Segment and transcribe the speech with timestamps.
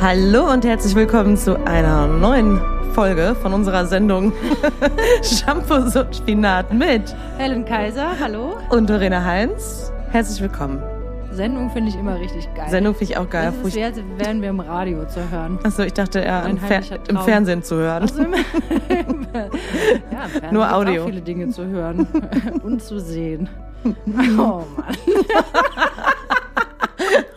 [0.00, 2.58] Hallo und herzlich willkommen zu einer neuen
[2.94, 4.32] Folge von unserer Sendung
[5.22, 8.56] Shampoo so Spinat mit Helen Kaiser, hallo.
[8.70, 9.92] und Verena Heinz.
[10.10, 10.82] Herzlich willkommen.
[11.32, 12.70] Sendung finde ich immer richtig geil.
[12.70, 13.52] Sendung finde ich auch geil.
[13.62, 15.58] das als wären wir im Radio zu hören.
[15.64, 17.18] Achso, ich dachte eher im, Fer im.
[17.18, 18.02] Fernsehen zu hören.
[18.02, 18.36] Also immer,
[18.88, 21.02] ja, im Fernsehen Nur Audio.
[21.02, 22.06] Auch viele Dinge zu hören
[22.62, 23.50] und zu sehen.
[24.38, 24.96] Oh Mann.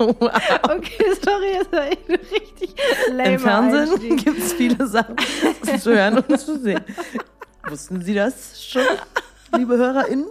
[0.10, 2.76] Okay, sorry, das war echt richtig
[3.12, 5.16] lame Im Fernsehen gibt es viele Sachen
[5.80, 6.82] zu hören und zu sehen.
[7.68, 8.84] Wussten Sie das schon,
[9.58, 10.28] liebe HörerInnen?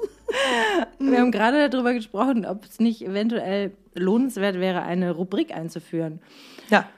[0.98, 6.20] Wir haben gerade darüber gesprochen, ob es nicht eventuell lohnenswert wäre, eine Rubrik einzuführen.
[6.70, 6.88] Ja.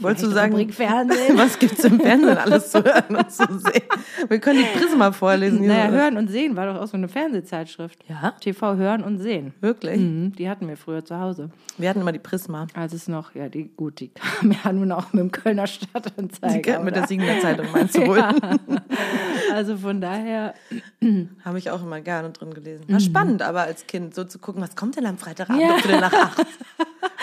[0.00, 0.54] Wolltest du sagen,
[1.34, 3.82] was gibt es im Fernsehen alles zu hören und zu sehen?
[4.28, 5.66] Wir können die Prisma vorlesen.
[5.66, 7.98] Naja, Hören und Sehen war doch auch so eine Fernsehzeitschrift.
[8.08, 8.32] Ja?
[8.40, 9.52] TV Hören und Sehen.
[9.60, 9.98] Wirklich?
[9.98, 11.50] Mhm, die hatten wir früher zu Hause.
[11.78, 12.66] Wir hatten immer die Prisma.
[12.74, 16.78] Als es noch, ja, die, gut, die kam ja nun auch mit dem Kölner Stadtanzeiger.
[16.78, 17.06] Die, mit der?
[17.06, 18.18] Siegener Zeitung meinst du wohl?
[18.30, 19.54] Ja.
[19.54, 20.54] Also von daher,
[21.44, 22.84] Habe ich auch immer gerne drin gelesen.
[22.88, 26.00] War spannend, aber als Kind so zu gucken, was kommt denn am Freitagabend Ja.
[26.00, 26.38] nach acht?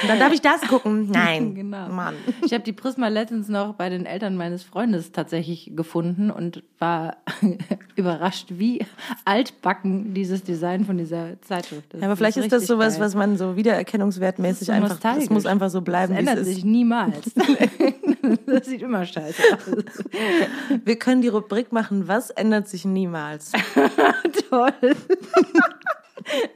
[0.01, 1.09] Und dann darf ich das gucken.
[1.11, 1.55] Nein.
[1.55, 1.87] genau.
[1.89, 2.15] Mann.
[2.43, 7.17] Ich habe die Prisma letztens noch bei den Eltern meines Freundes tatsächlich gefunden und war
[7.95, 8.85] überrascht, wie
[9.23, 12.01] altbacken dieses Design von dieser Zeitschrift ist.
[12.01, 13.05] Ja, aber vielleicht ist das richtig sowas, geil.
[13.05, 16.65] was man so wiedererkennungswertmäßig so einfach, das muss einfach so bleiben, das ändert sich ist.
[16.65, 17.33] niemals.
[18.45, 20.03] das sieht immer scheiße aus.
[20.83, 23.53] Wir können die Rubrik machen, was ändert sich niemals?
[24.49, 24.73] Toll.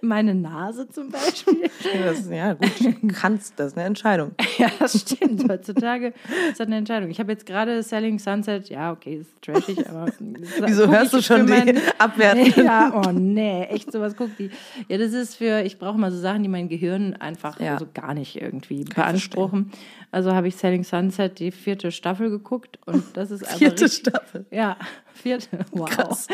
[0.01, 1.69] Meine Nase zum Beispiel.
[2.03, 4.31] Das, ja, gut, du kannst das, eine Entscheidung.
[4.57, 5.49] Ja, das stimmt.
[5.49, 6.07] Heutzutage
[6.49, 7.09] ist das eine Entscheidung.
[7.09, 10.11] Ich habe jetzt gerade Selling Sunset, ja, okay, ist trashig, aber.
[10.65, 12.65] Wieso guck hörst du schon für die abwertenden?
[12.65, 14.49] Ja, oh nee, echt sowas guckt die.
[14.89, 17.77] Ja, das ist für, ich brauche mal so Sachen, die mein Gehirn einfach Ja.
[17.79, 19.71] so gar nicht irgendwie beanspruchen.
[20.11, 23.57] Also habe ich Selling Sunset die vierte Staffel geguckt und das ist einfach.
[23.57, 24.45] Vierte richtig- Staffel.
[24.51, 24.75] Ja,
[25.13, 25.59] vierte.
[25.71, 25.89] Wow.
[25.89, 26.27] Krass.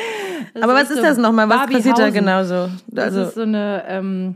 [0.59, 1.47] Aber was ist so das nochmal?
[1.49, 2.13] Was passiert da Barbiehausen.
[2.13, 2.69] genau so?
[2.87, 4.35] Das Also, ist so eine ähm,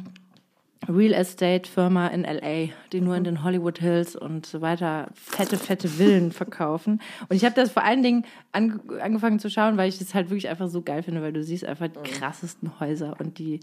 [0.90, 5.58] Real Estate Firma in LA, die nur in den Hollywood Hills und so weiter fette,
[5.58, 7.02] fette Villen verkaufen.
[7.30, 10.30] Und ich habe das vor allen Dingen an, angefangen zu schauen, weil ich das halt
[10.30, 13.60] wirklich einfach so geil finde, weil du siehst einfach die krassesten Häuser und die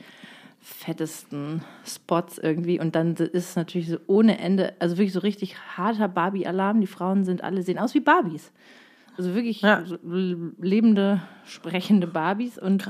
[0.60, 2.80] fettesten Spots irgendwie.
[2.80, 6.80] Und dann ist es natürlich so ohne Ende, also wirklich so richtig harter Barbie-Alarm.
[6.80, 8.52] Die Frauen sind alle, sehen aus wie Barbies.
[9.18, 9.82] Also wirklich Ja.
[10.60, 12.56] lebende, sprechende Barbies.
[12.56, 12.88] Und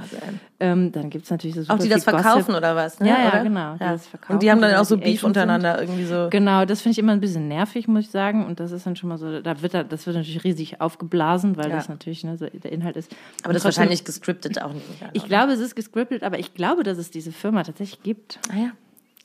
[0.61, 2.55] ähm, dann gibt es natürlich so super auch die das verkaufen Gossip.
[2.57, 3.01] oder was?
[3.01, 3.09] Ne?
[3.09, 3.93] Ja, ja, genau, die Ja.
[3.93, 6.29] das verkaufen, Und die haben dann die auch so die Beef untereinander irgendwie so.
[6.31, 8.45] Genau, das finde ich immer ein bisschen nervig, muss ich sagen.
[8.45, 11.57] Und das ist dann schon mal so, da wird da- das wird natürlich riesig aufgeblasen,
[11.57, 11.77] weil Ja.
[11.77, 13.11] das natürlich ne, so der Inhalt ist.
[13.43, 14.85] Aber das ist Und wahrscheinlich gescriptet auch nicht.
[15.15, 18.39] Ich glaube, es ist gescriptet, aber ich glaube, dass es diese Firma tatsächlich gibt.
[18.53, 18.71] Ah ja.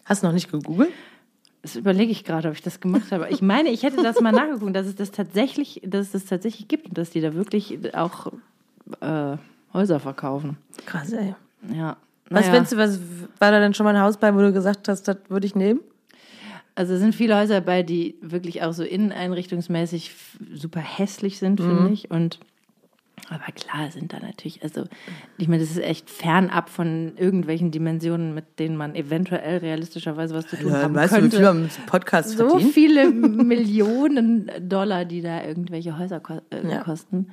[0.06, 0.92] Hast du noch nicht gegoogelt?
[1.64, 3.30] Das überlege ich gerade, ob ich das gemacht habe.
[3.30, 6.68] Ich meine, ich hätte das mal nachgeguckt, dass es das tatsächlich, dass es das tatsächlich
[6.68, 8.34] gibt und dass die da wirklich auch
[9.00, 9.38] äh,
[9.74, 10.58] Häuser verkaufen.
[10.86, 11.34] Krass, ey.
[11.74, 11.96] Ja.
[12.30, 12.52] Was Naja.
[12.54, 13.00] findest du, was
[13.40, 15.56] war da denn schon mal ein Haus bei, wo du gesagt hast, das würde ich
[15.56, 15.80] nehmen?
[16.76, 20.14] Also es sind viele Häuser dabei, die wirklich auch so inneneinrichtungsmäßig
[20.54, 21.66] super hässlich sind, Mhm.
[21.66, 22.12] finde ich.
[22.12, 22.40] Und
[23.30, 24.84] aber klar sind da natürlich, also
[25.38, 30.48] ich meine, das ist echt fernab von irgendwelchen Dimensionen, mit denen man eventuell realistischerweise was
[30.48, 31.40] zu tun haben weißt du, könnte.
[31.40, 32.72] wir mit Podcast so verdienen?
[32.72, 33.10] viele
[33.64, 36.84] Millionen Dollar, die da irgendwelche Häuser ko äh, Ja.
[36.84, 37.28] kosten.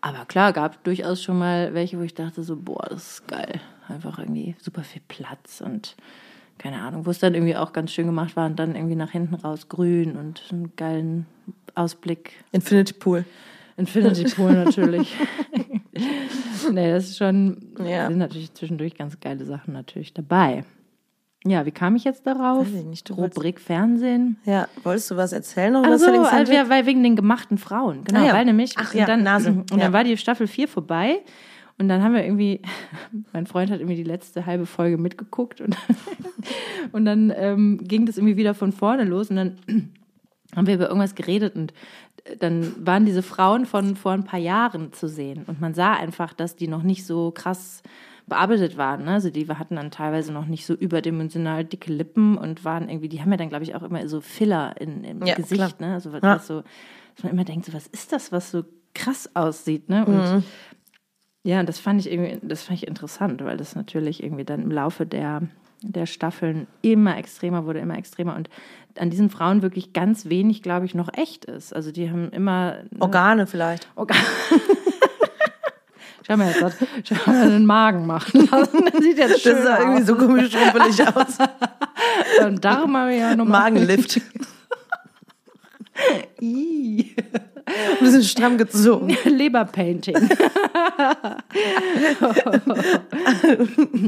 [0.00, 3.60] Aber klar, gab durchaus schon mal welche, wo ich dachte so, boah, das ist geil.
[3.88, 5.96] Einfach irgendwie super viel Platz und
[6.58, 9.10] keine Ahnung, wo es dann irgendwie auch ganz schön gemacht war und dann irgendwie nach
[9.10, 11.26] hinten raus grün und einen geilen
[11.74, 12.32] Ausblick.
[12.52, 13.24] Infinity Pool.
[13.76, 15.14] Infinity Pool natürlich.
[16.72, 18.08] nee, das ist schon, Ja.
[18.08, 20.64] sind natürlich zwischendurch ganz geile Sachen natürlich dabei.
[21.44, 22.66] Ja, wie kam ich jetzt darauf?
[22.66, 24.36] Weiß ich nicht, Rubrik Fernsehen.
[24.44, 27.58] Ja, wolltest du was erzählen noch über Also, Selling also ja, weil wegen den gemachten
[27.58, 28.04] Frauen.
[28.04, 28.32] Genau, Ah ja.
[28.34, 28.74] weil nämlich.
[28.76, 29.50] Ach und ja, dann, Nase.
[29.50, 29.78] Und Ja.
[29.78, 31.18] dann war die Staffel 4 vorbei.
[31.78, 32.60] Und dann haben wir irgendwie,
[33.32, 35.76] mein Freund hat irgendwie die letzte halbe Folge mitgeguckt und,
[36.92, 39.56] und dann ähm, ging das irgendwie wieder von vorne los und dann
[40.54, 41.72] haben wir über irgendwas geredet und
[42.38, 46.32] dann waren diese Frauen von vor ein paar Jahren zu sehen und man sah einfach,
[46.32, 47.82] dass die noch nicht so krass
[48.26, 49.04] bearbeitet waren.
[49.04, 49.10] Ne?
[49.12, 53.20] Also die hatten dann teilweise noch nicht so überdimensional dicke Lippen und waren irgendwie, die
[53.20, 55.94] haben ja dann, glaube ich, auch immer so Filler in, im Ja, Gesicht, ne?
[55.94, 56.36] Also was, Ja.
[56.36, 56.62] was so,
[57.16, 58.64] dass man immer denkt, so, was ist das, was so
[58.94, 60.06] krass aussieht, ne?
[60.06, 60.44] Und Mhm.
[61.44, 64.70] ja, das fand ich irgendwie, das fand ich interessant, weil das natürlich irgendwie dann im
[64.70, 65.42] Laufe der,
[65.82, 68.48] der Staffeln immer extremer wurde, immer extremer und
[68.98, 71.74] an diesen Frauen wirklich ganz wenig, glaube ich, noch echt ist.
[71.74, 73.88] Also die haben immer ne, Organe vielleicht.
[73.94, 74.16] Organ.
[76.26, 76.76] Schau mal, jetzt
[77.08, 78.84] schau mal den Magen machen lassen.
[78.92, 80.06] Das sieht jetzt schön Das sah irgendwie aus.
[80.06, 81.36] so komisch schrumpelig aus.
[82.46, 84.20] Und Darm habe ich ja noch Magenlift.
[86.40, 87.16] Ih.
[87.98, 89.16] Ein bisschen stramm gezogen.
[89.24, 90.14] Leberpainting.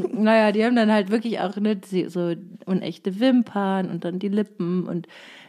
[0.12, 2.34] naja, die haben dann halt wirklich auch ne, so
[2.66, 5.06] unechte Wimpern und dann die Lippen und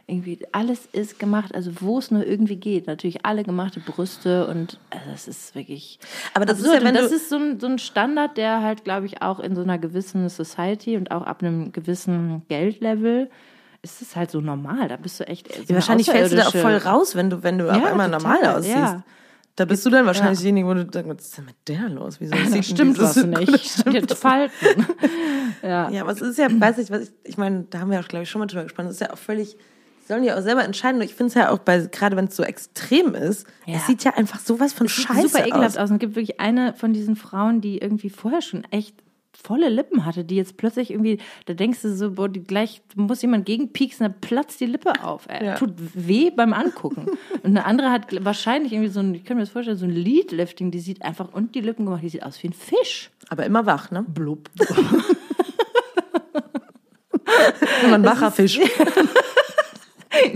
[0.07, 2.85] irgendwie alles ist gemacht, also wo es nur irgendwie geht.
[2.85, 5.99] Natürlich alle gemachte Brüste und also das ist wirklich.
[6.33, 6.77] Aber das absurd.
[6.77, 9.39] ist ja, wenn das ist so ein, so ein Standard, der halt, glaube ich, auch
[9.39, 13.29] in so einer gewissen Society und auch ab einem gewissen Geldlevel
[13.85, 14.87] ist es halt so normal.
[14.89, 15.47] Da bist du echt.
[15.53, 17.91] So eine Wahrscheinlich fällst du da auch voll raus, wenn du, wenn du auf Ja,
[17.91, 18.75] einmal total, normal aussiehst.
[18.75, 19.03] ja.
[19.57, 22.19] Da bist du dann wahrscheinlich diejenige, wo du denkst, was ist denn mit der los?
[22.19, 23.53] Wieso Da sieht stimmt was nicht.
[23.53, 24.85] Das stimmt Falten.
[25.63, 25.89] ja.
[25.89, 28.07] Ja, aber es ist ja, weiß ich, was ich, ich meine, da haben wir auch,
[28.07, 28.87] glaube ich, schon mal drüber gesprochen.
[28.87, 29.55] Das ist ja auch völlig,
[30.09, 30.97] sollen ja auch selber entscheiden.
[30.99, 33.77] Und ich finde es ja auch bei, gerade wenn es so extrem ist, Ja.
[33.77, 35.83] es sieht ja einfach sowas von Sieht scheiße super ekelhaft aus.
[35.83, 35.89] aus.
[35.89, 38.95] Und es gibt wirklich eine von diesen Frauen, die irgendwie vorher schon echt
[39.37, 43.21] volle Lippen hatte, die jetzt plötzlich irgendwie, da denkst du so, boah, die gleich muss
[43.21, 45.27] jemand gegenpieksen, dann platzt die Lippe auf.
[45.29, 45.45] Ey.
[45.45, 45.55] Ja.
[45.55, 47.05] Tut weh beim Angucken.
[47.43, 49.91] Und eine andere hat wahrscheinlich irgendwie so ein, ich kann mir das vorstellen, so ein
[49.91, 53.11] Leadlifting, die sieht einfach und die Lippen gemacht, die sieht aus wie ein Fisch.
[53.29, 54.03] Aber immer wach, ne?
[54.07, 54.49] Blub.
[57.83, 58.59] Immer ein wacher Fisch.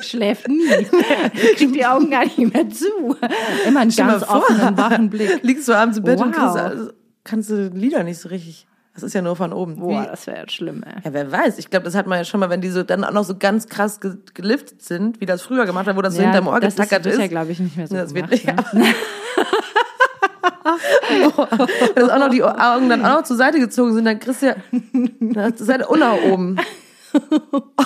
[0.01, 0.67] Schläft nie.
[1.55, 3.15] Kriegt die Augen gar nicht mehr zu.
[3.65, 5.39] Immer einen Stell ganz offenen, wachen Blick.
[5.41, 6.53] Liegst du abends im Bett und Wow.
[6.53, 6.93] kriegst, alles-
[7.23, 8.67] kannst du Lieder nicht so richtig.
[8.93, 9.77] Das ist ja nur von oben.
[9.77, 11.01] Boah, Wie- das wäre jetzt schlimm, ey.
[11.05, 11.57] Ja, wer weiß.
[11.59, 13.35] Ich glaube, das hat man ja schon mal, wenn die so dann auch noch so
[13.37, 16.59] ganz krass ge geliftet sind, wie das früher gemacht hat, wo das so hinterm Ohr
[16.59, 17.19] das getackert ist, ist.
[17.19, 18.85] wird ja, glaube ich, nicht mehr so Das wird gemacht, nicht.
[18.87, 18.93] ne?
[21.95, 24.47] Dass auch noch die Augen dann auch noch zur Seite gezogen sind, dann kriegst du
[24.47, 24.55] ja,
[25.47, 26.57] ist halt auch nach oben.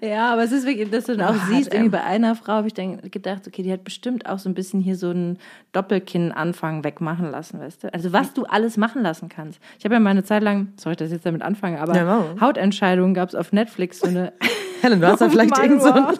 [0.00, 2.66] Ja, aber es ist wirklich, dass du dann auch siehst, irgendwie bei einer Frau habe
[2.66, 5.38] ich dann gedacht, okay, die hat bestimmt auch so ein bisschen hier so einen
[5.72, 7.94] Doppelkinn-Anfang wegmachen lassen, weißt du?
[7.94, 9.60] Also was du alles machen lassen kannst.
[9.78, 12.04] Ich habe ja mal eine Zeit lang, sorry, dass ich jetzt damit anfange, aber Ja,
[12.04, 12.40] mach.
[12.40, 14.32] Hautentscheidungen gab es auf Netflix so eine
[14.82, 16.14] Helen, du hast da vielleicht irgend so wow.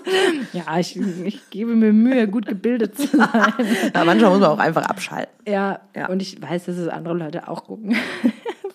[0.55, 3.29] Ja, ich, ich gebe mir Mühe, gut gebildet zu sein.
[3.95, 5.33] ja, manchmal muss man auch einfach abschalten.
[5.47, 6.09] Ja, Ja.
[6.09, 7.95] und ich weiß, dass es andere Leute auch gucken.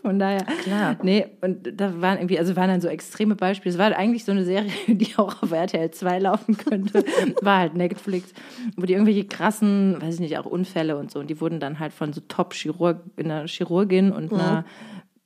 [0.02, 0.44] Von daher.
[0.64, 0.98] Klar.
[1.04, 3.72] Nee, und da waren irgendwie, also waren dann so extreme Beispiele.
[3.74, 7.04] Es war eigentlich so eine Serie, die auch auf RTL 2 laufen könnte.
[7.42, 8.34] War halt Netflix,
[8.76, 11.20] wo die irgendwelche krassen, weiß ich nicht, auch Unfälle und so.
[11.20, 14.66] Und die wurden dann halt von so Top-Chirurg, einer Chirurgin und einer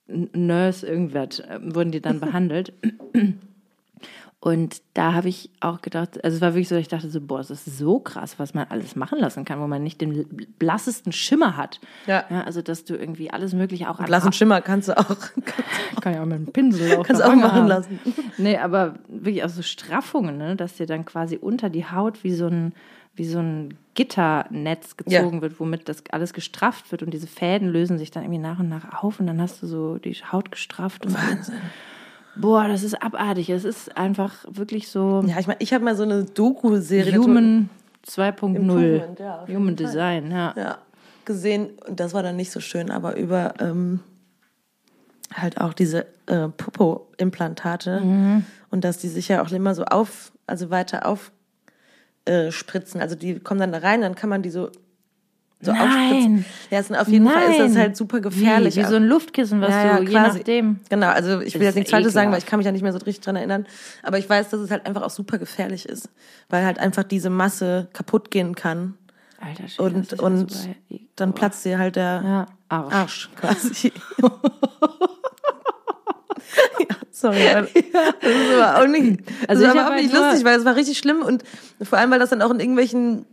[0.08, 2.74] N- Nurse irgendwas, äh, wurden die dann behandelt.
[4.46, 7.40] Und da habe ich auch gedacht, also es war wirklich so, ich dachte so, boah,
[7.40, 10.28] das ist so krass, was man alles machen lassen kann, wo man nicht den
[10.60, 11.80] blassesten Schimmer hat.
[12.06, 12.26] Ja.
[12.46, 15.18] also dass du irgendwie alles Mögliche auch an Blassen Schimmer kannst du auch.
[16.00, 17.68] kann ja auch mit einem Pinsel auf Kannst auch machen haben.
[17.68, 18.00] lassen.
[18.38, 20.56] Nee, aber wirklich auch so Straffungen, ne?
[20.56, 22.74] dass dir dann quasi unter die Haut wie so ein,
[23.16, 25.42] wie so ein Gitternetz gezogen Ja.
[25.42, 28.70] wird, womit das alles gestrafft wird und diese Fäden lösen sich dann irgendwie nach und
[28.70, 31.08] nach auf und dann hast du so die Haut gestrafft.
[31.08, 31.56] Und Wahnsinn.
[32.36, 33.50] Boah, das ist abartig.
[33.50, 37.70] Es ist einfach wirklich so Ja, ich meine, ich habe mal so eine Doku-Serie Human
[38.06, 38.56] 2.0.
[38.56, 39.76] Improvement, ja, Human.
[39.76, 40.54] Design, ja.
[40.58, 40.78] ja,
[41.26, 44.00] gesehen und das war dann nicht so schön, aber über ähm,
[45.34, 48.46] halt auch diese äh, Popo-Implantate Mhm.
[48.70, 51.32] und dass die sich ja auch immer so auf, also weiter auf
[52.26, 52.50] äh.
[53.00, 54.70] Also die kommen dann da rein, dann kann man die so,
[55.66, 55.82] so Nein.
[55.82, 56.46] aufspritzen.
[56.70, 57.82] Ja, es auf jeden Fall ist das Nein.
[57.82, 58.76] halt super gefährlich.
[58.76, 60.38] Wie, wie so ein Luftkissen, was Ja, ja, du je quasi.
[60.40, 60.80] nachdem.
[60.90, 62.94] Genau, also ich will jetzt nichts Falsches sagen, weil ich kann mich ja nicht mehr
[62.94, 63.66] so richtig dran erinnern.
[64.04, 66.10] Aber ich weiß, dass es halt einfach auch super gefährlich ist,
[66.50, 68.94] weil halt einfach diese Masse kaputt gehen kann
[69.42, 70.76] Alter, das und, ja und super-
[71.18, 72.94] dann platzt dir halt der Ja, Arsch.
[72.94, 73.92] Arsch quasi.
[76.80, 77.50] ja, sorry.
[77.50, 80.98] aber Das aber auch nicht, Also hab auch halt nicht lustig, weil es war richtig
[80.98, 81.44] schlimm und
[81.82, 83.26] vor allem, weil das dann auch in irgendwelchen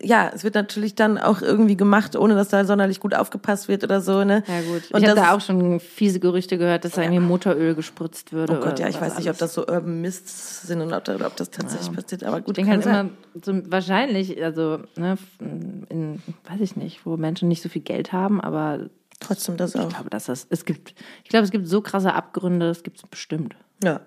[0.00, 3.82] ja, es wird natürlich dann auch irgendwie gemacht, ohne dass da sonderlich gut aufgepasst wird
[3.82, 4.44] oder so, ne?
[4.46, 4.90] Ja gut.
[4.92, 8.56] Und ich habe da auch schon fiese Gerüchte gehört, dass da irgendwie Motoröl gespritzt würde.
[8.56, 9.38] Oh Gott, ja, ich weiß nicht, ob alles.
[9.38, 12.70] das so Urban Mists sind und ob, ob das tatsächlich passiert, aber gut, Ich denke
[12.70, 17.68] halt kann immer, so, wahrscheinlich, also, ne, in, weiß ich nicht, wo Menschen nicht so
[17.68, 19.88] viel Geld haben, aber trotzdem das auch.
[19.88, 22.98] ich glaube, dass das, es gibt, ich glaube, es gibt so krasse Abgründe, das gibt
[22.98, 23.56] es bestimmt.
[23.82, 24.00] Ja.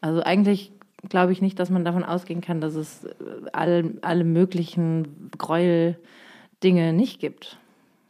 [0.00, 0.72] Also eigentlich
[1.08, 3.10] glaube ich nicht, dass man davon ausgehen kann, dass es äh,
[3.52, 7.58] alle, alle möglichen Gräuel-Dinge nicht gibt.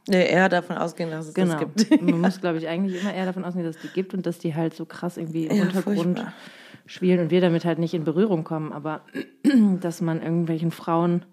[0.09, 1.53] Nee, eher davon ausgehen, dass es Genau.
[1.65, 2.01] das gibt.
[2.03, 4.39] Man muss, glaube ich, eigentlich immer eher davon ausgehen, dass es die gibt und dass
[4.39, 6.33] die halt so krass irgendwie im Ja, Untergrund furchtbar.
[6.87, 8.73] spielen und wir damit halt nicht in Berührung kommen.
[8.73, 9.03] Aber
[9.81, 11.25] dass man irgendwelchen Frauen,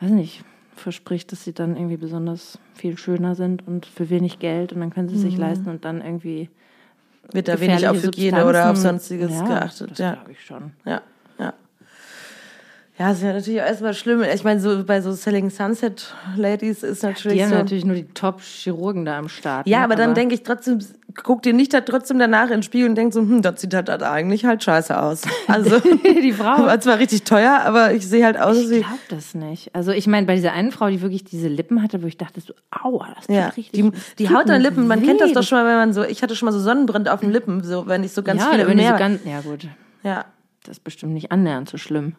[0.00, 0.44] weiß nicht,
[0.74, 4.90] verspricht, dass sie dann irgendwie besonders viel schöner sind und für wenig Geld und dann
[4.90, 5.40] können sie es sich Mhm.
[5.40, 6.48] leisten und dann irgendwie
[7.32, 9.90] Wird da wenig auf Hygiene oder auf Substanzen- sonstiges ja, geachtet.
[9.92, 10.72] Das Ja, glaube ich schon.
[10.84, 11.02] ja,
[13.00, 13.10] ja.
[13.12, 14.22] Ist ja natürlich auch erstmal schlimm.
[14.22, 17.56] Ich meine, so bei so Selling Sunset Ladies ist natürlich Die haben so.
[17.56, 19.66] natürlich nur die Top-Chirurgen da am Start.
[19.66, 19.84] ja, ne?
[19.84, 20.78] aber dann denke ich trotzdem,
[21.22, 23.74] guckt ihr nicht da trotzdem danach in den Spiegel und denkt so, hm, das sieht
[23.74, 25.22] halt eigentlich halt scheiße aus.
[25.48, 26.64] Also Die Frau.
[26.66, 29.74] war zwar richtig teuer, aber ich sehe halt aus Ich wie glaube das nicht.
[29.74, 32.40] Also ich meine, bei dieser einen Frau, die wirklich diese Lippen hatte, wo ich dachte
[32.40, 33.72] so, aua, das tut ja, richtig.
[33.72, 35.06] die, die Haut an Lippen, man weh.
[35.06, 37.20] kennt das doch schon mal, wenn man so, ich hatte schon mal so Sonnenbrand auf
[37.20, 39.20] den Lippen, so wenn ich so ganz ja, viel oder im wenn die so ganz,
[39.24, 39.66] ja gut,
[40.02, 40.24] ja,
[40.64, 42.14] das ist bestimmt nicht annähernd so schlimm.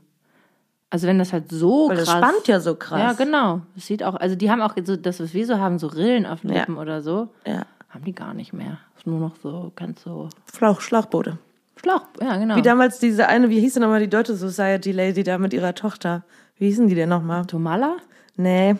[0.91, 2.05] Also wenn das halt so weil krass.
[2.05, 3.00] das spannt ja so krass.
[3.00, 3.62] Ja, genau.
[3.75, 6.25] Das sieht auch, also die haben auch so, das, was wir so haben, so Rillen
[6.27, 6.60] auf den Ja.
[6.60, 7.63] Lippen oder so, Ja.
[7.89, 8.77] haben die gar nicht mehr.
[8.98, 11.38] Ist nur noch so, ganz so Flauch, Schlauchboote.
[11.77, 12.55] Schlauch, ja, genau.
[12.57, 15.74] Wie damals diese eine, wie hieß denn nochmal die Deutsche Society Lady da mit ihrer
[15.74, 16.24] Tochter?
[16.57, 17.45] Wie hießen die denn nochmal?
[17.45, 17.95] Tomala?
[18.36, 18.75] Nee.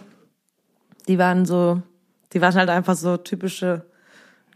[1.08, 1.82] Die waren so,
[2.34, 3.86] die waren halt einfach so typische,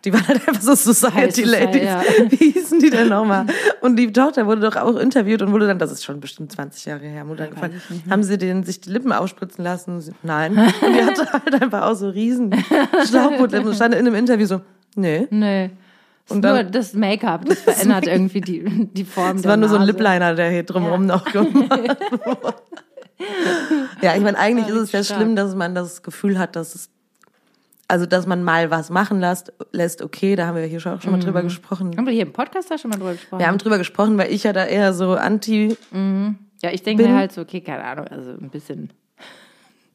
[0.05, 1.83] die waren halt einfach so Society Ladies.
[1.83, 2.01] ja.
[2.29, 3.45] Wie hießen die denn nochmal?
[3.81, 6.85] Und die Tochter wurde doch auch interviewt und wurde dann, das ist schon bestimmt 20
[6.85, 7.73] Jahre her, Mutter gefragt,
[8.09, 10.01] haben sie den, sich die Lippen aufspritzen lassen?
[10.23, 10.57] Nein.
[10.57, 12.51] Und die hatte halt einfach auch so riesen
[13.09, 14.61] Schlauchbootlippen und stand in einem Interview so,
[14.95, 15.27] nee.
[15.31, 15.71] Nee.
[16.29, 19.75] Und dann- nur das Make-up, das verändert irgendwie die, die Form Es war nur so
[19.75, 19.91] ein Nase.
[19.91, 21.55] Lipliner, der hier drumherum noch gemacht
[22.25, 22.55] wurde.
[24.01, 26.89] Ja, ich meine, eigentlich ist es ja schlimm, dass man das Gefühl hat, dass es,
[27.87, 31.01] also, dass man mal was machen lässt, lässt okay, da haben wir hier schon auch
[31.01, 31.95] schon mal drüber gesprochen.
[31.95, 33.39] Haben wir hier im Podcast da schon mal drüber gesprochen?
[33.39, 35.77] Wir haben drüber gesprochen, weil ich ja da eher so anti,
[36.61, 38.91] Ja, ich denke mir halt so, okay, keine Ahnung, also ein bisschen,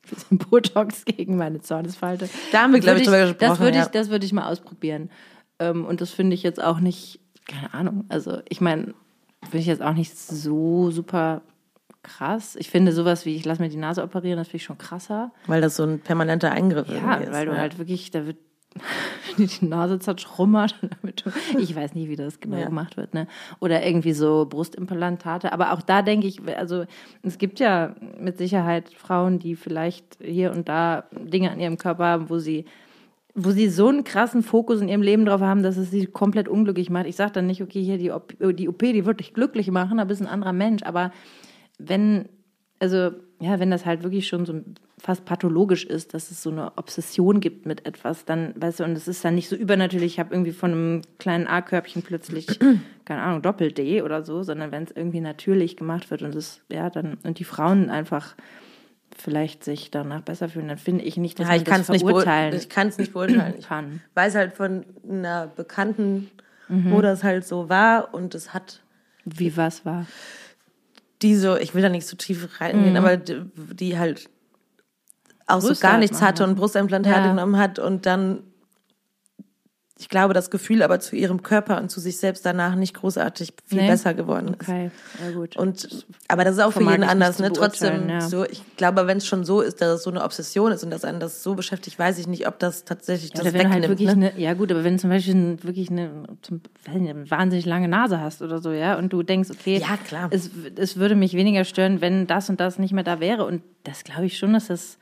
[0.10, 2.28] bisschen Botox gegen meine Zornesfalte.
[2.52, 3.82] Da haben wir, Das glaub ich, drüber gesprochen, Das würde ja.
[3.84, 5.10] ich, das würde ich mal ausprobieren.
[5.58, 8.94] Ähm, und das finde ich jetzt auch nicht, keine Ahnung, also ich meine,
[9.42, 11.42] finde ich jetzt auch nicht so super
[12.02, 12.56] krass.
[12.56, 15.32] Ich finde sowas wie, ich lasse mir die Nase operieren, das finde ich schon krasser.
[15.46, 17.32] weil das so ein permanenter Eingriff Ja, ist.
[17.32, 18.36] weil du halt wirklich, da wird
[19.38, 20.76] die Nase zerschrummert.
[21.58, 22.66] Ich weiß nicht, wie das genau Ja.
[22.66, 23.14] gemacht wird.
[23.14, 23.26] Ne?
[23.58, 25.52] Oder irgendwie so Brustimplantate.
[25.52, 26.84] Aber auch da denke ich, also
[27.22, 32.04] es gibt ja mit Sicherheit Frauen, die vielleicht hier und da Dinge an ihrem Körper
[32.06, 32.64] haben, wo sie
[33.36, 36.48] wo sie so einen krassen Fokus in ihrem Leben drauf haben, dass es sie komplett
[36.48, 37.06] unglücklich macht.
[37.06, 40.00] Ich sage dann nicht, okay, hier die, OP, die OP, die wird dich glücklich machen,
[40.00, 40.82] aber ist ein anderer Mensch.
[40.82, 41.12] Aber
[41.88, 42.28] wenn,
[42.78, 43.10] also,
[43.40, 44.60] ja, wenn das halt wirklich schon so
[44.98, 48.92] fast pathologisch ist, dass es so eine Obsession gibt mit etwas, dann, weißt du, und
[48.92, 52.46] es ist dann nicht so übernatürlich, ich habe irgendwie von einem kleinen A-Körbchen plötzlich,
[53.06, 56.90] keine Ahnung, Doppel-D oder so, sondern wenn es irgendwie natürlich gemacht wird und es, ja,
[56.90, 58.36] dann, und die Frauen einfach
[59.16, 61.88] vielleicht sich danach besser fühlen, dann finde ich nicht, dass ja, ich man kann das
[61.88, 62.24] es nicht, beurteilen.
[62.52, 63.54] verurteilen ich kann's nicht beurteilen.
[63.58, 64.00] Ich kann.
[64.14, 66.30] weiß halt von einer Bekannten,
[66.68, 66.92] Mhm.
[66.92, 68.80] wo das halt so war und es hat
[69.24, 70.06] Wie was war.
[71.22, 73.42] Die so, ich will da nicht so tief reingehen, aber die,
[73.74, 74.28] die halt
[75.46, 77.30] auch so Brüste gar halt nichts hatte und Brustimplantate Ja.
[77.30, 78.42] genommen hat und dann,
[80.00, 83.52] ich glaube, das Gefühl aber zu ihrem Körper und zu sich selbst danach nicht großartig
[83.66, 83.86] viel Nee.
[83.86, 84.66] besser geworden ist.
[84.68, 84.90] Okay,
[85.22, 85.58] ja gut.
[85.58, 87.52] Und, aber das ist auch für Vermag jeden anders, ne?
[87.52, 88.22] Trotzdem, ja.
[88.22, 90.90] so, ich glaube, wenn es schon so ist, dass es so eine Obsession ist und
[90.90, 93.82] dass einen das so beschäftigt, weiß ich nicht, ob das tatsächlich das wenn du halt
[93.82, 94.30] wegnimmt, wirklich ne?
[94.32, 98.20] eine, ja gut, aber wenn du zum Beispiel wirklich eine, zum, eine wahnsinnig lange Nase
[98.20, 100.28] hast oder so, ja, und du denkst, okay, Ja, klar.
[100.32, 103.44] Es, es würde mich weniger stören, wenn das und das nicht mehr da wäre.
[103.44, 104.96] Und das glaube ich schon, dass das.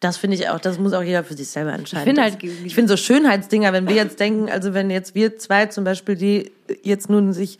[0.00, 2.04] Das finde ich auch, das muss auch jeder für sich selber entscheiden.
[2.04, 5.66] finde halt- ich finde so Schönheitsdinger, wenn wir jetzt denken, also wenn jetzt wir zwei
[5.66, 6.52] zum Beispiel, die
[6.82, 7.58] jetzt nun sich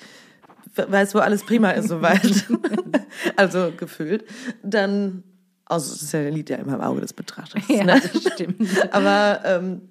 [0.76, 2.44] weiß, wo alles prima ist soweit,
[3.36, 4.24] also gefühlt,
[4.62, 5.22] dann,
[5.66, 7.62] also das ist ja, liegt ja immer im Auge des Betrachters.
[7.68, 8.00] ne?
[8.12, 8.56] das stimmt.
[8.92, 9.82] Aber ähm,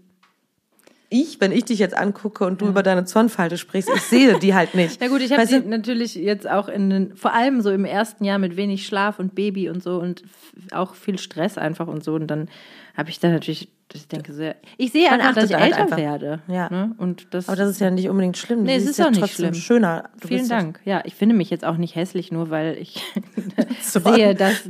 [1.14, 4.56] ich, wenn ich dich jetzt angucke und du über deine Zornfalte sprichst, ich sehe die
[4.56, 5.00] halt nicht.
[5.00, 8.26] Ja gut, ich habe sie natürlich jetzt auch in den, vor allem so im ersten
[8.26, 10.24] Jahr mit wenig Schlaf und Baby und so und
[10.72, 12.16] auch viel Stress einfach und so.
[12.16, 12.50] Und dann
[12.98, 15.82] habe ich da natürlich, ich denke sehr, ich sehe Man einfach, dass ich halt älter
[15.84, 15.98] einfach.
[15.98, 16.40] werde.
[16.48, 16.70] Ja.
[16.70, 16.96] Ne?
[16.98, 18.60] Und das, Aber das ist ja nicht unbedingt schlimm.
[18.60, 19.54] Du Nee, es ist ja auch nicht schlimm.
[19.54, 20.10] schöner.
[20.20, 20.80] Du Vielen ja- Dank.
[20.86, 23.02] Ja, ich finde mich jetzt auch nicht hässlich, nur weil ich
[23.82, 24.68] sehe, dass,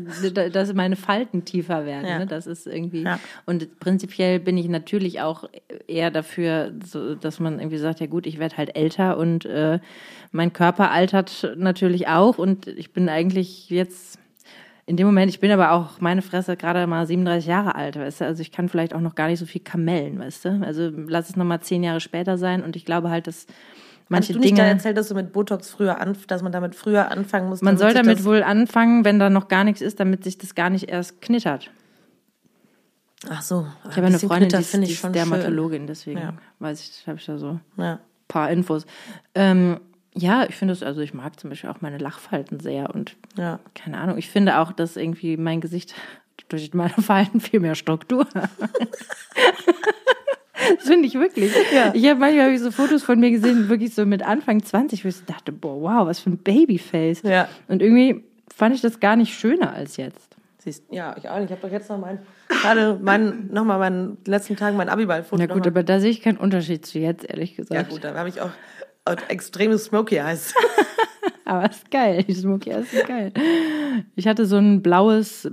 [0.51, 2.07] dass meine Falten tiefer werden.
[2.07, 2.19] Ja.
[2.19, 2.27] Ne?
[2.27, 3.03] Das ist irgendwie.
[3.03, 3.19] Ja.
[3.45, 5.49] Und prinzipiell bin ich natürlich auch
[5.87, 9.79] eher dafür, so, dass man irgendwie sagt, ja gut, ich werde halt älter und äh,
[10.31, 12.37] mein Körper altert natürlich auch.
[12.37, 14.19] Und ich bin eigentlich jetzt
[14.85, 18.21] in dem Moment, ich bin aber auch, meine Fresse, gerade mal 37 Jahre alt, weißt
[18.21, 20.89] du, also ich kann vielleicht auch noch gar nicht so viel kamellen, weißt du, also
[21.07, 24.39] lass es nochmal zehn Jahre später sein und ich glaube halt, dass Hast manche du
[24.39, 27.61] nicht Dinge, erzählt, dass du mit Botox früher an, dass man damit früher anfangen muss?
[27.61, 30.69] man soll damit wohl anfangen, wenn da noch gar nichts ist, damit sich das gar
[30.69, 31.71] nicht erst knittert.
[33.29, 33.65] Ach so.
[33.89, 36.33] Ich habe eine Freundin, die ist, die ist Dermatologin, deswegen Ja.
[36.59, 37.85] weiß ich, habe ich da so Schön.
[37.85, 37.99] Ja.
[38.27, 38.85] paar Infos.
[39.33, 39.79] Ähm,
[40.15, 43.59] ja, ich finde es, also ich mag zum Beispiel auch meine Lachfalten sehr und Ja.
[43.75, 45.95] keine Ahnung, ich finde auch, dass irgendwie mein Gesicht
[46.49, 48.49] durch meine Falten viel mehr Struktur hat.
[50.77, 51.51] Das finde ich wirklich.
[51.73, 51.91] Ja.
[51.93, 55.03] Ich habe manchmal hab ich so Fotos von mir gesehen, wirklich so mit Anfang 20,
[55.03, 57.23] wo ich so dachte, boah, wow, was für ein Babyface.
[57.23, 57.49] Ja.
[57.67, 58.23] Und irgendwie
[58.55, 60.37] fand ich das gar nicht schöner als jetzt.
[60.59, 61.49] Siehst, ja, ich auch nicht.
[61.49, 65.43] Ich habe doch jetzt noch mein, gerade mein, noch mal meinen letzten Tagen mein Abiball-Foto.
[65.45, 67.73] Na gut, aber da sehe ich keinen Unterschied zu jetzt, ehrlich gesagt.
[67.73, 68.51] ja gut, da habe ich auch
[69.05, 70.53] äh, extremes Smoky Eyes.
[71.45, 73.31] Aber ist geil, die Smoky Eyes ist geil.
[74.15, 75.49] Ich hatte so ein blaues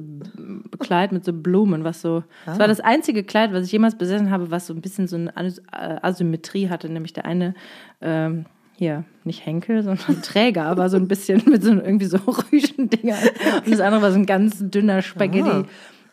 [0.78, 2.23] Kleid mit so Blumen, was so.
[2.47, 5.16] Das war das einzige Kleid, was ich jemals besessen habe, was so ein bisschen so
[5.16, 7.54] eine äh, Asymmetrie hatte, nämlich der eine.
[8.00, 8.47] Ähm,
[8.80, 12.16] hier, nicht Henkel, sondern Träger, war so ein bisschen mit so irgendwie so
[12.52, 13.19] Rüschendinger.
[13.66, 15.50] Und das andere war so ein ganz dünner Spaghetti.
[15.50, 15.64] Ah.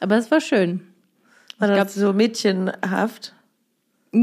[0.01, 0.81] Aber es war schön.
[1.59, 3.33] War das so mädchenhaft?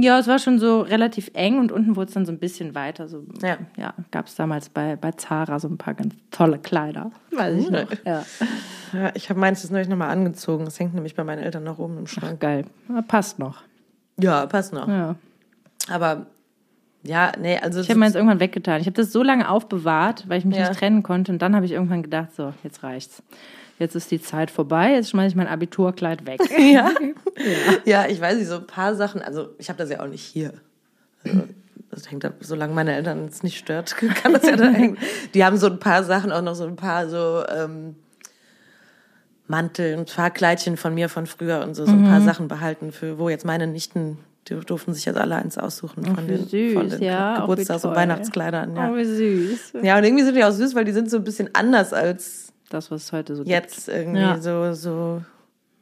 [0.03, 2.75] Ja, es war schon so relativ eng und unten wurde es dann so ein bisschen
[2.75, 3.09] weiter.
[3.09, 3.59] So, Ja.
[3.77, 7.11] ja gab es damals bei, bei Zara so ein paar ganz tolle Kleider.
[7.31, 7.91] Weiß ich noch.
[8.05, 8.25] Ja.
[8.93, 10.67] Ja, ich habe meins jetzt neulich nochmal angezogen.
[10.67, 12.41] Es hängt nämlich bei meinen Eltern noch oben im Ach, Schrank.
[12.41, 12.65] geil.
[12.89, 13.63] Ja, passt noch.
[14.19, 14.89] Ja, passt noch.
[14.89, 15.17] Ja.
[15.91, 16.27] Aber
[17.03, 18.81] ja, nee, also Ich habe meins irgendwann weggetan.
[18.81, 21.33] Ich habe das so lange aufbewahrt, weil ich mich nicht trennen konnte.
[21.33, 23.23] Und dann habe ich irgendwann gedacht, so, jetzt reicht's.
[23.79, 26.41] Jetzt ist die Zeit vorbei, jetzt schmeiße ich mein Abiturkleid weg.
[26.59, 26.91] ja.
[27.85, 30.23] ja, ich weiß nicht, so ein paar Sachen, also ich habe das ja auch nicht
[30.23, 30.53] hier.
[31.25, 31.43] Also,
[31.91, 34.97] das hängt ab, solange meine Eltern es nicht stört, kann das ja da hängen.
[35.35, 37.97] Die haben so ein paar Sachen, auch noch so ein paar so ähm,
[39.47, 42.25] Mantel, ein paar Kleidchen von mir von früher und so, so ein paar Mhm.
[42.25, 46.27] Sachen behalten, für wo jetzt meine Nichten, die durften sich jetzt alle eins aussuchen von
[46.27, 47.95] den, süß, von den ja, Geburtstags- und.
[47.95, 48.75] Weihnachtskleidern.
[48.77, 48.91] Ja.
[48.91, 49.75] Oh, wie süß.
[49.83, 52.53] ja, und irgendwie sind die auch süß, weil die sind so ein bisschen anders als
[52.71, 53.51] Das, was es heute so gibt.
[53.53, 54.41] jetzt irgendwie Ja.
[54.41, 55.23] so so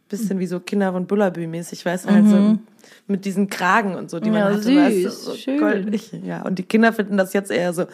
[0.08, 2.58] bisschen wie so Kinder von Bullabü mäßig, weißt du, halt so
[3.06, 4.48] mit diesen Kragen und so, die man Mhm.
[4.48, 5.58] Ja, hatte, weißt du, süß, so schön.
[5.58, 6.12] goldig.
[6.22, 7.86] Ja, und die Kinder finden das jetzt eher so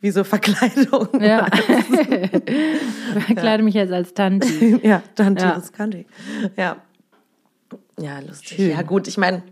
[0.00, 1.08] wie so Verkleidung.
[1.20, 1.46] Ja.
[3.28, 4.80] ich kleide mich jetzt als Tanti.
[4.82, 5.54] ja, dann Ja.
[5.54, 6.06] das kann ich.
[6.56, 6.76] Ja.
[8.00, 8.56] Ja, lustig.
[8.56, 8.70] Schön.
[8.70, 9.42] Ja, gut, ich meine,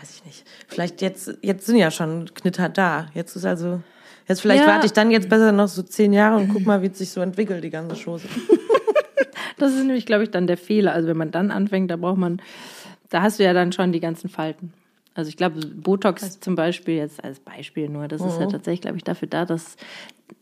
[0.00, 0.44] weiß ich nicht.
[0.68, 3.06] Vielleicht jetzt, jetzt sind ja schon Knitter da.
[3.14, 3.80] Jetzt ist also,
[4.28, 4.68] jetzt vielleicht Ja.
[4.68, 7.10] warte ich dann jetzt besser noch so zehn Jahre und guck mal, wie es sich
[7.10, 8.26] so entwickelt, die ganze Chose.
[9.58, 10.92] Das ist nämlich, glaube ich, dann der Fehler.
[10.92, 12.42] Also wenn man dann anfängt, da braucht man,
[13.08, 14.74] da hast du ja dann schon die ganzen Falten.
[15.14, 18.98] Also ich glaube, Botox zum Beispiel, jetzt als Beispiel nur, das ist ja tatsächlich, glaube
[18.98, 19.76] ich, dafür da, dass,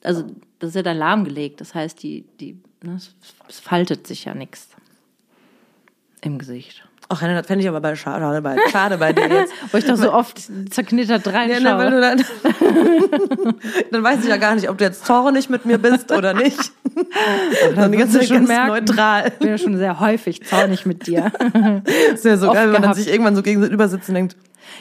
[0.02, 0.24] also
[0.58, 1.60] das ist ja dann lahmgelegt.
[1.60, 2.96] Das heißt, die, die, ne,
[3.48, 4.70] es faltet sich ja nichts
[6.20, 6.84] im Gesicht.
[7.08, 9.52] Ach, Hannah, das fände ich aber bei schade, bei, schade bei dir jetzt.
[9.72, 10.40] Wo ich doch so oft
[10.70, 11.62] zerknittert Ja, reinschaue.
[11.62, 12.24] ne, weil du dann,
[13.90, 16.72] dann weiß ich ja gar nicht, ob du jetzt zornig mit mir bist oder nicht.
[17.76, 18.68] Dann ganze Zeit schon ganz merken.
[18.68, 19.26] neutral.
[19.28, 21.32] Ich bin ja schon sehr häufig zornig mit dir.
[22.14, 22.96] ist ja so Oft geil, wenn man gehabt.
[22.98, 24.36] sich irgendwann so gegenüber sitzt und denkt,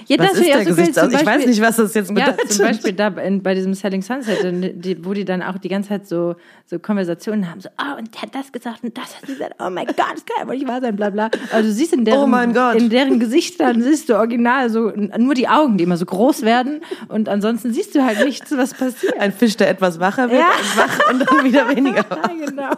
[0.07, 1.11] Ja, was das ist der auch so geil, Gesichtsausdruck?
[1.11, 2.51] zum Ich weiß Beispiel- nicht, was das jetzt Ja, bedeutet.
[2.53, 4.37] zum Beispiel da in, bei diesem Selling Sunset,
[4.85, 8.13] die, wo die dann auch die ganze Zeit so, so Konversationen haben, so, oh, und
[8.13, 10.47] der hat das gesagt und das hat sie gesagt, oh mein Gott, das kann ja
[10.47, 11.29] wohl nicht wahr sein, bla bla.
[11.51, 15.47] Also du siehst in deren, Oh in deren Gesichtern, siehst du original so nur die
[15.47, 19.17] Augen, die immer so groß werden und ansonsten siehst du halt nichts, was passiert.
[19.19, 20.47] Ein Fisch, der etwas wacher wird, Ja.
[20.47, 22.29] und wach und dann wieder weniger wach.
[22.29, 22.71] Ja, genau.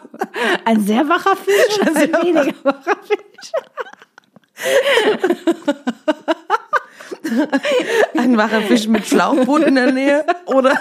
[0.65, 3.51] Ein sehr wacher Fisch und ein weniger wacher Fisch.
[8.17, 10.77] Ein wacher Fisch mit Schlauchboot in der Nähe oder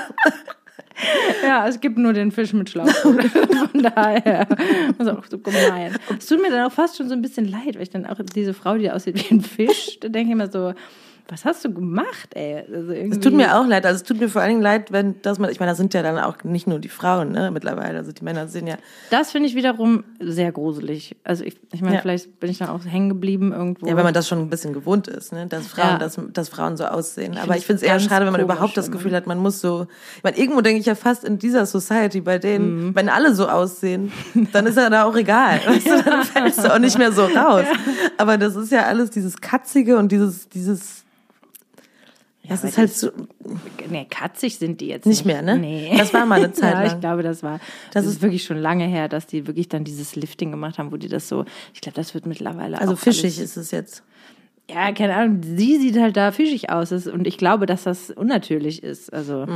[1.43, 2.89] Ja, es gibt nur den Fisch mit Schlauch.
[2.89, 4.47] Von daher.
[4.99, 5.97] Ist auch so gemein.
[6.17, 8.19] Es tut mir dann auch fast schon so ein bisschen leid, weil ich dann auch
[8.35, 10.75] diese Frau, die aussieht wie ein Fisch, da denke ich immer so,
[11.29, 12.65] was hast du gemacht, ey?
[12.71, 13.87] Also Es tut mir auch leid.
[13.87, 15.95] Also es tut mir vor allen Dingen leid, wenn das man, ich meine, das sind
[15.95, 17.97] ja dann auch nicht nur die Frauen, ne, mittlerweile.
[17.99, 18.77] Also die Männer sind ja,
[19.11, 21.17] Das finde ich wiederum sehr gruselig.
[21.25, 22.01] Also ich, ich meine, Ja.
[22.03, 23.87] vielleicht bin ich dann auch hängen geblieben irgendwo.
[23.87, 25.99] ja, wenn man das schon ein bisschen gewohnt ist, ne, dass Frauen, Ja.
[25.99, 27.33] dass, dass Frauen so aussehen.
[27.39, 28.91] Aber finde ich finde es eher schade, wenn man überhaupt das.
[28.91, 29.87] Gefühl hat, man muss so,
[30.19, 32.95] ich meine, irgendwo denke ich ja fast in dieser Society, bei denen, Mhm.
[32.97, 34.13] wenn alle so aussehen,
[34.53, 35.59] dann ist ja da auch egal.
[35.67, 37.65] Weißt du, dann fällst du auch nicht mehr so raus.
[38.19, 41.05] Aber das ist ja alles dieses Katzige und dieses, dieses,
[42.49, 43.11] das ist halt das- so,
[43.91, 45.27] Nee, katzig sind die jetzt Nicht nicht.
[45.27, 45.59] mehr, ne?
[45.59, 45.95] Nee.
[45.97, 46.95] Das war mal eine Zeit ja, lang.
[46.95, 47.61] ich glaube, das war.
[47.93, 50.97] Das, ist wirklich schon lange her, dass die wirklich dann dieses Lifting gemacht haben, wo
[50.97, 51.45] die das so.
[51.73, 54.03] Ich glaube, das wird mittlerweile also fischig ist es jetzt.
[54.71, 55.41] Ja, keine Ahnung.
[55.43, 56.89] Sie sieht halt da fischig aus.
[56.91, 59.13] Das- Und ich glaube, dass das unnatürlich ist.
[59.13, 59.47] Also.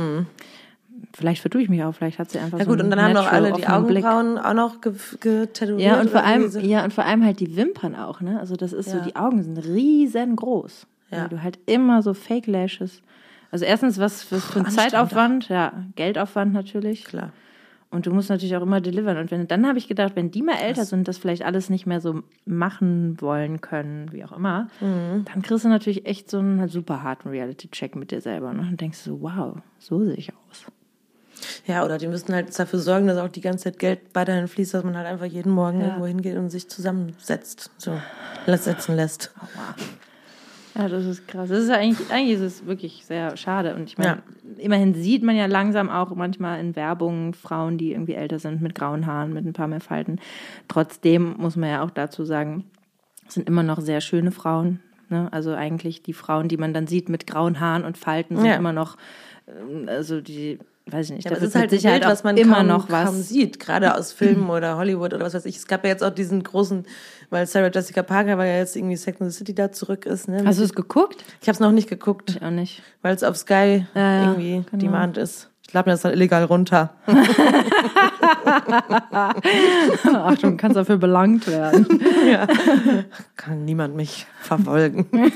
[1.15, 2.59] Vielleicht vertue ich mich auch, vielleicht hat sie einfach Mhm.
[2.59, 4.03] Ja so gut, und dann haben noch alle die offenen Blick.
[4.05, 5.79] Augenbrauen auch noch ge- getätowiert.
[5.81, 6.59] Ja, und vor allem, so.
[6.59, 8.37] ja, und vor allem halt die Wimpern auch, ne?
[8.39, 9.03] Also das ist so, Ja.
[9.03, 10.87] die Augen sind riesengroß.
[11.11, 11.21] Ja.
[11.23, 13.01] Weil du halt immer so Fake Lashes.
[13.51, 17.03] Also erstens, was, was für ein Zeitaufwand, ja, Geldaufwand natürlich.
[17.05, 17.31] Klar.
[17.91, 19.17] Und du musst natürlich auch immer delivern.
[19.17, 21.87] Und wenn, dann habe ich gedacht, wenn die mal älter sind, das vielleicht alles nicht
[21.87, 25.25] mehr so machen wollen können, wie auch immer, Mhm.
[25.25, 28.53] dann kriegst du natürlich echt so einen super harten Reality-Check mit dir selber.
[28.53, 28.61] Ne?
[28.69, 30.65] Und denkst so, wow, so sehe ich aus.
[31.65, 34.73] Ja, oder die müssten halt dafür sorgen, dass auch die ganze Zeit Geld weiterhin fließt,
[34.75, 35.87] dass man halt einfach jeden Morgen Ja.
[35.87, 37.99] irgendwo hingeht und sich zusammensetzt, so
[38.45, 39.31] setzen lässt.
[40.79, 41.49] Ja, das ist krass.
[41.49, 43.75] Das ist ja eigentlich, eigentlich ist es wirklich sehr schade.
[43.75, 44.23] Und ich meine,
[44.57, 48.75] immerhin sieht man ja langsam auch manchmal in Werbung Frauen, die irgendwie älter sind, mit
[48.75, 50.19] grauen Haaren, mit ein paar mehr Falten.
[50.69, 52.63] Trotzdem muss man ja auch dazu sagen,
[53.27, 54.79] es sind immer noch sehr schöne Frauen.
[55.09, 55.27] Ne?
[55.31, 58.55] Also eigentlich die Frauen, die man dann sieht mit grauen Haaren und Falten, sind Ja.
[58.55, 58.95] immer noch,
[59.47, 62.11] ähm, also die, weiß ich nicht, Ja, da aber es wird ist halt ein Bild,
[62.11, 63.27] was man immer kaum, noch kaum was.
[63.29, 65.57] sieht, gerade aus Filmen oder Hollywood oder was weiß ich.
[65.57, 66.85] Es gab ja jetzt auch diesen großen,
[67.29, 70.27] weil Sarah Jessica Parker, weil ja jetzt irgendwie Sex and the City da zurück ist.
[70.27, 70.41] Ne?
[70.45, 71.23] Hast du es geguckt?
[71.41, 72.81] Ich habe es noch nicht geguckt, Ich auch nicht.
[73.01, 74.81] weil es auf Sky Ja, ja, irgendwie genau.
[74.81, 75.48] Demand ist.
[75.69, 76.89] Ich lade mir das dann illegal runter.
[80.11, 81.85] Achtung, kannst dafür belangt werden.
[82.27, 82.47] ja.
[83.35, 85.05] Kann niemand mich verfolgen.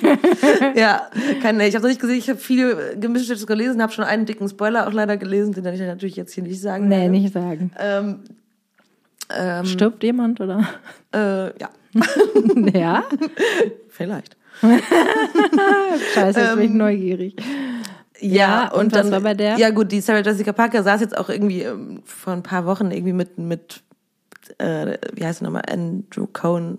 [0.75, 1.03] ja,
[1.43, 4.49] kann, ich habe noch nicht gesehen, ich habe viel gemischtes gelesen, habe schon einen dicken
[4.49, 7.11] Spoiler auch leider gelesen, den ich natürlich jetzt hier nicht sagen Nee, werde.
[7.11, 7.69] nicht sagen.
[7.77, 8.21] Ähm,
[9.37, 10.67] ähm, Stirbt jemand oder?
[11.13, 11.69] äh, ja,
[12.73, 13.03] ja?
[13.87, 14.35] vielleicht.
[16.15, 17.35] Scheiße, jetzt bin ich neugierig.
[18.19, 19.57] Ja, und was war bei der?
[19.57, 22.91] Ja, gut, die Sarah Jessica Parker saß jetzt auch irgendwie ähm, vor ein paar Wochen
[22.91, 23.81] irgendwie mit, mit
[24.59, 26.77] äh, wie heißt er nochmal, Andrew Cohen.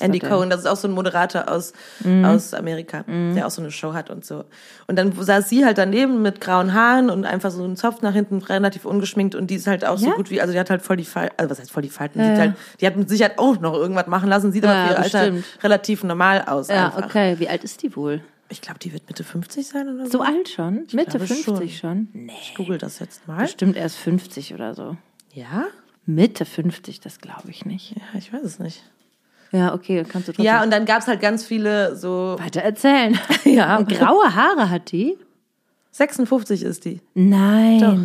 [0.00, 0.18] Andy?
[0.18, 2.24] Cohen, das ist auch so ein Moderator aus, Mhm.
[2.24, 4.44] aus Amerika, der auch so eine Show hat und so.
[4.86, 8.14] Und dann saß sie halt daneben mit grauen Haaren und einfach so einen Zopf nach
[8.14, 10.14] hinten, relativ ungeschminkt und die ist halt auch so Ja?
[10.14, 12.18] gut wie, also die hat halt voll die Falten, also was heißt voll die Falten,
[12.18, 12.38] Ja, ja.
[12.38, 14.98] halt, die hat mit Sicherheit auch noch irgendwas machen lassen, sieht aber Ja, für ihr
[15.00, 15.32] Alter
[15.62, 17.04] relativ normal aus Ja, einfach.
[17.04, 17.38] okay.
[17.38, 18.22] Wie alt ist die wohl?
[18.48, 20.18] Ich glaube, die wird Mitte 50 sein oder so.
[20.18, 20.86] So alt schon?
[20.92, 22.08] Mitte glaube 50 schon?
[22.12, 22.32] Nee.
[22.40, 23.42] Ich google das jetzt mal.
[23.42, 24.96] Bestimmt erst 50 oder so.
[25.32, 25.64] Ja?
[26.06, 27.92] Mitte 50, das glaube ich nicht.
[27.96, 28.82] Ja, ich weiß es nicht.
[29.52, 32.36] Ja, okay, kannst du trotzdem Ja, und dann gab's halt ganz viele so.
[32.38, 33.18] weiter erzählen.
[33.44, 33.76] Ja.
[33.78, 35.16] Und graue Haare hat die?
[35.92, 37.00] 56 ist die.
[37.14, 37.78] Nein.
[37.80, 37.98] Doch.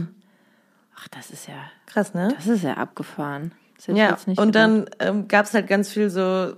[1.01, 1.55] Ach, das ist ja,
[1.87, 2.33] Krass, ne?
[2.35, 3.51] das ist ja abgefahren.
[3.77, 4.55] Das ich Ja, und gedacht.
[4.55, 6.53] dann ähm, gab's halt ganz viel so.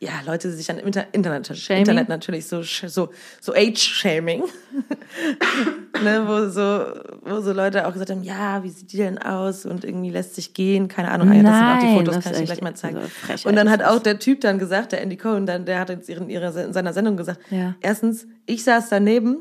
[0.00, 1.48] Ja, Leute, die sich an Inter Internet?
[1.70, 4.42] Internet natürlich so, so, so Age-Shaming.
[6.02, 6.84] ne, wo so,
[7.22, 9.64] wo so Leute auch gesagt haben, ja, wie sieht die denn aus?
[9.64, 11.30] Und irgendwie lässt sich gehen, keine Ahnung.
[11.30, 12.98] Ah, ja, das sind auch die Nein, Fotos, kann ich dir gleich mal zeigen.
[13.36, 15.90] so und dann hat auch der Typ dann gesagt, der Andy Cohen, dann, der hat
[15.90, 17.74] jetzt in, ihrer, in seiner Sendung gesagt, Ja.
[17.80, 19.38] erstens, ich saß daneben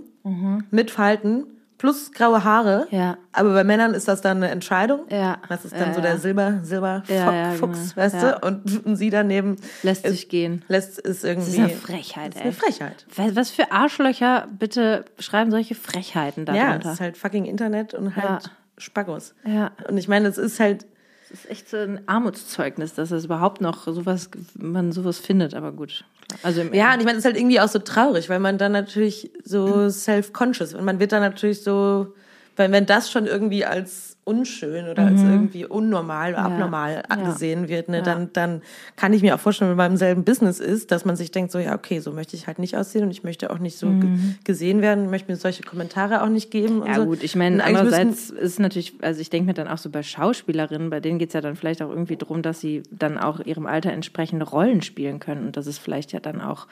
[0.71, 1.45] mit Falten
[1.83, 2.87] plus graue Haare.
[2.91, 3.17] Ja.
[3.33, 5.01] Aber bei Männern ist das dann eine Entscheidung.
[5.09, 5.37] Ja.
[5.49, 6.05] Das ist dann Ja, so ja.
[6.07, 8.05] der Silber, Silber Ja, ja, Fuchs, genau.
[8.05, 8.31] weißt Ja.
[8.39, 8.47] du?
[8.47, 10.63] Und, und sie daneben Lässt sich gehen.
[10.69, 11.57] lässt ist irgendwie.
[11.57, 13.05] Das ist eine Frechheit, Das ist eine Frechheit.
[13.17, 16.87] Was was für Arschlöcher bitte schreiben solche Frechheiten Ja, darunter?
[16.87, 18.51] es ist halt fucking Internet und halt Ja.
[18.77, 19.35] Spaggos.
[19.45, 19.71] Ja.
[19.89, 20.89] Und ich meine, es ist halt, Das
[21.33, 26.05] ist echt so ein Armutszeugnis, dass es überhaupt noch sowas, man sowas findet, aber gut.
[26.43, 28.71] Also ja, und ich meine, es ist halt irgendwie auch so traurig, weil man dann
[28.71, 32.13] natürlich so self-conscious und man wird dann natürlich so,
[32.55, 37.89] weil wenn das schon irgendwie als unschön oder als irgendwie unnormal oder abnormal angesehen wird,
[37.89, 38.61] ne, dann, dann
[38.95, 41.51] kann ich mir auch vorstellen, wenn man im selben Business ist, dass man sich denkt,
[41.51, 43.91] so, ja, okay, so möchte ich halt nicht aussehen und ich möchte auch nicht so
[43.95, 44.09] ge
[44.45, 46.83] gesehen werden, möchte mir solche Kommentare auch nicht geben.
[46.85, 47.05] Ja so.
[47.05, 50.89] gut, ich meine, andererseits ist natürlich, also ich denke mir dann auch so bei Schauspielerinnen,
[50.89, 53.65] bei denen geht es ja dann vielleicht auch irgendwie darum, dass sie dann auch ihrem
[53.65, 56.67] Alter entsprechende Rollen spielen können und dass es vielleicht ja dann auch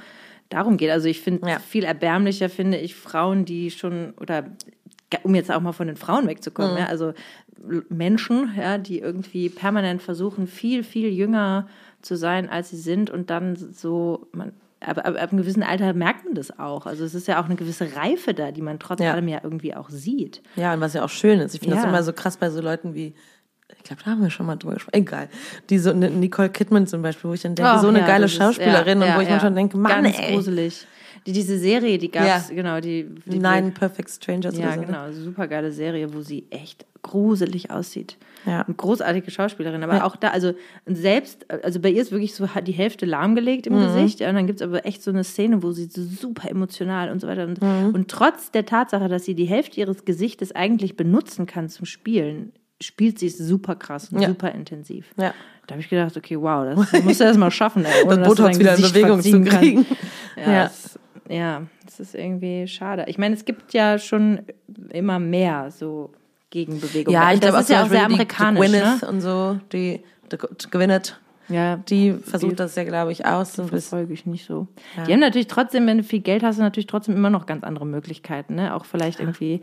[0.47, 0.91] darum geht.
[0.91, 1.59] Also ich finde Ja.
[1.59, 4.45] viel erbärmlicher finde ich Frauen, die schon oder
[5.23, 7.13] um jetzt auch mal von den Frauen wegzukommen, ja, also
[7.89, 11.67] Menschen, ja, die irgendwie permanent versuchen, viel, viel jünger
[12.01, 15.93] zu sein, als sie sind und dann so, man, aber, aber ab einem gewissen Alter
[15.93, 16.87] merkt man das auch.
[16.87, 19.13] Also es ist ja auch eine gewisse Reife da, die man trotz Ja.
[19.13, 20.41] allem ja irgendwie auch sieht.
[20.55, 21.53] Ja, und was ja auch schön ist.
[21.53, 21.89] Ich finde das Ja.
[21.89, 23.13] immer so krass bei so Leuten wie,
[23.77, 24.95] ich glaube, da haben wir schon mal drüber gesprochen.
[24.95, 25.29] Egal.
[25.69, 28.23] Die so, Nicole Kidman zum Beispiel, wo ich dann denke, Oh, so eine ja, geile
[28.23, 29.39] das ist- Schauspielerin ja, und wo ja, ich mir ja.
[29.39, 30.33] schon denke, Mann, Ganz ey.
[30.33, 30.87] gruselig.
[31.27, 32.55] Die, diese Serie, die gab's, Ja.
[32.55, 34.81] genau, die, die Nine Perfect Strangers Ja, so.
[34.81, 38.17] genau, super geile Serie, wo sie echt gruselig aussieht.
[38.45, 38.61] Ja.
[38.61, 40.53] Eine großartige Schauspielerin, aber auch da, also
[40.85, 43.75] selbst, also bei ihr ist wirklich so die Hälfte lahmgelegt Mhm.
[43.77, 46.49] im Gesicht, ja, und dann gibt's aber echt so eine Szene, wo sie so super
[46.49, 47.93] emotional und so weiter und, Mhm.
[47.93, 52.51] und trotz der Tatsache, dass sie die Hälfte ihres Gesichtes eigentlich benutzen kann zum Spielen,
[52.81, 54.27] spielt sie es super krass und Ja.
[54.29, 55.11] super intensiv.
[55.17, 55.33] Ja.
[55.67, 58.27] Da habe ich gedacht, okay, wow, das musst du erst mal schaffen, ey, ohne Das
[58.27, 59.85] Botox wieder in Bewegung zu kriegen.
[60.37, 60.65] Ja, Ja.
[60.65, 60.97] Es,
[61.31, 63.05] ja, das ist irgendwie schade.
[63.07, 64.41] Ich meine, es gibt ja schon
[64.91, 66.11] immer mehr so
[66.49, 67.13] Gegenbewegungen.
[67.19, 68.65] Ja, ich das glaube auch ist ja auch sehr die- amerikanisch.
[68.65, 68.79] Die ne?
[68.81, 70.37] Gwyneth und so, die, die
[70.69, 73.53] Gwyneth, Ja, die versucht das ja, glaube ich, aus.
[73.53, 73.79] So bisschen.
[73.79, 74.67] verfolge ich nicht so.
[75.07, 77.85] Die haben natürlich trotzdem, wenn du viel Geld hast, natürlich trotzdem immer noch ganz andere
[77.85, 78.75] Möglichkeiten, ne?
[78.75, 79.61] Auch vielleicht irgendwie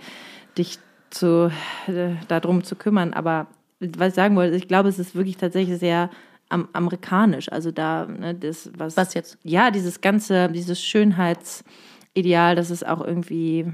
[0.56, 0.78] dich
[1.10, 1.50] zu
[1.86, 3.12] äh, darum zu kümmern.
[3.12, 3.46] Aber
[3.80, 6.10] was ich sagen wollte, ich glaube, es ist wirklich tatsächlich sehr
[6.48, 7.50] am, amerikanisch.
[7.50, 8.96] Also da, ne, das, was.
[8.96, 9.38] Was jetzt?
[9.42, 13.72] Ja, dieses ganze, dieses Schönheitsideal, das ist auch irgendwie,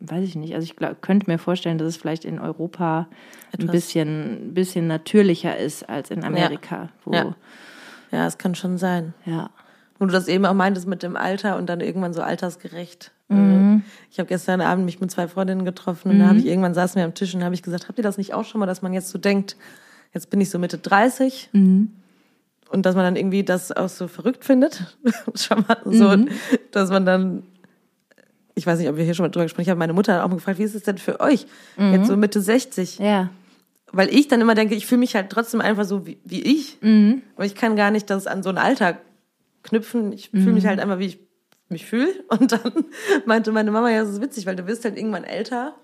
[0.00, 0.54] weiß ich nicht.
[0.54, 3.08] Also ich glaub, könnte mir vorstellen, dass es vielleicht in Europa
[3.52, 7.36] ein Etwas- bisschen, ein bisschen natürlicher ist als in Amerika, wo Ja.
[8.10, 9.14] Ja, es kann schon sein.
[9.24, 9.50] ja.
[9.98, 13.12] Und du das eben auch meintest mit dem Alter und dann irgendwann so altersgerecht.
[13.28, 13.84] Mhm.
[14.10, 16.20] Ich habe gestern Abend mich mit zwei Freundinnen getroffen und mhm.
[16.20, 18.18] da habe ich irgendwann saßen wir am Tisch und habe ich gesagt, habt ihr das
[18.18, 19.56] nicht auch schon mal, dass man jetzt so denkt,
[20.12, 21.92] jetzt bin ich so Mitte 30 mhm.
[22.70, 24.96] Und dass man dann irgendwie das auch so verrückt findet.
[25.04, 26.28] mal so, mhm.
[26.70, 27.42] dass man dann
[28.54, 30.24] ich weiß nicht, ob wir hier schon mal drüber gesprochen haben, ich habe meine Mutter
[30.24, 31.46] auch mal gefragt, wie ist es denn für euch?
[31.76, 31.92] Mhm.
[31.92, 32.98] Jetzt so Mitte 60.
[32.98, 33.30] Ja.
[33.92, 36.78] Weil ich dann immer denke, ich fühle mich halt trotzdem einfach so wie, wie ich.
[36.80, 37.22] Mhm.
[37.36, 39.00] Aber ich kann gar nicht das an so einen Alltag
[39.62, 40.12] knüpfen.
[40.12, 40.68] Ich fühle mich mhm.
[40.68, 41.18] halt einfach, wie ich
[41.68, 42.12] mich fühle.
[42.28, 42.84] Und dann
[43.26, 45.74] meinte meine Mama, ja, das ist witzig, weil du wirst halt irgendwann älter.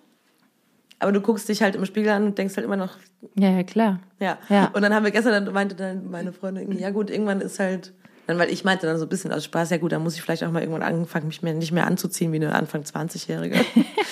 [1.00, 2.98] Aber du guckst dich halt im Spiegel an und denkst halt immer noch.
[3.34, 4.00] Ja, ja, klar.
[4.20, 4.38] Ja.
[4.48, 4.70] ja.
[4.72, 7.92] Und dann haben wir gestern, dann meinte dann meine Freundin, ja gut, irgendwann ist halt
[8.30, 10.22] dann, weil ich meinte dann so ein bisschen aus Spaß, ja gut, dann muss ich
[10.22, 13.56] vielleicht auch mal irgendwann anfangen, mich mehr, nicht mehr anzuziehen wie eine Anfang 20-Jährige.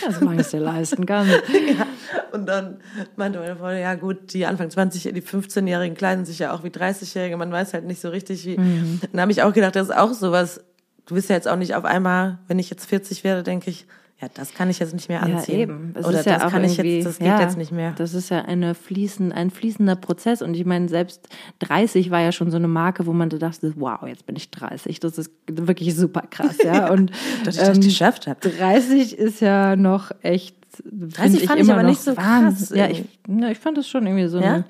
[0.04, 1.28] also man es dir leisten kann.
[1.78, 1.86] ja.
[2.32, 2.80] Und dann
[3.14, 6.68] meinte meine Freundin, ja gut, die Anfang 20, die 15-Jährigen kleiden sich ja auch wie
[6.68, 8.58] 30-Jährige, man weiß halt nicht so richtig wie.
[8.58, 9.00] Mhm.
[9.12, 10.64] Dann habe ich auch gedacht, das ist auch sowas,
[11.06, 13.86] du bist ja jetzt auch nicht auf einmal, wenn ich jetzt 40 werde, denke ich,
[14.20, 15.54] ja, das kann ich jetzt nicht mehr anziehen.
[15.54, 15.94] Ja, eben.
[15.94, 17.92] Es Oder das kann ich jetzt, das geht ja, jetzt nicht mehr.
[17.92, 20.42] Das ist ja eine fließen, ein fließender Prozess.
[20.42, 21.28] Und ich meine, selbst
[21.60, 24.50] 30 war ja schon so eine Marke, wo man da dachte, wow, jetzt bin ich
[24.50, 24.98] 30.
[24.98, 26.90] Das ist wirklich super krass, ja.
[26.90, 27.12] Und
[27.44, 28.40] dass ich das ähm, geschafft habe.
[28.40, 30.56] 30 ist ja noch echt.
[30.82, 32.70] 30 fand ich, ich aber nicht so krass.
[32.74, 34.54] Ja, ich, ja, ich fand das schon irgendwie so, ja?
[34.54, 34.64] eine,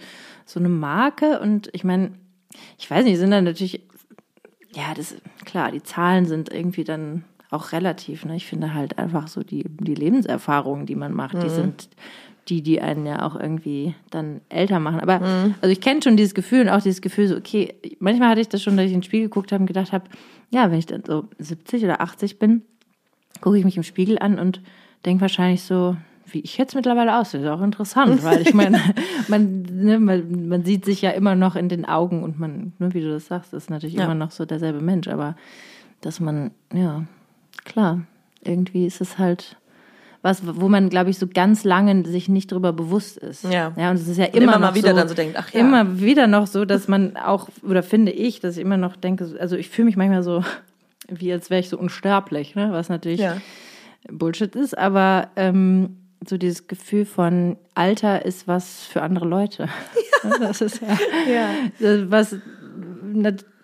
[0.44, 1.40] so eine Marke.
[1.40, 2.12] Und ich meine,
[2.78, 3.80] ich weiß nicht, sind dann natürlich,
[4.74, 5.14] ja, das,
[5.46, 8.24] klar, die Zahlen sind irgendwie dann auch relativ.
[8.24, 8.36] Ne?
[8.36, 11.40] Ich finde halt einfach so die, die Lebenserfahrungen, die man macht, mhm.
[11.40, 11.88] die sind
[12.48, 15.00] die, die einen ja auch irgendwie dann älter machen.
[15.00, 15.54] Aber mhm.
[15.60, 18.48] also ich kenne schon dieses Gefühl und auch dieses Gefühl, so, okay, manchmal hatte ich
[18.48, 20.04] das schon, dass ich in den Spiegel geguckt habe und gedacht habe,
[20.50, 22.62] ja, wenn ich dann so 70 oder 80 bin,
[23.40, 24.62] gucke ich mich im Spiegel an und
[25.04, 27.40] denke wahrscheinlich so, wie ich jetzt mittlerweile aussehe.
[27.40, 28.80] Ist auch interessant, weil ich meine,
[29.28, 32.94] man, ne, man, man, sieht sich ja immer noch in den Augen und man, ne,
[32.94, 34.04] wie du das sagst, ist natürlich ja.
[34.04, 35.36] immer noch so derselbe Mensch, aber
[36.00, 37.04] dass man, ja,
[37.64, 38.02] klar.
[38.42, 39.56] Irgendwie ist es halt
[40.22, 43.44] was, wo man, glaube ich, so ganz lange sich nicht drüber bewusst ist.
[43.44, 43.72] Ja.
[43.76, 45.60] Ja, und es ist ja immer, immer mal wieder so, dann so denkt, ach ja.
[45.60, 49.36] Immer wieder noch so, dass man auch, oder finde ich, dass ich immer noch denke,
[49.38, 50.44] also ich fühle mich manchmal so,
[51.08, 52.68] wie als wäre ich so unsterblich, ne?
[52.72, 53.36] was natürlich ja.
[54.10, 59.64] Bullshit ist, aber ähm, so dieses Gefühl von Alter ist was für andere Leute.
[59.64, 59.70] Ja.
[60.40, 62.10] Das ist ja, ja.
[62.10, 62.36] was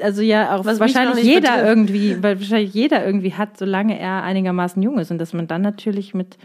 [0.00, 1.66] also ja auch was wahrscheinlich jeder betrifft.
[1.66, 5.62] irgendwie, weil wahrscheinlich jeder irgendwie hat, solange er einigermaßen jung ist und dass man dann
[5.62, 6.36] natürlich mit.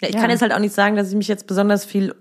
[0.00, 0.20] Ja, ich ja.
[0.20, 2.14] kann jetzt halt auch nicht sagen, dass ich mich jetzt besonders viel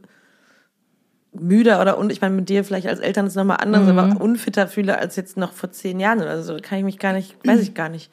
[1.34, 3.98] müder oder und ich meine mit dir vielleicht als Eltern ist nochmal anders, mhm.
[3.98, 6.58] aber unfitter fühle als jetzt noch vor zehn Jahren oder so.
[6.62, 8.12] Kann ich mich gar nicht, weiß ich gar nicht.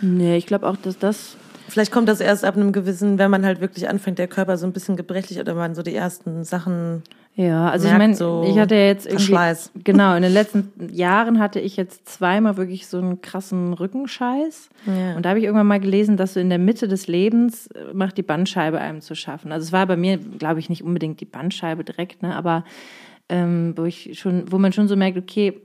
[0.00, 1.36] Nee, ich glaube auch, dass das.
[1.68, 4.66] Vielleicht kommt das erst ab einem gewissen, wenn man halt wirklich anfängt, der Körper so
[4.66, 7.02] ein bisschen gebrechlich oder man so die ersten Sachen
[7.38, 9.70] ja, also ich meine, so ich hatte ja jetzt irgendwie, Verschleiß.
[9.84, 14.70] genau, in den letzten Jahren hatte ich jetzt zweimal wirklich so einen krassen Rückenscheiß.
[14.86, 15.16] Ja.
[15.16, 17.92] Und da habe ich irgendwann mal gelesen, dass so in der Mitte des Lebens äh,
[17.92, 19.52] macht die Bandscheibe einem zu schaffen.
[19.52, 22.64] Also es war bei mir, glaube ich, nicht unbedingt die Bandscheibe direkt, ne, aber
[23.28, 25.60] ähm, wo ich schon, wo man schon so merkt, okay,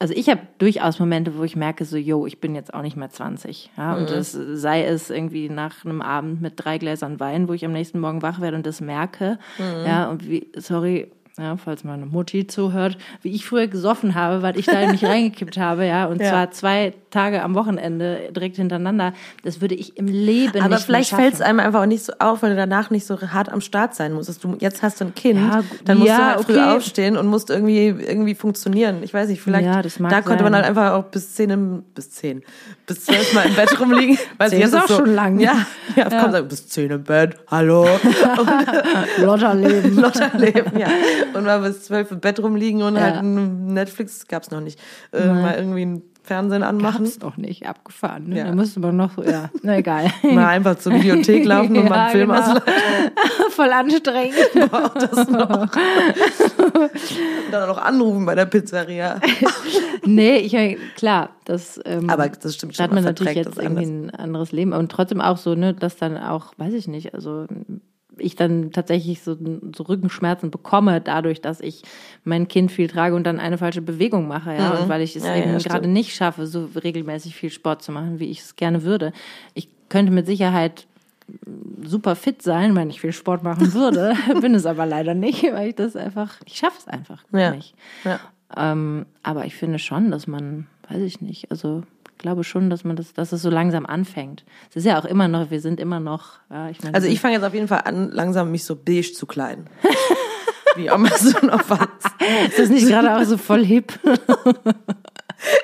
[0.00, 2.96] also ich habe durchaus Momente, wo ich merke, so, yo, ich bin jetzt auch nicht
[2.96, 3.70] mehr 20.
[3.76, 4.14] Ja, und mhm.
[4.14, 7.98] das sei es irgendwie nach einem Abend mit drei Gläsern Wein, wo ich am nächsten
[7.98, 9.38] Morgen wach werde und das merke.
[9.58, 9.86] Mhm.
[9.86, 14.58] Ja, und wie, sorry, ja, falls meine Mutti zuhört, wie ich früher gesoffen habe, weil
[14.58, 16.30] ich da nicht reingekippt habe, ja, und ja.
[16.30, 19.14] zwar zwei Tage am Wochenende direkt hintereinander.
[19.42, 22.12] Das würde ich im Leben Aber nicht vielleicht fällt es einem einfach auch nicht so
[22.18, 24.44] auf, weil du danach nicht so hart am Start sein musst.
[24.44, 26.52] Du, jetzt hast du ein Kind, ja, dann musst ja, du halt okay.
[26.52, 28.98] früh aufstehen und musst irgendwie irgendwie funktionieren.
[29.02, 30.24] Ich weiß nicht, vielleicht ja, da sein.
[30.24, 32.42] konnte man halt einfach auch bis zehn im, bis zehn,
[32.86, 34.18] bis zwölf mal im Bett rumliegen.
[34.36, 35.38] Weiß zehn ist auch so, schon lang.
[35.38, 36.28] Ja, ja, ja.
[36.28, 37.36] Komm, bis zehn im Bett.
[37.50, 37.88] Hallo.
[39.18, 39.96] Lotterleben.
[39.96, 40.88] Lotterleben, ja.
[41.34, 44.78] Und mal bis zwölf im Bett rumliegen und halt Netflix gab's noch nicht.
[45.12, 47.04] Äh, mal irgendwie ein Fernsehen anmachen.
[47.04, 48.28] Gab's doch nicht, abgefahren.
[48.28, 48.38] Ne?
[48.38, 48.44] Ja.
[48.44, 50.12] Da musste man noch, ja, na egal.
[50.22, 52.40] Mal einfach zur Videothek laufen und mal einen Film genau.
[52.40, 52.62] ausleihen.
[53.50, 54.34] Voll anstrengend.
[54.70, 55.60] Boah, das noch.
[55.60, 59.18] und dann noch anrufen bei der Pizzeria.
[60.04, 62.84] nee, ich, klar, das, ähm, Aber das stimmt schon.
[62.84, 65.96] Da hat man natürlich jetzt irgendwie ein anderes Leben und trotzdem auch so, ne, dass
[65.96, 67.46] dann auch, weiß ich nicht, also
[68.18, 69.36] ich dann tatsächlich so,
[69.74, 71.82] so, Rückenschmerzen bekomme, dadurch, dass ich
[72.24, 74.82] mein Kind viel trage und dann eine falsche Bewegung mache, ja, mhm.
[74.82, 77.92] und weil ich es ja, eben ja, gerade nicht schaffe, so regelmäßig viel Sport zu
[77.92, 79.12] machen, wie ich es gerne würde.
[79.54, 80.86] Ich könnte mit Sicherheit
[81.84, 85.68] super fit sein, wenn ich viel Sport machen würde, bin es aber leider nicht, weil
[85.68, 87.52] ich das einfach, ich schaffe es einfach ja.
[87.52, 87.74] nicht.
[88.04, 88.20] Ja.
[88.56, 91.82] Ähm, aber ich finde schon, dass man, weiß ich nicht, also
[92.18, 94.44] glaube schon, dass man das, dass es so langsam anfängt.
[94.70, 96.94] Es ist ja auch immer noch, wir sind immer noch, ja, ich meine.
[96.94, 99.66] Also ich fange jetzt auf jeden Fall an, langsam mich so beige zu kleiden.
[100.76, 101.88] Wie Amazon auf was.
[102.48, 103.98] Ist das nicht gerade auch so voll hip?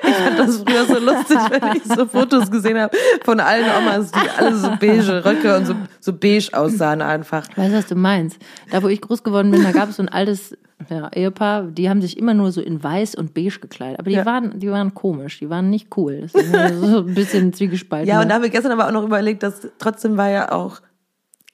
[0.03, 4.11] Ich fand das früher so lustig, wenn ich so Fotos gesehen habe von allen Omas,
[4.11, 7.45] die alle so beige Röcke und so, so beige aussahen einfach.
[7.55, 8.37] Weißt du, was du meinst?
[8.71, 10.57] Da, wo ich groß geworden bin, da gab es so ein altes
[10.89, 13.99] ja, Ehepaar, die haben sich immer nur so in weiß und beige gekleidet.
[13.99, 14.25] Aber die, Ja.
[14.25, 16.27] waren, die waren komisch, die waren nicht cool.
[16.31, 18.07] Das ist so ein bisschen zwiegespalten.
[18.07, 20.81] Ja, und da habe ich gestern aber auch noch überlegt, dass trotzdem war ja auch,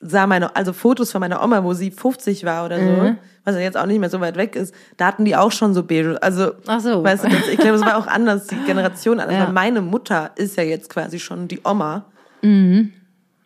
[0.02, 3.18] sah meine, also Fotos von meiner Oma, wo sie 50 war oder so, Mhm.
[3.44, 5.74] was ja jetzt auch nicht mehr so weit weg ist, da hatten die auch schon
[5.74, 6.18] so beige.
[6.22, 7.04] Also, Ach so.
[7.04, 9.38] weißt du, das, ich glaube, es war auch anders, die Generation anders.
[9.38, 9.52] Ja.
[9.52, 12.06] Meine Mutter ist ja jetzt quasi schon die Oma,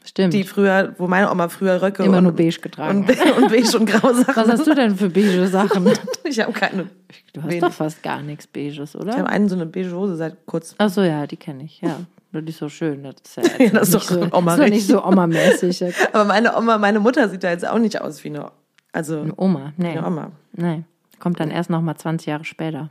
[0.08, 0.34] Stimmt.
[0.34, 3.10] die früher, wo meine Oma früher Röcke Immer und, nur beige getragen und,
[3.44, 4.36] und beige und grau Sachen.
[4.36, 5.92] was hast du denn für beige Sachen?
[6.28, 6.88] Ich habe keine.
[7.34, 7.62] Du hast wenig.
[7.62, 9.10] doch fast gar nichts Beiges, oder?
[9.12, 10.76] Ich habe einen so eine beige Hose seit kurzem.
[10.80, 12.00] Ach so, ja, die kenne ich, ja.
[12.42, 13.04] Die ist so schön.
[13.04, 15.84] Das ist ja, Ja, das ist nicht doch so, Oma ist nicht so Oma-mäßig.
[16.14, 18.52] Aber meine Oma, meine Mutter sieht da jetzt auch nicht aus wie eine,
[18.92, 19.90] also Eine Oma, nee.
[19.90, 20.32] eine Oma.
[20.54, 20.84] Nee.
[21.20, 22.90] Kommt dann erst noch mal 20 Jahre später.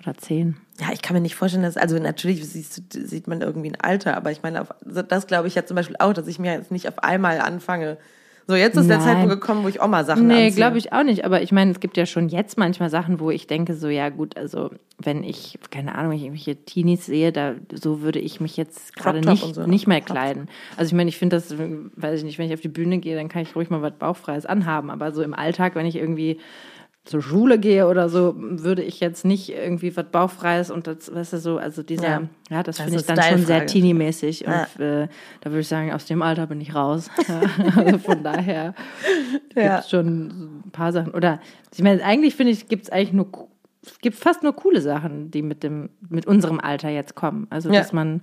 [0.00, 0.56] Oder 10.
[0.80, 4.16] Ja, ich kann mir nicht vorstellen, dass, also natürlich siehst, sieht man irgendwie ein Alter,
[4.16, 6.72] aber ich meine, auf, das glaube ich ja zum Beispiel auch, dass ich mir jetzt
[6.72, 7.98] nicht auf einmal anfange.
[8.48, 9.06] So, jetzt ist der Nein.
[9.06, 10.56] Zeitpunkt gekommen, wo ich Oma-Sachen Nee, anziehe.
[10.56, 11.24] glaube ich auch nicht.
[11.24, 14.08] Aber ich meine, es gibt ja schon jetzt manchmal Sachen, wo ich denke, so, ja,
[14.08, 18.40] gut, also, wenn ich, keine Ahnung, wenn ich irgendwelche Teenies sehe, da, so würde ich
[18.40, 19.68] mich jetzt gerade nicht, so, ne?
[19.68, 20.48] nicht mehr kleiden.
[20.76, 23.16] Also, ich meine, ich finde das, weiß ich nicht, wenn ich auf die Bühne gehe,
[23.16, 24.90] dann kann ich ruhig mal was Bauchfreies anhaben.
[24.90, 26.38] Aber so im Alltag, wenn ich irgendwie
[27.04, 31.32] zur Schule gehe oder so, würde ich jetzt nicht irgendwie was Bauchfreies und das, weißt
[31.32, 32.22] du, so, also dieser, Ja.
[32.48, 33.66] ja, das, Das finde ich dann schon sehr Style-Frage.
[33.66, 34.46] teenie-mäßig.
[34.46, 35.02] Und Ja.
[35.02, 35.08] äh,
[35.40, 37.10] da würde ich sagen, aus dem Alter bin ich raus.
[37.76, 38.74] also von daher
[39.56, 39.76] Ja.
[39.78, 41.12] gibt schon so ein paar Sachen.
[41.12, 41.40] Oder
[41.74, 43.26] ich meine, eigentlich finde ich, gibt es eigentlich nur,
[43.84, 47.48] es gibt fast nur coole Sachen, die mit dem, mit unserem Alter jetzt kommen.
[47.50, 47.80] Also Ja.
[47.80, 48.22] dass man,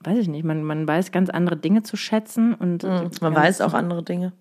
[0.00, 3.60] weiß ich nicht, man, man weiß ganz andere Dinge zu schätzen und Man ganz, weiß
[3.60, 4.32] auch andere Dinge.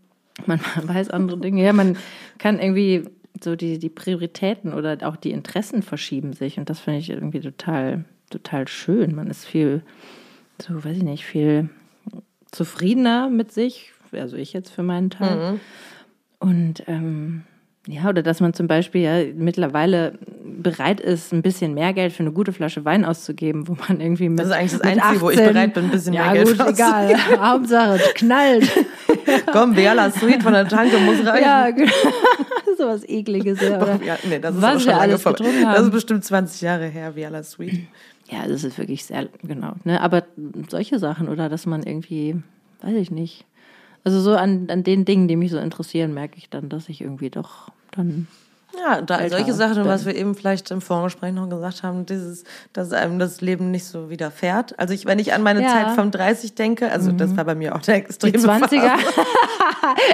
[0.48, 1.64] man weiß andere Dinge.
[1.64, 1.96] Ja, man
[2.40, 3.06] kann irgendwie
[3.44, 7.40] so die, die Prioritäten oder auch die Interessen verschieben sich und das finde ich irgendwie
[7.40, 9.16] total, total schön.
[9.16, 9.84] Man ist viel,
[10.62, 11.70] so weiß ich nicht, viel
[12.52, 15.60] zufriedener mit sich, also ich jetzt für meinen Teil.
[16.40, 17.44] Und ähm,
[17.88, 22.22] ja, oder dass man zum Beispiel ja mittlerweile bereit ist, ein bisschen mehr Geld für
[22.22, 25.30] eine gute Flasche Wein auszugeben, wo man irgendwie mit Das ist eigentlich das Einzige, wo
[25.32, 27.16] ich 18 bereit bin, ein bisschen ja, mehr Geld gut, egal.
[27.40, 28.70] Hauptsache, es knallt.
[29.52, 31.44] Komm, Bella Sweet von der Tanke muss reichen.
[31.44, 31.92] ja, genau.
[32.82, 33.62] So was Ekliges.
[33.62, 34.04] Ja, oder?
[34.04, 37.16] Ja, nee, das ist Was schon wir alles getrunken Das ist bestimmt 20 Jahre her,
[37.16, 37.88] Viala Sweet.
[38.30, 39.74] Ja, das ist wirklich sehr, genau.
[39.84, 40.02] Ne?
[40.02, 40.24] Aber
[40.70, 42.36] solche Sachen oder dass man irgendwie,
[42.82, 43.46] weiß ich nicht.
[44.04, 47.02] Also so an, an den Dingen, die mich so interessieren, merke ich dann, dass ich
[47.02, 48.28] irgendwie doch dann
[48.80, 49.86] Ja, da, solche Sachen, bin.
[49.86, 53.86] was wir eben vielleicht im Vorgespräch noch gesagt haben, dieses, dass einem das Leben nicht
[53.86, 54.78] so widerfährt.
[54.80, 55.70] Also ich, wenn ich an meine Ja.
[55.70, 58.60] Zeit vom 30 denke, also das war bei mir auch der extreme die 20er.
[58.70, 59.04] Phase.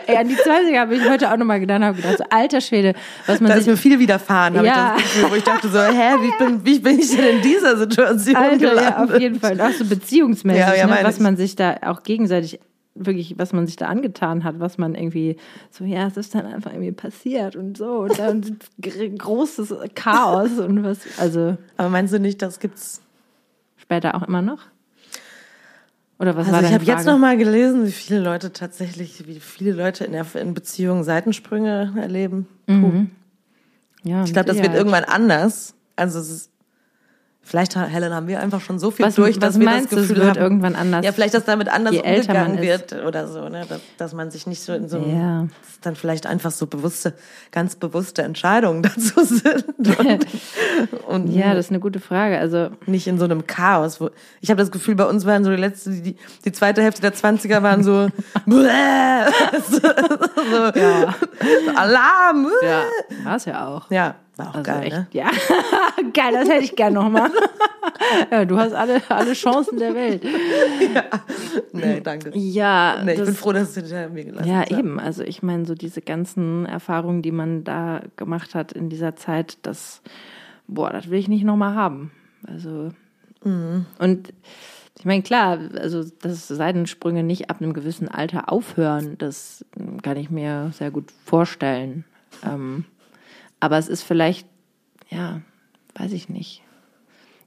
[0.07, 2.93] Ey, an die 20er habe ich heute auch nochmal gedacht, habe gedacht, so alter Schwede,
[3.25, 4.95] was man Da ist mir viel widerfahren, habe Ja.
[4.97, 7.41] ich das Gefühl, wo ich dachte so, hä, wie bin, wie bin ich denn in
[7.41, 9.15] dieser Situation Alter, ja, gelandet?
[9.15, 9.51] auf jeden Fall.
[9.53, 10.97] Und auch so beziehungsmäßig, Ja, ja, ne?
[11.03, 11.21] was ich.
[11.21, 12.59] man sich da auch gegenseitig,
[13.05, 15.37] wirklich, was man sich da angetan hat, was man irgendwie,
[15.71, 17.99] so, ja, es ist dann einfach irgendwie passiert und so.
[17.99, 18.41] Und dann
[18.81, 23.01] gr- großes Chaos und was, also Aber meinst du nicht, das gibt's?
[23.77, 24.59] später auch immer noch?
[26.19, 29.39] Oder was Also war ich habe jetzt noch mal gelesen, wie viele Leute tatsächlich, wie
[29.39, 32.47] viele Leute in, der, in Beziehungen Seitensprünge erleben.
[32.65, 33.05] Puh.
[34.03, 35.75] ja, Ich glaube, das wird irgendwann anders.
[35.95, 36.51] Also es ist,
[37.47, 39.97] vielleicht, Helen, haben wir einfach schon so viel Was, durch, was dass wir meinst das
[39.97, 40.43] du, es Gefühl wird haben.
[40.43, 41.05] irgendwann anders?
[41.05, 43.65] Ja, vielleicht, dass damit anders umgegangen wird oder so, ne?
[43.67, 45.41] dass, dass man sich nicht so in so einem, Ja.
[45.41, 47.13] dass dann vielleicht einfach so bewusste,
[47.51, 50.25] ganz bewusste Entscheidungen dazu sind und,
[51.07, 52.37] und ja, das ist eine gute Frage.
[52.37, 54.01] Also, nicht in so einem Chaos.
[54.01, 54.09] Wo,
[54.41, 57.13] ich habe das Gefühl, bei uns waren so die letzte, die, die zweite Hälfte der
[57.13, 58.09] 20er waren so,
[58.45, 59.25] bläh,
[59.69, 61.15] so, so, ja,
[61.65, 62.47] so Alarm.
[62.63, 62.83] ja
[63.23, 63.89] war es ja auch.
[63.89, 65.07] Ja, war auch Also geil, echt, ne?
[65.11, 65.29] ja.
[66.13, 67.29] geil, das hätte ich gern nochmal.
[68.31, 70.23] ja, du hast alle, alle Chancen der Welt.
[71.73, 72.31] Nee, danke.
[72.37, 74.71] Ja, Nee, ich das, bin froh, dass du dich hinter mir gelassen ja, hast.
[74.71, 74.99] eben.
[74.99, 79.57] Also ich meine, so diese ganzen Erfahrungen, die man da gemacht hat in dieser Zeit,
[79.63, 80.01] das,
[80.67, 82.11] boah, das will ich nicht nochmal haben.
[82.47, 82.89] Also,
[83.43, 83.85] Mhm.
[83.99, 84.33] und
[84.97, 89.63] ich meine, klar, also dass Seitensprünge nicht ab einem gewissen Alter aufhören, das
[90.01, 92.03] kann ich mir sehr gut vorstellen.
[92.43, 92.85] Ähm,
[93.59, 94.47] aber es ist vielleicht,
[95.09, 95.41] ja,
[95.95, 96.63] weiß ich nicht.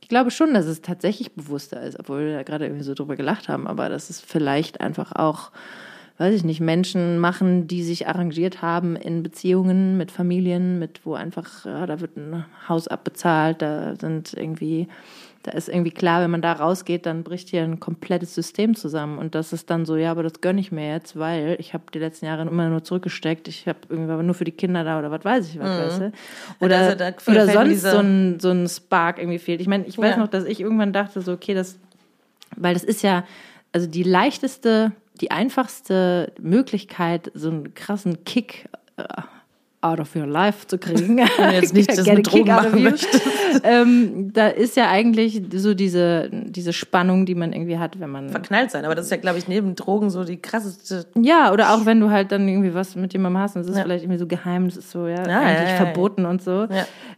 [0.01, 3.17] Ich glaube schon, dass es tatsächlich bewusster ist, obwohl wir da gerade irgendwie so drüber
[3.17, 5.53] gelacht haben, aber dass es vielleicht einfach auch,
[6.19, 11.15] weiß ich nicht, Menschen machen, die sich arrangiert haben in Beziehungen mit Familien, mit wo
[11.15, 14.89] einfach, ja, da wird ein Haus abbezahlt, da sind irgendwie
[15.43, 19.19] da ist irgendwie klar, wenn man da rausgeht, dann bricht hier ein komplettes System zusammen.
[19.19, 21.85] Und das ist dann so, ja, aber das gönne ich mir jetzt, weil ich habe
[21.95, 23.49] die letzten Jahre immer nur zurückgesteckt.
[23.49, 25.69] Ich habe irgendwie nur für die Kinder da oder was weiß ich was.
[25.69, 25.83] Mhm.
[25.83, 26.13] Weißt du?
[26.61, 29.63] Oder, also oder sonst so ein, so ein Spark irgendwie fehlt.
[29.63, 30.19] Ich meine, ich weiß ja.
[30.19, 31.79] noch, dass ich irgendwann dachte, so, okay, das,
[32.57, 33.25] weil das ist ja,
[33.73, 38.69] also die leichteste, die einfachste Möglichkeit, so einen krassen Kick
[38.99, 39.05] äh,
[39.83, 41.17] out of your life zu kriegen.
[41.39, 43.23] Wenn jetzt nicht das mit Drogen machen möchtest.
[43.65, 48.29] ähm, da ist ja eigentlich so diese, diese Spannung, die man irgendwie hat, wenn man...
[48.29, 51.07] Verknallt sein, aber das ist ja, glaube ich, neben Drogen so die krasseste...
[51.15, 53.77] Ja, oder auch wenn du halt dann irgendwie was mit jemandem hast und es ist
[53.77, 53.83] ja.
[53.83, 56.69] vielleicht irgendwie so geheim, das ist so, ja, ja eigentlich ja, verboten und so.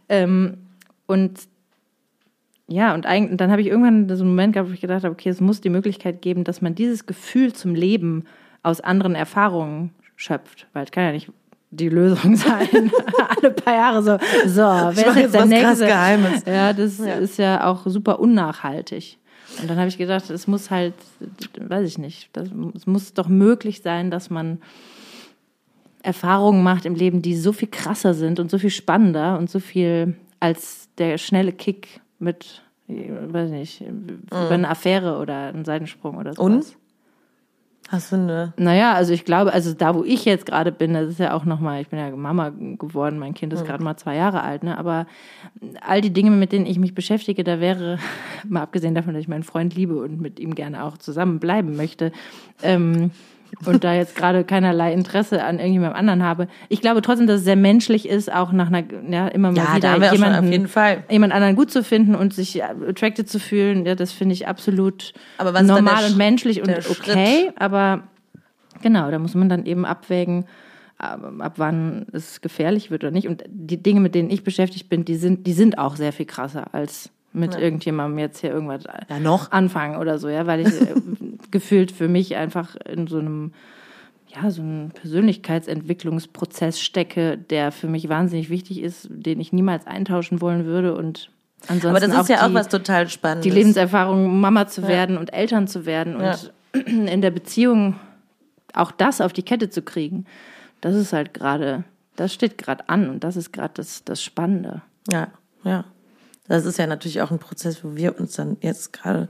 [0.07, 0.57] Ähm,
[1.05, 1.39] und
[2.67, 5.13] ja, und eigentlich, dann habe ich irgendwann so einen Moment gehabt, wo ich gedacht habe,
[5.13, 8.23] okay, es muss die Möglichkeit geben, dass man dieses Gefühl zum Leben
[8.63, 10.67] aus anderen Erfahrungen schöpft.
[10.71, 11.29] Weil es kann ja nicht
[11.75, 12.91] die Lösung sein.
[13.37, 14.17] Alle paar Jahre so,
[14.47, 15.87] so, wer ist jetzt, der nächste?
[15.87, 16.43] Geheimes.
[16.45, 17.13] Ja, das ja.
[17.15, 19.17] ist ja auch super unnachhaltig.
[19.61, 20.95] Und dann habe ich gedacht, es muss halt,
[21.59, 24.59] weiß ich nicht, das, es muss doch möglich sein, dass man
[26.01, 29.59] Erfahrungen macht im Leben, die so viel krasser sind und so viel spannender und so
[29.59, 34.23] viel als der schnelle Kick mit, weiß ich nicht, mhm.
[34.29, 36.41] über eine Affäre oder einen Seitensprung oder so.
[36.41, 36.75] Und?
[37.93, 38.53] Du eine?
[38.57, 41.45] Naja, also ich glaube, also da, wo ich jetzt gerade bin, das ist ja auch
[41.45, 43.65] nochmal, ich bin ja Mama geworden, mein Kind ist mhm.
[43.65, 44.77] gerade mal zwei Jahre alt, ne?
[44.77, 45.05] Aber
[45.81, 47.99] all die Dinge, mit denen ich mich beschäftige, da wäre,
[48.49, 51.75] mal abgesehen davon, dass ich meinen Freund liebe und mit ihm gerne auch zusammen bleiben
[51.75, 52.11] möchte,
[52.63, 53.11] ähm,
[53.65, 56.47] und da jetzt gerade keinerlei Interesse an irgendjemandem anderen habe.
[56.69, 59.75] Ich glaube trotzdem, dass es sehr menschlich ist, auch nach einer, ja, immer mal ja,
[59.75, 60.67] wieder jemanden,
[61.09, 63.85] jemand anderen gut zu finden und sich attracted zu fühlen.
[63.85, 66.81] Ja, das finde ich absolut normal und menschlich und okay.
[66.81, 67.61] Schritt?
[67.61, 68.03] Aber
[68.81, 70.45] genau, da muss man dann eben abwägen,
[70.97, 73.27] ab wann es gefährlich wird oder nicht.
[73.27, 76.25] Und die Dinge, mit denen ich beschäftigt bin, die sind, die sind auch sehr viel
[76.25, 77.59] krasser als mit ja.
[77.59, 79.51] irgendjemandem jetzt hier irgendwas ja, noch?
[79.51, 80.93] anfangen oder so, ja, weil ich äh,
[81.51, 83.53] gefühlt für mich einfach in so einem
[84.35, 90.41] ja, so einem Persönlichkeitsentwicklungsprozess stecke, der für mich wahnsinnig wichtig ist, den ich niemals eintauschen
[90.41, 91.29] wollen würde und
[91.67, 93.43] ansonsten Aber das ist ja die, auch was total Spannendes.
[93.43, 95.19] Die Lebenserfahrung, Mama zu werden ja.
[95.19, 96.51] und Eltern zu werden und
[96.85, 97.95] in der Beziehung
[98.73, 100.25] auch das auf die Kette zu kriegen.
[100.81, 101.83] Das ist halt gerade,
[102.15, 104.81] das steht gerade an und das ist gerade das, das Spannende.
[105.11, 105.27] Ja,
[105.63, 105.85] ja.
[106.47, 109.29] Das ist ja natürlich auch ein Prozess, wo wir uns dann jetzt gerade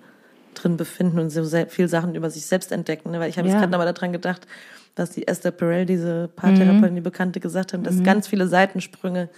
[0.56, 3.12] drin befinden und so sehr viel Sachen über sich selbst entdecken.
[3.12, 3.20] Ne?
[3.20, 3.54] Weil ich habe ja.
[3.54, 4.48] jetzt gerade nochmal daran gedacht,
[4.96, 6.96] dass die Esther Perel, diese Paartherapeutin, mhm.
[6.96, 8.04] die Bekannte, gesagt haben, dass mhm.
[8.04, 9.30] ganz viele Seitensprünge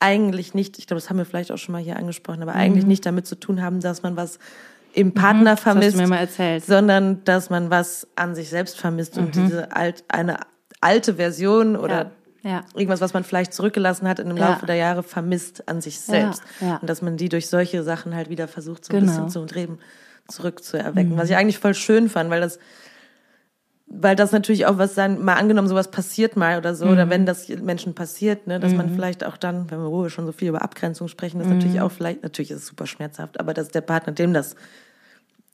[0.00, 2.58] eigentlich nicht, ich glaube, das haben wir vielleicht auch schon mal hier angesprochen, aber mhm.
[2.58, 4.38] eigentlich nicht damit zu tun haben, dass man was
[4.92, 9.46] im Partner mhm, vermisst, sondern dass man was an sich selbst vermisst und mhm.
[9.46, 10.38] diese alt, eine
[10.80, 12.10] alte Version oder ja.
[12.44, 12.62] Ja.
[12.74, 14.50] Irgendwas, was man vielleicht zurückgelassen hat in dem ja.
[14.50, 16.42] Laufe der Jahre, vermisst an sich selbst.
[16.60, 16.76] Ja.
[16.76, 19.24] Und dass man die durch solche Sachen halt wieder versucht, so ein genau.
[19.24, 19.78] bisschen zu Leben
[20.28, 21.14] zurückzuerwecken.
[21.14, 21.16] Mhm.
[21.16, 22.58] Was ich eigentlich voll schön fand, weil das,
[23.86, 26.92] weil das natürlich auch was sein, mal angenommen, sowas passiert mal oder so, mhm.
[26.92, 28.78] oder wenn das Menschen passiert, ne, dass mhm.
[28.78, 31.48] man vielleicht auch dann, wenn wir, wo wir schon so viel über Abgrenzung sprechen, das
[31.48, 31.82] natürlich mhm.
[31.82, 34.54] auch vielleicht, natürlich ist es super schmerzhaft, aber dass der Partner, dem das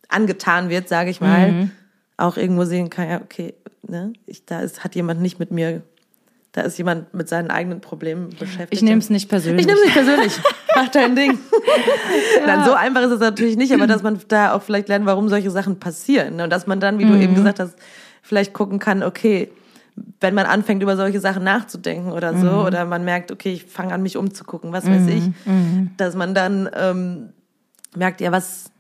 [0.08, 1.70] angetan wird, sage ich mal, mhm.
[2.16, 3.54] auch irgendwo sehen kann, ja, okay,
[3.86, 5.82] ne, ich, da ist, hat jemand nicht mit mir
[6.52, 8.72] da ist jemand mit seinen eigenen Problemen beschäftigt.
[8.72, 9.60] Ich nehme es nicht persönlich.
[9.60, 10.40] Ich nehme es nicht persönlich.
[10.74, 11.38] Mach dein Ding.
[12.40, 12.46] ja.
[12.46, 15.28] Nein, so einfach ist es natürlich nicht, aber dass man da auch vielleicht lernt, warum
[15.28, 16.36] solche Sachen passieren.
[16.36, 16.44] Ne?
[16.44, 17.12] Und dass man dann, wie mhm.
[17.12, 17.76] du eben gesagt hast,
[18.22, 19.50] vielleicht gucken kann, okay,
[20.20, 22.64] wenn man anfängt, über solche Sachen nachzudenken oder so, mhm.
[22.66, 25.08] oder man merkt, okay, ich fange an, mich umzugucken, was weiß mhm.
[25.08, 25.90] ich, mhm.
[25.96, 27.28] dass man dann ähm,
[27.94, 28.70] merkt, ja, was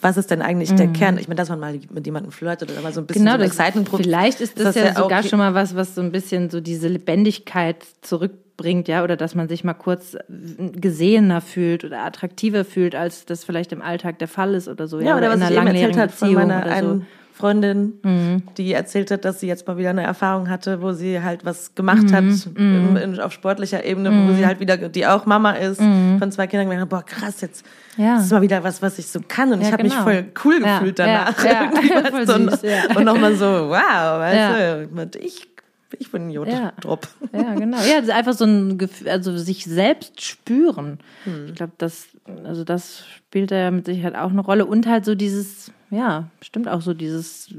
[0.00, 0.76] was ist denn eigentlich mhm.
[0.76, 1.18] der Kern?
[1.18, 3.44] Ich meine, dass man mal mit jemandem flirtet oder mal so ein bisschen genau, so
[3.44, 6.50] Excitement Vielleicht ist das, das ja, ja sogar schon mal was, was so ein bisschen
[6.50, 12.64] so diese Lebendigkeit zurückbringt, ja, oder dass man sich mal kurz gesehener fühlt oder attraktiver
[12.64, 15.00] fühlt, als das vielleicht im Alltag der Fall ist oder so.
[15.00, 17.02] Ja, ja oder, oder was in einer ich langjährigen erzählt Beziehung von meiner oder so.
[17.36, 18.42] Freundin, mhm.
[18.56, 21.74] die erzählt hat, dass sie jetzt mal wieder eine Erfahrung hatte, wo sie halt was
[21.74, 22.12] gemacht mhm.
[22.12, 22.96] hat mhm.
[22.96, 24.46] In, auf sportlicher Ebene, wo sie mhm.
[24.46, 26.18] halt wieder, die auch Mama ist, mhm.
[26.18, 27.66] von zwei Kindern, gedacht, boah krass, jetzt
[27.98, 28.16] ja.
[28.16, 29.96] das ist mal wieder was, was ich so kann und ja, ich habe genau.
[29.96, 31.44] mich voll cool gefühlt ja, danach.
[31.44, 32.26] Ja, ja.
[32.26, 32.96] so, süß, ja.
[32.96, 35.55] Und nochmal so, wow, weißt du, ich
[35.98, 37.08] ich bin ein Jodtrupp.
[37.32, 37.42] Ja.
[37.42, 37.78] ja, genau.
[37.78, 40.98] Ja, einfach so ein Gefühl, also sich selbst spüren.
[41.24, 41.46] Hm.
[41.48, 42.08] Ich glaube, das,
[42.44, 44.66] also das spielt da ja mit Sicherheit auch eine Rolle.
[44.66, 47.54] Und halt so dieses, ja, bestimmt auch so dieses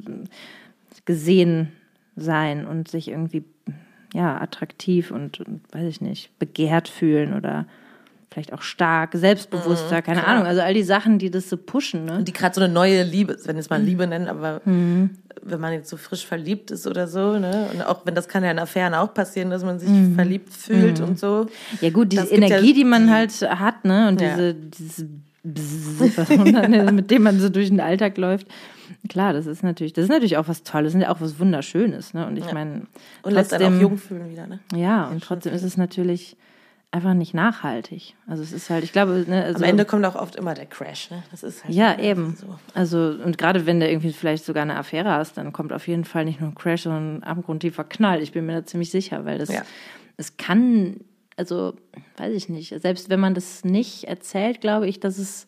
[1.05, 1.71] gesehen
[2.15, 3.43] sein und sich irgendwie,
[4.13, 7.65] ja, attraktiv und, und weiß ich nicht, begehrt fühlen oder
[8.29, 10.35] vielleicht auch stark, selbstbewusster, mhm, keine klar.
[10.35, 10.45] Ahnung.
[10.45, 12.05] Also all die Sachen, die das so pushen.
[12.05, 12.17] Ne?
[12.17, 15.11] Und die gerade so eine neue Liebe, wenn es mal Liebe nennen, aber mhm.
[15.41, 17.69] Wenn man jetzt so frisch verliebt ist oder so, ne?
[17.73, 20.15] Und auch wenn das kann ja in Affären auch passieren, dass man sich mhm.
[20.15, 21.07] verliebt fühlt mhm.
[21.07, 21.47] und so.
[21.81, 24.07] Ja gut, die Energie, ja die man halt hat, ne?
[24.07, 24.35] Und ja.
[24.35, 25.05] diese, dieses
[26.91, 28.47] mit dem man so durch den Alltag läuft.
[29.09, 32.13] Klar, das ist natürlich, das ist natürlich auch was Tolles und auch was Wunderschönes.
[32.13, 32.27] Ne?
[32.27, 32.53] Und ich Ja.
[32.53, 32.87] meine,
[33.23, 34.59] Und lässt dann auch jung fühlen wieder, ne?
[34.75, 36.37] ja, und trotzdem ist es natürlich
[36.91, 38.15] einfach nicht nachhaltig.
[38.27, 40.65] Also es ist halt, ich glaube, ne, also, Am Ende kommt auch oft immer der
[40.65, 41.23] Crash, ne?
[41.31, 42.35] Das ist halt ja, eben.
[42.39, 42.57] So.
[42.73, 46.05] Also, und gerade wenn du irgendwie vielleicht sogar eine Affäre hast, dann kommt auf jeden
[46.05, 48.21] Fall nicht nur ein Crash, sondern ein abgrundtiefer Knall.
[48.21, 49.63] Ich bin mir da ziemlich sicher, weil das, Ja.
[50.15, 51.01] es kann,
[51.35, 51.75] also,
[52.17, 55.45] weiß ich nicht, selbst wenn man das nicht erzählt, glaube ich, dass es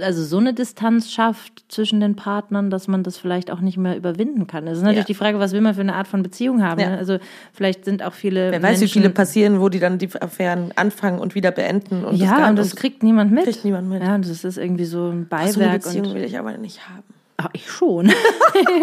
[0.00, 3.96] also so eine Distanz schafft zwischen den Partnern, dass man das vielleicht auch nicht mehr
[3.96, 4.66] überwinden kann.
[4.66, 5.04] Das ist natürlich Ja.
[5.06, 6.80] die Frage, was will man für eine Art von Beziehung haben.
[6.80, 6.90] Ja.
[6.90, 6.98] Ne?
[6.98, 7.18] Also
[7.52, 10.72] vielleicht sind auch viele Wer weiß, wie Menschen, viele passieren, wo die dann die Affären
[10.76, 12.04] anfangen und wieder beenden.
[12.04, 13.44] Und ja, gar- und das kriegt niemand mit.
[13.44, 14.02] kriegt niemand mit.
[14.02, 15.82] Ja, und das ist irgendwie so ein so eine Beiwerk.
[15.82, 17.13] Beziehung will ich aber nicht haben.
[17.36, 18.10] Ach, ich schon.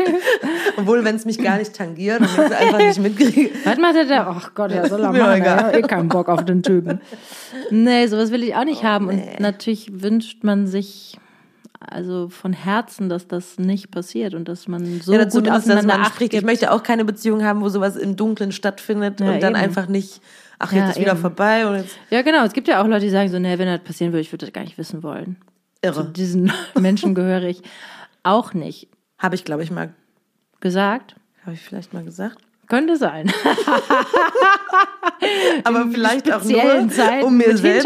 [0.78, 3.49] Obwohl, wenn es mich gar nicht tangiert und ich es einfach nicht mitkriege.
[3.64, 4.28] Was macht der da?
[4.38, 5.34] Ach Gott, ja, soll er machen.
[5.41, 5.72] egal.
[5.74, 7.02] Ja, eh keinen Bock auf den Typen.
[7.70, 9.08] Nee, sowas will ich auch nicht haben.
[9.10, 11.18] Und natürlich wünscht man sich
[11.80, 16.14] also von Herzen, dass das nicht passiert und dass man so ja, gut aufeinander Acht
[16.14, 16.34] spricht.
[16.34, 16.45] Ich gibt.
[16.45, 19.64] möchte auch keine Beziehung haben, wo sowas im Dunkeln stattfindet Ja, und dann eben.
[19.64, 20.22] einfach nicht,
[20.60, 21.22] ach, Ja, jetzt ist wieder eben.
[21.22, 22.45] vorbei und jetzt Ja, genau.
[22.45, 24.45] Es gibt ja auch Leute, die sagen so, nee, wenn das passieren würde, ich würde
[24.45, 25.38] das gar nicht wissen wollen.
[25.82, 26.06] Zu irre.
[26.12, 27.64] diesen Menschen gehöre ich
[28.24, 28.89] auch nicht.
[29.17, 29.93] Habe ich, glaube ich, mal,
[30.59, 31.15] Gesagt?
[31.43, 32.38] habe ich vielleicht mal gesagt.
[32.67, 33.32] Könnte sein.
[35.63, 37.86] Aber vielleicht auch nur, Zeiten um mir selbst,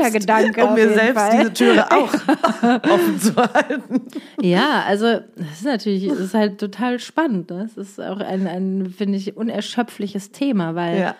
[0.61, 1.37] um mir selbst Fall.
[1.39, 2.13] diese Türe auch
[2.89, 4.01] offen zu halten.
[4.41, 7.49] Ja, also das ist natürlich, das ist halt total spannend.
[7.49, 7.63] Ne?
[7.65, 11.15] Es ist auch ein, ein finde ich, unerschöpfliches Thema, weil Ja.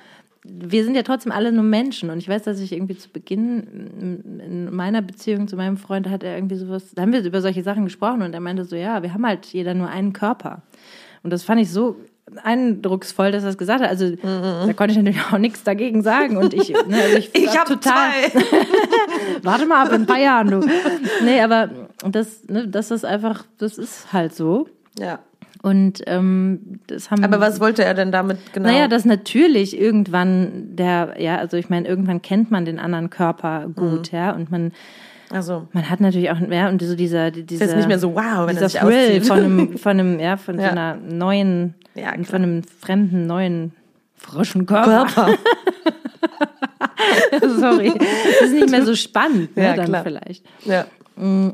[0.47, 2.09] Wir sind ja trotzdem alle nur Menschen.
[2.09, 6.23] Und ich weiß, dass ich irgendwie zu Beginn in meiner Beziehung zu meinem Freund hat
[6.23, 9.01] er irgendwie sowas, da haben wir über solche Sachen gesprochen und er meinte so, ja,
[9.03, 10.61] wir haben halt jeder nur einen Körper.
[11.23, 11.95] Und das fand ich so
[12.43, 13.89] eindrucksvoll, dass er es gesagt hat.
[13.89, 16.37] Also da konnte ich natürlich auch nichts dagegen sagen.
[16.37, 17.43] Und ich, ne, also ich, Mhm.
[17.43, 18.31] Ich hab habe zwei.
[19.43, 20.67] Warte mal ab, in ein paar Jahren, du.
[21.23, 21.69] Nee, aber
[22.09, 24.67] das, ne, das ist einfach, das ist halt so.
[24.99, 25.19] Ja.
[25.65, 27.23] Und ähm, das haben.
[27.23, 28.69] Aber was wollte er denn damit genau?
[28.69, 33.65] Naja, dass natürlich irgendwann der, ja, also ich meine, irgendwann kennt man den anderen Körper
[33.75, 34.17] gut, Mhm.
[34.17, 34.73] ja, und man,
[35.31, 38.13] also, man hat natürlich auch, ja, und so dieser, dieser, ist jetzt nicht mehr so
[38.13, 39.25] wow, wenn er dieser sich Thrill auszieht.
[39.25, 40.65] von einem, von einem, ja, von Ja.
[40.65, 43.71] so einer neuen, Ja, von einem fremden, neuen,
[44.17, 45.07] frischen Körper.
[45.07, 45.33] Körper.
[47.59, 47.91] Sorry.
[47.97, 50.03] Das ist nicht mehr so spannend, ne, Ja, dann klar.
[50.03, 50.45] vielleicht.
[50.65, 50.85] Ja.
[51.17, 51.49] Mm.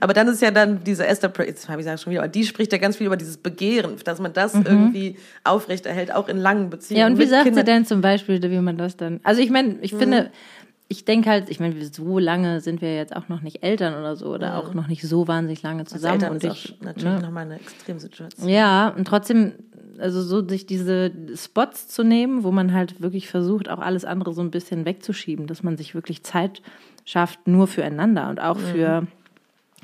[0.00, 2.44] Aber dann ist ja dann diese Esther, jetzt habe ich gesagt schon wieder, aber die
[2.44, 6.70] spricht ja ganz viel über dieses Begehren, dass man das irgendwie aufrechterhält, auch in langen
[6.70, 6.98] Beziehungen.
[6.98, 7.00] Mhm.
[7.00, 7.66] Ja, und wie sagt sie Kindern.
[7.66, 9.20] denn zum Beispiel, wie man das dann?
[9.22, 9.78] Also ich meine, Mhm.
[9.82, 10.30] ich finde,
[10.88, 14.14] ich denke halt, ich meine, so lange sind wir jetzt auch noch nicht Eltern oder
[14.14, 15.80] so oder auch noch nicht so wahnsinnig lange Mhm.
[15.80, 16.14] Als zusammen.
[16.14, 17.20] Eltern und ist ich, auch natürlich ne?
[17.22, 18.48] nochmal eine Extremsituation.
[18.48, 19.52] Ja, und trotzdem,
[19.98, 24.32] also so sich diese Spots zu nehmen, wo man halt wirklich versucht, auch alles andere
[24.32, 26.62] so ein bisschen wegzuschieben, dass man sich wirklich Zeit
[27.06, 29.06] schafft, nur füreinander und auch für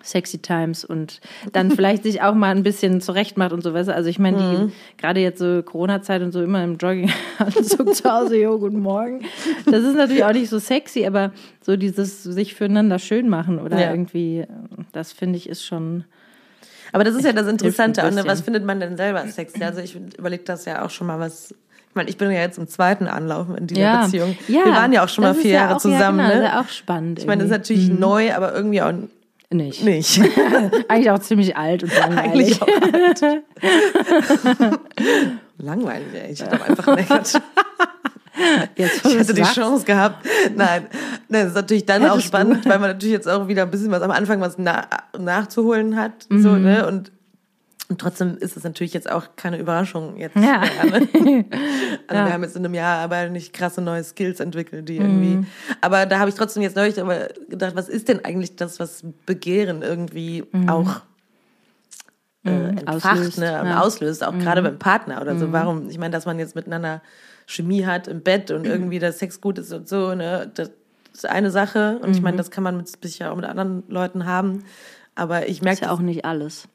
[0.04, 1.20] Sexy Times und
[1.52, 3.94] dann vielleicht sich auch mal ein bisschen zurecht macht und so weiter.
[3.94, 8.36] Also ich meine, die gerade jetzt so Corona-Zeit und so immer im Jogginganzug zu Hause,
[8.36, 9.24] jo, guten Morgen.
[9.66, 13.78] Das ist natürlich auch nicht so sexy, aber so dieses sich füreinander schön machen oder
[13.80, 13.90] Ja.
[13.92, 14.44] irgendwie,
[14.90, 16.04] das finde ich ist schon.
[16.92, 18.02] Aber das ist ja das Interessante.
[18.12, 18.24] ne?
[18.26, 19.62] Was findet man denn selber sexy?
[19.62, 21.54] Also ich überlege das ja auch schon mal, was.
[21.92, 24.34] Ich meine, ich bin ja jetzt im zweiten Anlauf in dieser Ja, Beziehung.
[24.48, 26.20] ja, Wir waren ja auch schon mal vier ja Jahre auch, zusammen.
[26.20, 26.28] Ja, genau, ne?
[26.28, 27.18] das ist ja auch spannend.
[27.18, 28.92] Ich meine, das ist natürlich neu, aber irgendwie auch
[29.50, 29.84] nicht.
[29.84, 30.18] nicht.
[30.88, 32.62] Eigentlich auch ziemlich alt und langweilig.
[32.62, 33.42] Eigentlich auch alt.
[35.58, 36.32] Langweilig, ey.
[36.32, 37.40] Ich hätte auch einfach meckert.
[38.76, 39.54] Jetzt, Ich du hätte die sagst.
[39.56, 40.26] Chance gehabt.
[40.56, 40.86] Nein,
[41.28, 43.70] Nein, das ist natürlich dann auch Hättest spannend, weil man natürlich jetzt auch wieder ein
[43.70, 44.86] bisschen was am Anfang was na
[45.18, 46.12] nachzuholen hat.
[46.30, 46.62] So, Mhm.
[46.62, 46.86] ne?
[46.86, 47.12] Und,
[47.92, 50.36] und trotzdem ist es natürlich jetzt auch keine Überraschung jetzt.
[50.36, 50.62] Ja.
[50.82, 52.26] Also Ja.
[52.26, 55.36] wir haben jetzt in einem Jahr aber nicht krasse neue Skills entwickelt, die irgendwie.
[55.36, 55.46] Mhm.
[55.80, 59.04] Aber da habe ich trotzdem jetzt neulich aber gedacht, was ist denn eigentlich das, was
[59.26, 61.02] Begehren irgendwie auch
[62.44, 63.10] äh, entfacht, Mhm.
[63.12, 63.62] Auslöst, ne, ja.
[63.64, 63.72] Mhm.
[63.72, 65.52] auslöst, auch gerade beim Partner oder so.
[65.52, 65.88] Warum?
[65.88, 67.00] Ich meine, dass man jetzt miteinander
[67.46, 70.70] Chemie hat im Bett und irgendwie der Sex gut ist und so, ne, das
[71.12, 71.98] ist eine Sache.
[72.02, 72.22] Und ich Mhm.
[72.24, 74.64] meine, das kann man mit, sicher auch mit anderen Leuten haben.
[75.14, 76.66] Aber ich merke, Ist ja auch nicht alles.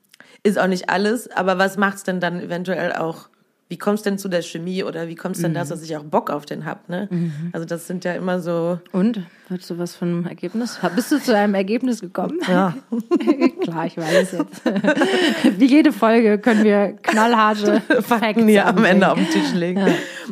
[0.47, 1.29] Ist auch nicht alles.
[1.31, 3.29] Aber was macht's denn dann eventuell auch?
[3.69, 5.55] Wie kommst denn zu der Chemie oder wie kommst denn Mhm.
[5.55, 7.09] das, dass ich auch Bock auf den hab, ne?
[7.51, 8.79] Also das sind ja immer so.
[8.93, 9.19] Und?
[9.49, 10.79] Hattest du was von einem Ergebnis?
[10.95, 12.39] Bist du zu einem Ergebnis gekommen?
[12.47, 12.77] Ja.
[13.61, 14.61] Klar, ich weiß jetzt.
[15.59, 19.85] Wie jede Folge können wir knallharte Fakten hier am Ende auf den Tisch legen.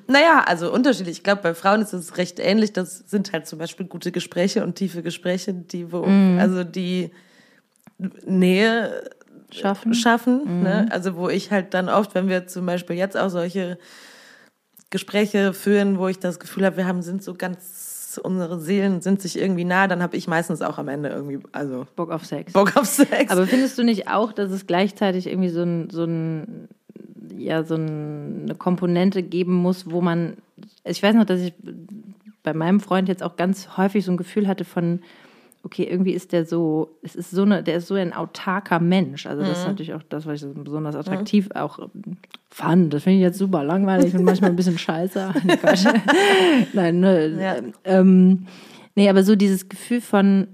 [0.07, 1.17] Naja, also unterschiedlich.
[1.17, 2.71] Ich glaube, bei Frauen ist es recht ähnlich.
[2.71, 6.37] Das sind halt zum Beispiel gute Gespräche und tiefe Gespräche, die wo, Mhm.
[6.39, 7.11] also die
[8.25, 9.09] Nähe
[9.55, 9.93] Schaffen.
[9.93, 10.41] schaffen.
[10.59, 10.63] Mhm.
[10.63, 10.87] Ne?
[10.91, 13.77] Also wo ich halt dann oft, wenn wir zum Beispiel jetzt auch solche
[14.89, 17.93] Gespräche führen, wo ich das Gefühl habe, wir haben sind so ganz
[18.23, 21.85] unsere Seelen sind sich irgendwie nah, dann habe ich meistens auch am Ende irgendwie, also
[21.95, 22.53] Bock auf Sex.
[22.53, 23.31] Bock auf Sex.
[23.31, 26.69] Aber findest du nicht auch, dass es gleichzeitig irgendwie so ein, so ein,
[27.37, 30.37] ja, so eine Komponente geben muss, wo man,
[30.83, 31.53] ich weiß noch, dass ich
[32.43, 35.01] bei meinem Freund jetzt auch ganz häufig so ein Gefühl hatte von,
[35.65, 39.25] okay, irgendwie ist der so, es ist so eine, der ist so ein autarker Mensch.
[39.25, 42.17] Also das ist natürlich auch das, was ich so besonders attraktiv auch ähm,
[42.51, 42.93] fand.
[42.93, 45.33] Das finde ich jetzt super langweilig und manchmal ein bisschen scheiße.
[46.73, 47.55] Nein, ne, Ja.
[47.83, 48.45] ähm,
[48.93, 50.47] nee, aber so dieses Gefühl von,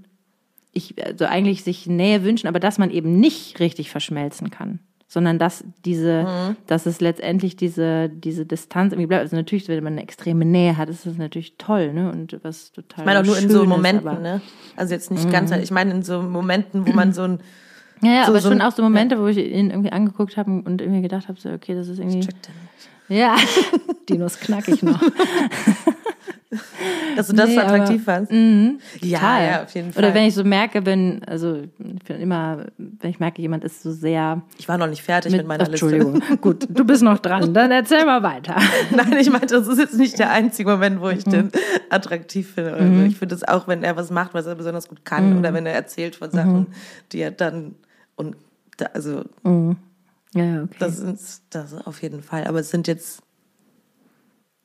[0.72, 4.78] ich, also eigentlich sich Nähe wünschen, aber dass man eben nicht richtig verschmelzen kann.
[5.14, 6.56] Sondern dass diese, Mhm.
[6.66, 9.20] dass es letztendlich diese, diese Distanz irgendwie bleibt.
[9.24, 12.10] Also natürlich, wenn man eine extreme Nähe hat, ist das natürlich toll, ne?
[12.10, 13.00] Und was total.
[13.00, 14.22] ich meine auch nur in so Momenten, aber- Mhm.
[14.22, 14.40] ne?
[14.74, 17.40] Also jetzt nicht ganz, ich meine in so Momenten, wo man so ein
[18.00, 20.36] Ja, ja, So- aber so schon ein- auch so Momente, wo ich ihn irgendwie angeguckt
[20.38, 22.20] habe und irgendwie gedacht habe, so, okay, das ist irgendwie.
[22.20, 23.20] checkt den nicht.
[23.20, 23.36] Ja,
[24.08, 25.00] Dinos knackig noch.
[27.16, 28.32] Dass du das Nee, so aber- attraktiv fandst.
[28.32, 30.04] Mhm, Ja, ja, auf jeden Fall.
[30.04, 33.82] Oder wenn ich so merke, wenn, also ich bin immer, wenn ich merke, jemand ist
[33.82, 34.42] so sehr.
[34.58, 35.86] Ich war noch nicht fertig mit, meiner Ach, Liste.
[35.94, 36.22] Entschuldigung.
[36.40, 37.52] Gut, du bist noch dran.
[37.54, 38.56] Dann erzähl mal weiter.
[38.94, 41.12] Nein, ich meinte, das ist jetzt nicht der einzige Moment, wo Mhm.
[41.18, 41.50] ich den
[41.90, 42.76] attraktiv finde.
[42.78, 43.02] So.
[43.04, 45.38] Ich finde es auch, wenn er was macht, was er besonders gut kann, Mhm.
[45.38, 46.66] oder wenn er erzählt von Sachen,
[47.12, 47.74] die er dann
[48.16, 48.36] und
[48.76, 50.76] da, also Ja, ja, okay.
[50.78, 52.46] das ist das auf jeden Fall.
[52.46, 53.22] Aber es sind jetzt,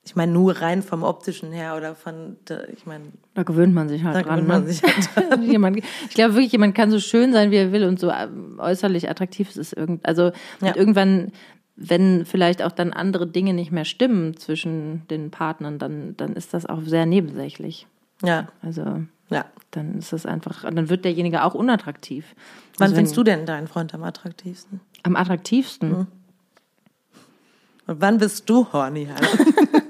[0.07, 2.37] ich meine, nur rein vom optischen her oder von,
[2.73, 3.03] ich meine,
[3.33, 4.35] da gewöhnt man sich halt da dran.
[4.35, 4.69] gewöhnt man ne?
[4.71, 5.43] sich halt dran.
[5.43, 8.55] jemand, ich glaube wirklich, jemand kann so schön sein, wie er will und so ähm,
[8.57, 10.31] äußerlich attraktiv ist irgend, also
[10.61, 10.75] Ja.
[10.77, 11.33] irgendwann,
[11.75, 16.53] wenn vielleicht auch dann andere Dinge nicht mehr stimmen zwischen den Partnern, dann, dann ist
[16.53, 17.85] das auch sehr nebensächlich.
[18.23, 19.43] Ja, Also ja.
[19.71, 22.33] dann ist das einfach, dann wird derjenige auch unattraktiv.
[22.77, 24.79] Wann Also findest du denn deinen Freund am attraktivsten?
[25.03, 25.89] Am attraktivsten.
[25.89, 26.07] Mhm.
[27.89, 29.07] Und wann bist du horny?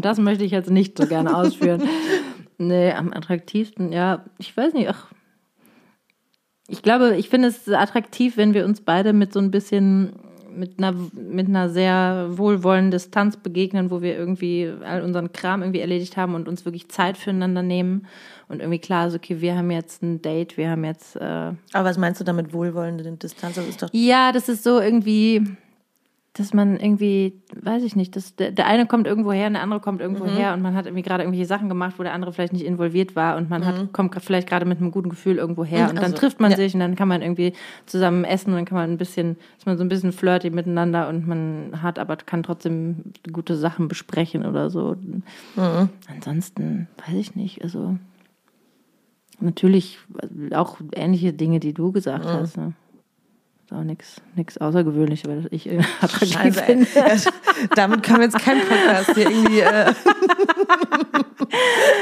[0.00, 1.82] Das möchte ich jetzt nicht so gerne ausführen.
[2.58, 5.08] Nee, am attraktivsten, ja, ich weiß nicht, ach.
[6.68, 10.14] Ich glaube, ich finde es attraktiv, wenn wir uns beide mit so ein bisschen,
[10.54, 15.80] mit einer, mit einer sehr wohlwollenden Distanz begegnen, wo wir irgendwie all unseren Kram irgendwie
[15.80, 18.06] erledigt haben und uns wirklich Zeit füreinander nehmen
[18.48, 21.56] und irgendwie klar ist, okay, wir haben jetzt ein Date, wir haben jetzt, äh, Aber
[21.72, 23.56] was meinst du damit wohlwollende Distanz?
[23.56, 25.56] Das ist doch ja, das ist so irgendwie,
[26.38, 29.62] dass man irgendwie, weiß ich nicht, dass der, der eine kommt irgendwo her und der
[29.62, 32.32] andere kommt irgendwo her und man hat irgendwie gerade irgendwelche Sachen gemacht, wo der andere
[32.32, 35.64] vielleicht nicht involviert war und man hat, kommt vielleicht gerade mit einem guten Gefühl irgendwo
[35.64, 36.56] her und dann also, trifft man ja.
[36.56, 37.54] sich und dann kann man irgendwie
[37.86, 41.08] zusammen essen und dann kann man ein bisschen, ist man so ein bisschen flirty miteinander
[41.08, 44.96] und man hat aber kann trotzdem gute Sachen besprechen oder so.
[46.08, 47.96] Ansonsten, weiß ich nicht, also
[49.40, 49.98] natürlich
[50.52, 52.56] auch ähnliche Dinge, die du gesagt hast.
[52.56, 52.74] Ne?
[53.66, 56.86] Ist auch nichts Außergewöhnliches, weil ich äh, attraktiv Scheiße, finde.
[56.94, 57.16] Ja,
[57.74, 59.58] damit wir jetzt keinen Podcast hier irgendwie.
[59.60, 59.92] Äh,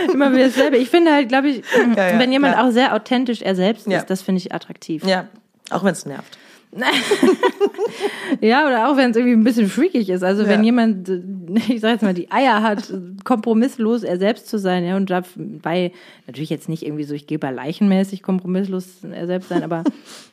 [0.12, 0.76] Immer wieder dasselbe.
[0.76, 1.64] Ich finde halt, glaube ich,
[1.96, 5.04] Ja, ja, wenn jemand auch sehr authentisch er selbst ist, das finde ich attraktiv.
[5.06, 5.26] ja,
[5.70, 6.36] auch wenn es nervt.
[8.40, 10.22] Ja, oder auch wenn es irgendwie ein bisschen freakig ist.
[10.24, 10.64] Also wenn Ja.
[10.64, 11.20] jemand, äh,
[11.68, 15.92] ich sag jetzt mal, die Eier hat, kompromisslos er selbst zu sein, ja, und dabei
[16.26, 19.84] natürlich jetzt nicht irgendwie so, ich gehe bei leichenmäßig kompromisslos er selbst sein, aber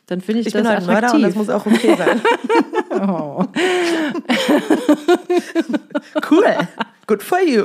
[0.06, 1.14] dann finde ich, Ich das bin halt attraktiv.
[1.14, 2.20] und das muss auch okay sein.
[3.08, 3.44] oh.
[6.30, 6.44] Cool.
[7.06, 7.64] Good for you.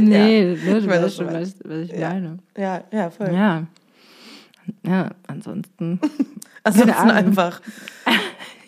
[0.00, 2.08] Nee, ne, du weißt schon, was, was ich Ja.
[2.10, 2.38] meine.
[2.56, 3.32] Ja, ja, voll.
[3.32, 3.64] Ja.
[4.84, 6.00] Ja, ansonsten.
[6.64, 7.60] Ansonsten einfach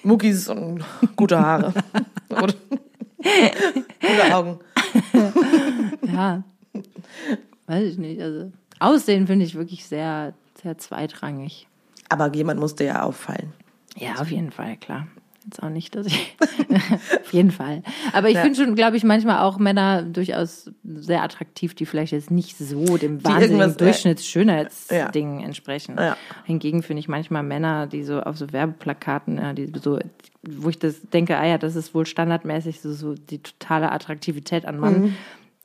[0.02, 0.82] Muckis und
[1.16, 1.74] gute Haare.
[2.30, 2.54] Oder
[4.00, 4.58] gute Augen.
[6.02, 6.42] Ja.
[7.66, 8.20] Weiß ich nicht.
[8.22, 10.32] Also, Aussehen finde ich wirklich sehr,
[10.62, 11.66] sehr zweitrangig.
[12.08, 13.52] Aber jemand musste ja auffallen.
[13.96, 15.06] Ja, auf jeden Fall, klar.
[15.44, 16.36] Jetzt auch nicht, dass ich.
[17.22, 17.82] auf jeden Fall.
[18.12, 18.42] Aber ich Ja.
[18.42, 22.96] finde schon, glaube ich, manchmal auch Männer durchaus sehr attraktiv, die vielleicht jetzt nicht so
[22.98, 25.96] dem wahnsinnigen äh, Durchschnittsschönheitsding entsprechen.
[25.98, 26.16] Ja.
[26.44, 29.98] Hingegen finde ich manchmal Männer, die so auf so Werbeplakaten, ja, die so,
[30.42, 34.66] wo ich das denke, ah ja, das ist wohl standardmäßig so, so die totale Attraktivität
[34.66, 35.00] an Mann.
[35.02, 35.16] Mhm.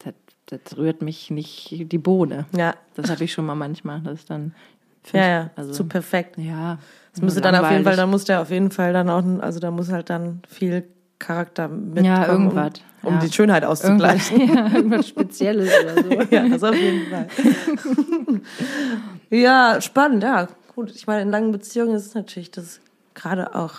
[0.03, 0.13] Das,
[0.61, 2.45] das rührt mich nicht die Bohne.
[2.55, 2.76] Ja.
[2.95, 4.01] Das habe ich schon mal manchmal.
[4.01, 4.53] Das ist dann.
[5.13, 6.38] Ja, ja, Also- zu perfekt.
[6.38, 6.80] Ja.
[7.16, 9.59] Das müsste dann auf jeden Fall, da muss der auf jeden Fall dann auch, also
[9.59, 10.84] da muss halt dann viel
[11.18, 13.20] Charakter mitkommen, Ja, irgendwas, um, um ja.
[13.22, 14.41] die Schönheit auszugleichen.
[14.41, 16.09] Irgendwas, ja, irgendwas Spezielles oder so.
[16.36, 17.28] Ja, das auf jeden Fall.
[19.30, 20.47] ja, spannend, ja.
[20.76, 22.82] Gut, ich meine, in langen Beziehungen ist es natürlich das
[23.13, 23.76] gerade auch.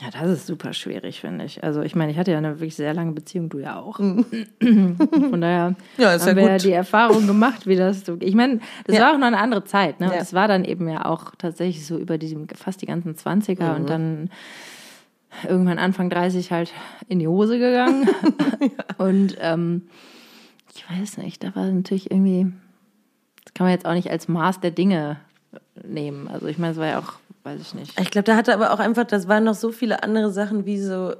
[0.00, 1.62] Ja, das ist super schwierig, finde ich.
[1.62, 4.00] Also ich meine, ich hatte ja eine wirklich sehr lange Beziehung, du ja auch.
[4.00, 4.96] Mhm.
[5.30, 8.16] Von daher Ja, ist ja haben wir ja die Erfahrung gemacht, wie das so.
[8.20, 9.02] Ich meine, das Ja.
[9.04, 10.06] war auch noch eine andere Zeit, ne?
[10.10, 13.70] Und das war dann eben ja auch tatsächlich so über die fast die ganzen 20er
[13.70, 13.76] Mhm.
[13.76, 14.30] und dann
[15.48, 16.72] irgendwann Anfang 30 halt
[17.08, 18.08] in die Hose gegangen.
[18.98, 19.82] Und ähm,
[20.74, 22.52] ich weiß nicht, da war natürlich irgendwie,
[23.44, 25.16] das kann man jetzt auch nicht als Maß der Dinge
[25.84, 26.28] nehmen.
[26.28, 27.14] Also ich meine, es war ja auch,
[27.44, 28.00] weiß ich nicht.
[28.00, 30.80] Ich glaube, da hatte aber auch einfach, das waren noch so viele andere Sachen wie
[30.80, 31.14] so,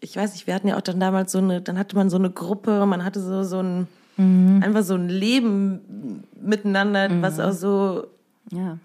[0.00, 2.16] ich weiß nicht, wir hatten ja auch dann damals so eine, dann hatte man so
[2.16, 4.62] eine Gruppe, man hatte so, so ein, mhm.
[4.62, 7.22] einfach so ein Leben miteinander, mhm.
[7.22, 8.06] was auch so,
[8.52, 8.78] ja.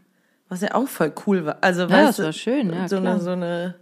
[0.49, 1.57] was ja auch voll cool war.
[1.61, 3.13] Also, ja, weißt das war schön, ja, so klar.
[3.13, 3.75] eine, so eine,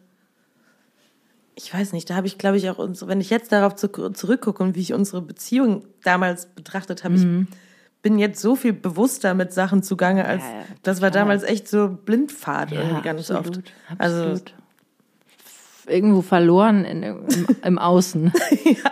[1.56, 4.76] ich weiß nicht, da habe ich, glaube ich, auch, wenn ich jetzt darauf zurückgucke und
[4.76, 7.48] wie ich unsere Beziehung damals betrachtet habe, mhm.
[7.50, 7.58] ich
[8.02, 11.68] bin jetzt so viel bewusster mit Sachen zugange, als ja, ja, das war damals echt
[11.68, 13.74] so Blindfahrt irgendwie ganz absolut, oft.
[13.98, 14.54] Also absolut.
[15.88, 17.26] irgendwo verloren in, im,
[17.64, 18.34] im Außen.
[18.64, 18.92] ja,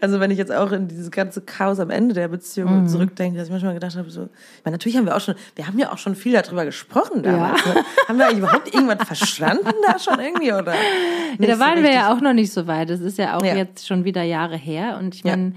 [0.00, 2.88] also wenn ich jetzt auch in dieses ganze Chaos am Ende der Beziehung mhm.
[2.88, 5.66] zurückdenke, dass ich manchmal gedacht habe, so, ich meine, natürlich haben wir auch schon, wir
[5.66, 7.64] haben ja auch schon viel darüber gesprochen damals.
[7.66, 7.84] Ne?
[8.08, 10.74] Haben wir eigentlich überhaupt irgendwas verstanden da schon irgendwie oder?
[11.38, 12.90] Da waren so wir ja auch noch nicht so weit.
[12.90, 15.54] Das ist ja auch jetzt schon wieder Jahre her und ich meine,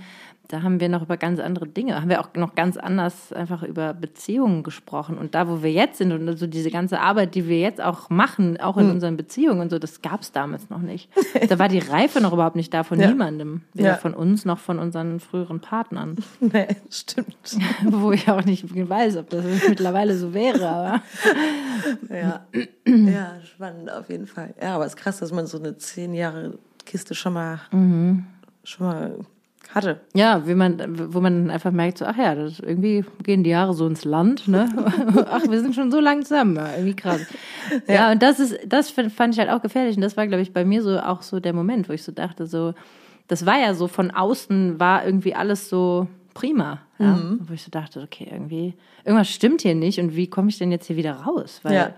[0.47, 3.63] da haben wir noch über ganz andere Dinge, haben wir auch noch ganz anders einfach
[3.63, 5.17] über Beziehungen gesprochen.
[5.17, 8.09] Und da, wo wir jetzt sind und so diese ganze Arbeit, die wir jetzt auch
[8.09, 8.91] machen, auch in hm.
[8.91, 11.09] unseren Beziehungen und so, das gab es damals noch nicht.
[11.49, 13.07] da war die Reife noch überhaupt nicht da von ja.
[13.07, 13.61] niemandem.
[13.73, 13.95] Weder ja.
[13.95, 16.15] von uns noch von unseren früheren Partnern.
[16.39, 17.57] Nee, stimmt.
[17.83, 21.01] wo ich auch nicht weiß, ob das mittlerweile so wäre, aber.
[22.09, 22.45] ja.
[22.85, 24.53] ja, spannend auf jeden Fall.
[24.61, 28.25] Ja, aber es ist krass, dass man so eine zehn Jahre Kiste schon mal, mhm.
[28.63, 29.17] schon mal
[29.73, 29.99] hatte.
[30.13, 33.73] Ja, wie man, wo man einfach merkt, so, ach ja, das, irgendwie gehen die Jahre
[33.73, 34.69] so ins Land, ne?
[35.29, 37.21] ach, wir sind schon so lang zusammen, ja, irgendwie krass.
[37.87, 37.93] Ja.
[37.95, 39.95] ja, und das ist, das fand ich halt auch gefährlich.
[39.95, 42.11] Und das war, glaube ich, bei mir so auch so der Moment, wo ich so
[42.11, 42.75] dachte, so,
[43.27, 46.81] das war ja so von außen war irgendwie alles so prima.
[46.99, 47.15] Ja?
[47.15, 47.39] Mhm.
[47.47, 50.71] Wo ich so dachte, okay, irgendwie, irgendwas stimmt hier nicht und wie komme ich denn
[50.71, 51.61] jetzt hier wieder raus?
[51.63, 51.93] Weil ja.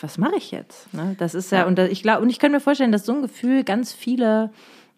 [0.00, 0.94] was mache ich jetzt?
[0.94, 1.16] Ne?
[1.18, 1.66] Das ist ja, ja.
[1.66, 4.50] und da, ich glaube, und ich kann mir vorstellen, dass so ein Gefühl ganz viele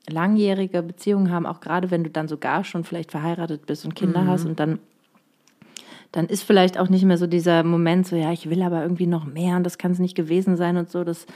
[0.09, 4.23] langjährige Beziehungen haben, auch gerade wenn du dann sogar schon vielleicht verheiratet bist und Kinder
[4.23, 4.29] mhm.
[4.29, 4.79] hast und dann
[6.13, 9.07] dann ist vielleicht auch nicht mehr so dieser Moment, so ja, ich will aber irgendwie
[9.07, 11.05] noch mehr und das kann es nicht gewesen sein und so.
[11.05, 11.27] Das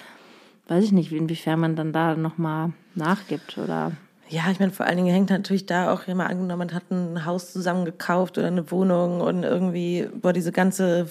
[0.69, 3.93] weiß ich nicht, inwiefern man dann da nochmal nachgibt oder.
[4.29, 7.25] Ja, ich meine, vor allen Dingen hängt natürlich da auch immer angenommen, man hat ein
[7.25, 11.07] Haus zusammen gekauft oder eine Wohnung und irgendwie, boah, diese ganze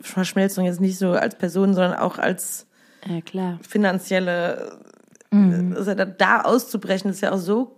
[0.00, 2.66] Verschmelzung jetzt nicht so als Person, sondern auch als
[3.06, 4.78] ja, finanzielle
[5.30, 5.74] Mhm.
[5.76, 7.76] Also da auszubrechen ist ja auch so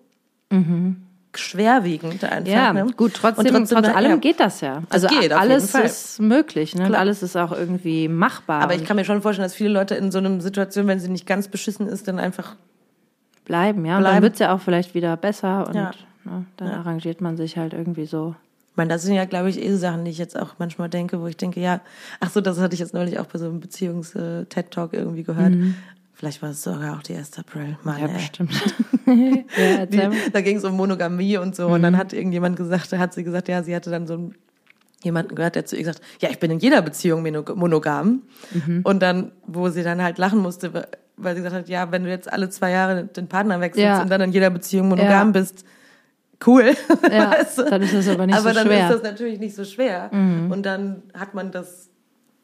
[0.51, 1.03] mhm.
[1.35, 2.53] schwerwiegend einfach.
[2.53, 2.87] Ja, ne?
[2.97, 4.83] gut, trotzdem, trotzdem trotz allem ja, geht das ja.
[4.91, 6.87] Also das geht, alles ist möglich, ne?
[6.87, 8.63] Und alles ist auch irgendwie machbar.
[8.63, 11.09] Aber ich kann mir schon vorstellen, dass viele Leute in so einer Situation, wenn sie
[11.09, 12.57] nicht ganz beschissen ist, dann einfach
[13.45, 13.99] bleiben, ja.
[13.99, 14.07] Bleiben.
[14.07, 15.91] Und dann wird es ja auch vielleicht wieder besser und ja.
[16.25, 16.75] ne, dann ja.
[16.77, 18.37] arrangiert man sich halt irgendwie so.
[18.71, 21.21] Ich meine, das sind ja, glaube ich, eh Sachen, die ich jetzt auch manchmal denke,
[21.21, 21.81] wo ich denke, ja,
[22.21, 25.51] ach so, das hatte ich jetzt neulich auch bei so einem Beziehungs-TED-Talk irgendwie gehört.
[25.51, 25.75] Mhm.
[26.21, 27.39] Vielleicht war es sogar auch die 1.
[27.39, 27.79] April.
[27.83, 28.53] Meine, ja, bestimmt.
[29.57, 31.69] ja, die, da ging es um Monogamie und so.
[31.69, 31.73] Mhm.
[31.73, 31.97] Und dann mhm.
[31.97, 34.35] hat irgendjemand gesagt, hat sie gesagt, ja, sie hatte dann so einen,
[35.03, 38.25] jemanden gehört, der zu ihr gesagt, ja, ich bin in jeder Beziehung monogam.
[38.51, 38.83] Mhm.
[38.85, 42.11] Und dann, wo sie dann halt lachen musste, weil sie gesagt hat, ja, wenn du
[42.11, 44.03] jetzt alle zwei Jahre den Partner wechselst ja.
[44.03, 45.41] und dann in jeder Beziehung monogam ja.
[45.41, 45.65] bist,
[46.47, 46.77] cool.
[47.11, 47.63] Ja, weißt du?
[47.65, 48.61] dann ist das aber nicht aber so schwer.
[48.61, 50.11] Aber dann ist das natürlich nicht so schwer.
[50.13, 50.51] Mhm.
[50.53, 51.89] Und dann hat man das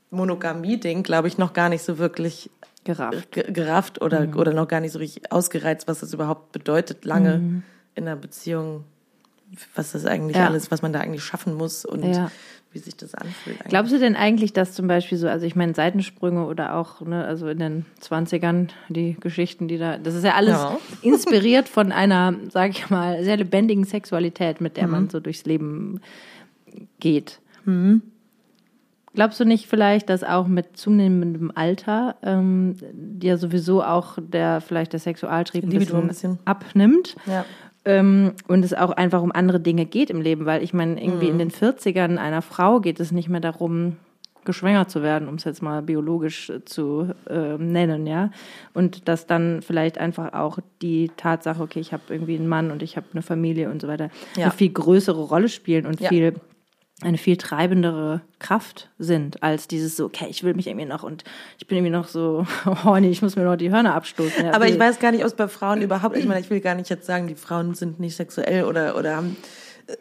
[0.09, 2.51] Monogamie-Ding, glaube ich, noch gar nicht so wirklich
[2.87, 4.37] gerafft, gerafft oder, mhm.
[4.37, 7.63] oder noch gar nicht so richtig ausgereizt, was das überhaupt bedeutet, lange mhm.
[7.95, 8.85] in einer Beziehung,
[9.75, 10.47] was das eigentlich ja.
[10.47, 12.31] alles, was man da eigentlich schaffen muss und ja.
[12.73, 13.57] wie sich das anfühlt.
[13.57, 13.69] Eigentlich.
[13.69, 17.25] Glaubst du denn eigentlich, dass zum Beispiel so, also ich meine Seitensprünge oder auch, ne,
[17.25, 20.79] also in den 20ern, die Geschichten, die da, das ist ja alles ja.
[21.03, 24.93] inspiriert von einer, sag ich mal, sehr lebendigen Sexualität, mit der mhm.
[24.93, 26.01] man so durchs Leben
[27.01, 27.41] geht.
[27.65, 28.03] Mhm.
[29.17, 32.77] Glaubst du nicht vielleicht, dass auch mit zunehmendem Alter ähm,
[33.23, 37.17] ja sowieso auch der vielleicht der Sexualtrieb ein bisschen, ein bisschen, abnimmt?
[37.25, 37.47] Ja.
[37.87, 41.27] Ähm, und es auch einfach um andere Dinge geht im Leben, weil ich meine, irgendwie
[41.27, 41.33] mhm.
[41.33, 43.97] in den 40ern einer Frau geht es nicht mehr darum,
[44.45, 48.31] geschwängert zu werden, um es jetzt mal biologisch zu äh, nennen, ja.
[48.75, 52.83] Und dass dann vielleicht einfach auch die Tatsache, okay, ich habe irgendwie einen Mann und
[52.83, 54.45] ich habe eine Familie und so weiter, ja.
[54.45, 56.11] eine viel größere Rolle spielen und ja.
[56.11, 56.35] viel
[57.03, 61.25] eine viel treibendere Kraft sind, als dieses so, okay, ich will mich irgendwie noch und
[61.59, 64.47] ich bin irgendwie noch so horny, ich muss mir noch die Hörner abstoßen.
[64.47, 66.61] Ja, Aber ich weiß gar nicht, ob es bei Frauen überhaupt, ich meine, ich will
[66.61, 69.37] gar nicht jetzt sagen, die Frauen sind nicht sexuell oder, oder haben,
[69.89, 69.97] äh,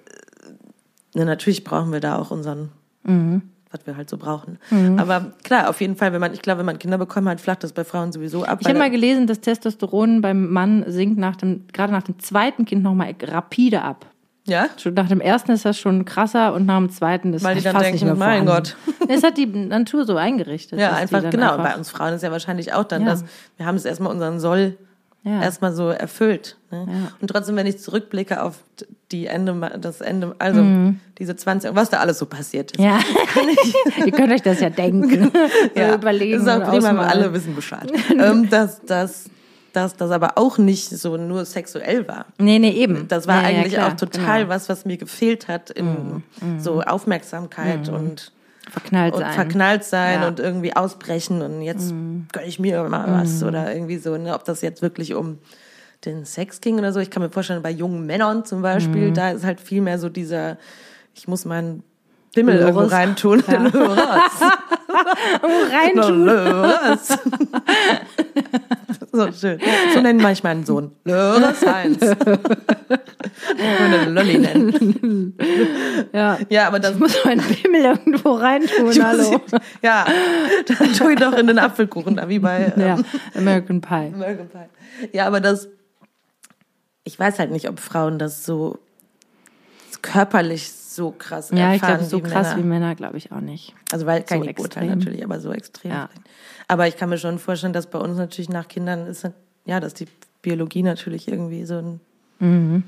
[1.15, 2.69] na, natürlich brauchen wir da auch unseren,
[3.03, 3.41] mhm.
[3.71, 4.57] was wir halt so brauchen.
[4.69, 4.97] Mhm.
[4.97, 7.65] Aber klar, auf jeden Fall, wenn man, ich glaube, wenn man Kinder bekommt, halt flacht
[7.65, 8.59] das bei Frauen sowieso ab.
[8.61, 12.63] Ich habe mal gelesen, dass Testosteron beim Mann sinkt nach dem, gerade nach dem zweiten
[12.63, 14.05] Kind nochmal rapide ab.
[14.47, 14.67] Ja?
[14.77, 17.63] Schon nach dem ersten ist das schon krasser und nach dem zweiten ist Weil die
[17.63, 18.45] das dann denken, mehr mein.
[18.45, 18.75] Gott.
[19.07, 20.79] Es hat die Natur so eingerichtet.
[20.79, 21.53] Ja, einfach, genau.
[21.53, 23.09] einfach- Bei uns Frauen ist ja wahrscheinlich auch dann Ja.
[23.11, 23.23] das,
[23.57, 24.77] wir haben es erstmal unseren Soll
[25.23, 25.41] Ja.
[25.41, 26.57] erstmal so erfüllt.
[26.69, 26.85] Ne?
[26.87, 27.11] Ja.
[27.19, 28.59] Und trotzdem, wenn ich zurückblicke auf
[29.11, 30.63] die Ende, das Ende, also
[31.17, 32.79] diese 20, was da alles so passiert ist.
[32.79, 32.85] Mhm.
[32.85, 32.99] Ja,
[34.05, 35.31] ihr könnt euch das ja denken.
[35.75, 36.39] Ja, Überlegen.
[36.41, 37.91] ist auch prima, alle wissen Bescheid.
[38.19, 39.25] ähm, dass, dass,
[39.75, 42.25] dass das aber auch nicht so nur sexuell war.
[42.37, 43.07] Nee, nee, eben.
[43.07, 44.53] Das war ja, ja, eigentlich klar, auch total genau.
[44.53, 46.23] was, was mir gefehlt hat in
[46.59, 48.31] so Aufmerksamkeit und,
[48.69, 49.33] verknallt und sein.
[49.33, 50.27] verknallt sein Ja.
[50.27, 51.93] und irgendwie ausbrechen und jetzt
[52.31, 54.33] gönn ich mir mal was oder irgendwie so, ne?
[54.33, 55.39] ob das jetzt wirklich um
[56.05, 56.99] den Sex ging oder so.
[56.99, 60.09] Ich kann mir vorstellen, bei jungen Männern zum Beispiel, da ist halt viel mehr so
[60.09, 60.57] dieser,
[61.13, 61.83] ich muss meinen
[62.33, 63.43] Bimmel irgendwo reintun.
[63.47, 64.41] Löres.
[65.71, 66.25] Reintun.
[66.25, 67.17] Löres.
[69.15, 69.59] So schön.
[69.93, 70.91] So nennen manchmal meinen Sohn.
[71.05, 71.99] Löres Heinz.
[73.57, 75.37] Ich würde Lolli nennen.
[76.13, 76.37] Ja.
[76.49, 79.41] Ja, aber das Ich muss meinen Bimmel irgendwo reintun, hallo.
[79.81, 80.05] Ja,
[80.67, 82.97] dann tue ich doch in den Apfelkuchen, da wie bei ähm, Ja,
[83.35, 84.11] American Pie.
[84.13, 85.09] American Pie.
[85.11, 85.67] Ja, aber das,
[87.03, 88.79] ich weiß halt nicht, ob Frauen das so
[90.01, 92.57] körperlich so krass Ja, ich erfahren glaube, so wie krass Männer.
[92.57, 93.73] wie Männer, glaube ich auch nicht.
[93.91, 94.87] Also weil kein so Urteil extrem.
[94.89, 95.91] natürlich, aber so extrem.
[95.91, 96.09] Ja.
[96.67, 99.27] Aber ich kann mir schon vorstellen, dass bei uns natürlich nach Kindern ist,
[99.65, 100.07] ja, dass die
[100.41, 101.99] Biologie natürlich irgendwie so ein.
[102.39, 102.83] Mhm.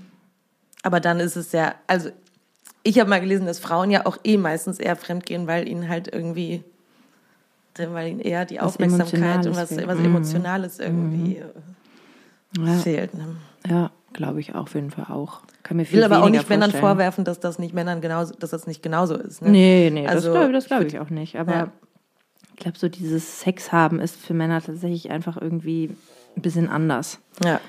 [0.84, 2.10] Aber dann ist es ja, also
[2.84, 6.08] ich habe mal gelesen, dass Frauen ja auch eh meistens eher fremdgehen, weil ihnen halt
[6.14, 6.64] irgendwie,
[7.78, 9.88] weil ihnen eher die Was Aufmerksamkeit und was, fehlt.
[9.88, 10.06] was Mhm.
[10.06, 11.42] Emotionales irgendwie
[12.58, 13.14] Ja, fehlt.
[13.14, 13.36] Ne?
[13.68, 15.42] ja glaube ich auf jeden Fall auch.
[15.64, 18.34] Kann mir Ich viel will aber auch nicht Männern vorwerfen, dass das nicht Männern genauso,
[18.36, 19.42] dass das nicht genauso ist.
[19.42, 19.50] Ne?
[19.50, 21.36] Nee, nee, Also, das glaube glaub ich ich auch nicht.
[21.38, 21.72] Aber Ja.
[22.58, 25.92] Ich glaube, so dieses Sex haben ist für Männer tatsächlich einfach irgendwie
[26.36, 27.20] ein bisschen anders.
[27.44, 27.60] Ja.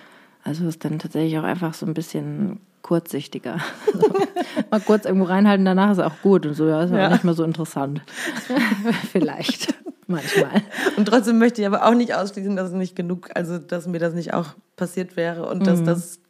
[0.44, 3.58] Also ist dann tatsächlich auch einfach so ein bisschen kurzsichtiger.
[3.92, 4.14] Also,
[4.70, 7.08] mal kurz irgendwo reinhalten, danach ist auch gut und so, ja, ist Ja.
[7.08, 8.00] auch nicht mehr so interessant.
[9.12, 9.74] Vielleicht,
[10.06, 10.62] manchmal.
[10.96, 13.98] Und trotzdem möchte ich aber auch nicht ausschließen, dass es nicht genug, also dass mir
[13.98, 15.64] das nicht auch passiert wäre und Mhm.
[15.64, 16.20] dass das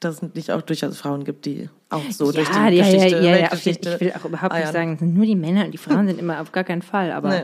[0.00, 3.16] dass es nicht auch durchaus Frauen gibt, die auch so durch die ja, ja, Geschichte,
[3.18, 4.72] ja, ja, ja, ich will auch überhaupt nicht eiern.
[4.72, 7.12] sagen, es sind nur die Männer und die Frauen sind immer auf gar keinen Fall,
[7.12, 7.42] aber Nee.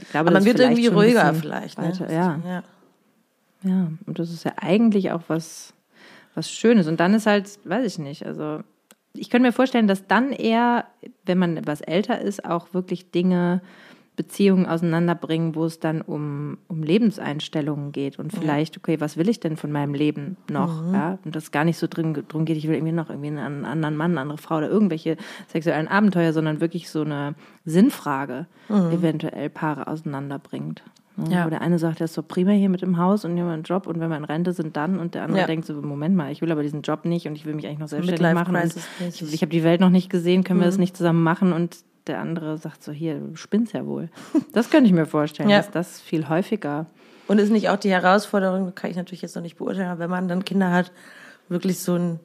[0.00, 1.78] Ich glaube, Aber man wird irgendwie ruhiger vielleicht.
[1.78, 1.88] Ne?
[1.88, 2.40] Weiter, ja.
[2.44, 2.62] ja.
[3.62, 5.72] Ja, und das ist ja eigentlich auch was,
[6.34, 6.86] was Schönes.
[6.86, 8.60] Und dann ist halt, weiß ich nicht, also
[9.14, 10.86] ich könnte mir vorstellen, dass dann eher,
[11.24, 13.62] wenn man etwas älter ist, auch wirklich Dinge,
[14.16, 19.40] Beziehungen auseinanderbringen, wo es dann um, um Lebenseinstellungen geht und vielleicht, okay, was will ich
[19.40, 20.84] denn von meinem Leben noch?
[20.92, 23.64] Ja, und das gar nicht so drin, drum geht, ich will irgendwie noch irgendwie einen
[23.64, 25.16] anderen Mann, eine andere Frau oder irgendwelche
[25.48, 27.34] sexuellen Abenteuer, sondern wirklich so eine
[27.64, 28.46] Sinnfrage
[28.92, 30.84] eventuell Paare auseinanderbringt.
[31.16, 31.32] Ne?
[31.34, 31.44] Ja.
[31.46, 33.62] Wo der eine sagt, der ist so prima hier mit im Haus und hier einen
[33.62, 34.98] Job und wenn wir in Rente sind, dann.
[34.98, 35.46] Und der andere Ja.
[35.46, 37.78] denkt so, Moment mal, ich will aber diesen Job nicht und ich will mich eigentlich
[37.78, 38.54] noch selbstständig machen.
[38.56, 40.70] Und ich ich habe die Welt noch nicht gesehen, können wir Mhm.
[40.70, 41.52] das nicht zusammen machen?
[41.52, 41.76] Und
[42.06, 44.08] der andere sagt so, hier, du spinnst ja wohl.
[44.52, 45.58] Das könnte ich mir vorstellen, Ja.
[45.58, 46.86] dass das viel häufiger.
[47.26, 50.10] Und ist nicht auch die Herausforderung, kann ich natürlich jetzt noch nicht beurteilen, aber wenn
[50.10, 50.92] man dann Kinder hat,
[51.48, 52.20] wirklich so ein,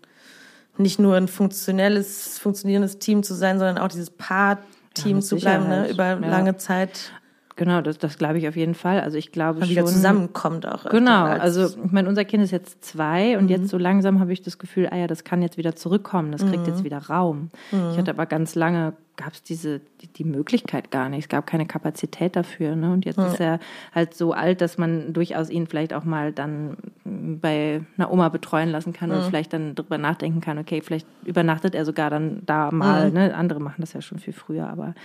[0.77, 5.67] nicht nur ein funktionelles, funktionierendes Team zu sein, sondern auch dieses Paar-Team mit zu bleiben,
[5.69, 6.19] ne, Sicherheit.
[6.19, 6.31] über Ja.
[6.31, 7.11] lange Zeit,
[7.55, 9.01] Genau, das, das glaube ich auf jeden Fall.
[9.01, 9.69] Also ich glaube schon.
[9.69, 10.89] wieder zusammenkommt auch.
[10.89, 14.31] Genau, als- also ich meine, unser Kind ist jetzt zwei und jetzt so langsam habe
[14.31, 17.49] ich das Gefühl, ah ja, das kann jetzt wieder zurückkommen, das kriegt jetzt wieder Raum.
[17.91, 21.45] Ich hatte aber ganz lange, gab es diese, die, die Möglichkeit gar nicht, es gab
[21.45, 22.75] keine Kapazität dafür.
[22.75, 22.93] Ne?
[22.93, 23.59] Und jetzt ist er
[23.93, 28.69] halt so alt, dass man durchaus ihn vielleicht auch mal dann bei einer Oma betreuen
[28.69, 32.71] lassen kann und vielleicht dann drüber nachdenken kann, okay, vielleicht übernachtet er sogar dann da
[32.71, 33.11] mal.
[33.11, 33.35] Ne?
[33.35, 34.95] Andere machen das ja schon viel früher, aber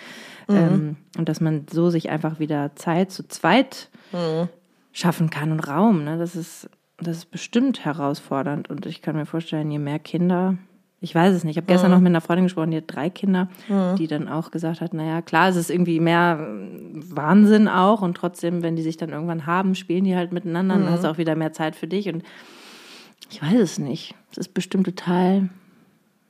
[0.49, 3.91] ähm, und dass man so sich einfach wieder Zeit zu zweit
[4.93, 6.05] schaffen kann und Raum.
[6.05, 6.19] Ne?
[6.19, 8.71] Das, ist, das ist bestimmt herausfordernd.
[8.71, 10.57] Und ich kann mir vorstellen, je mehr Kinder,
[11.05, 11.53] ich weiß es nicht.
[11.53, 13.49] Ich habe gestern noch mit einer Freundin gesprochen, die hat drei Kinder,
[13.99, 18.01] die dann auch gesagt hat, naja, klar, es ist irgendwie mehr äh, Wahnsinn auch.
[18.01, 20.79] Und trotzdem, wenn die sich dann irgendwann haben, spielen die halt miteinander.
[20.79, 22.09] Dann hast du auch wieder mehr Zeit für dich.
[22.09, 22.25] Und
[23.31, 24.15] ich weiß es nicht.
[24.33, 25.51] Es ist bestimmt total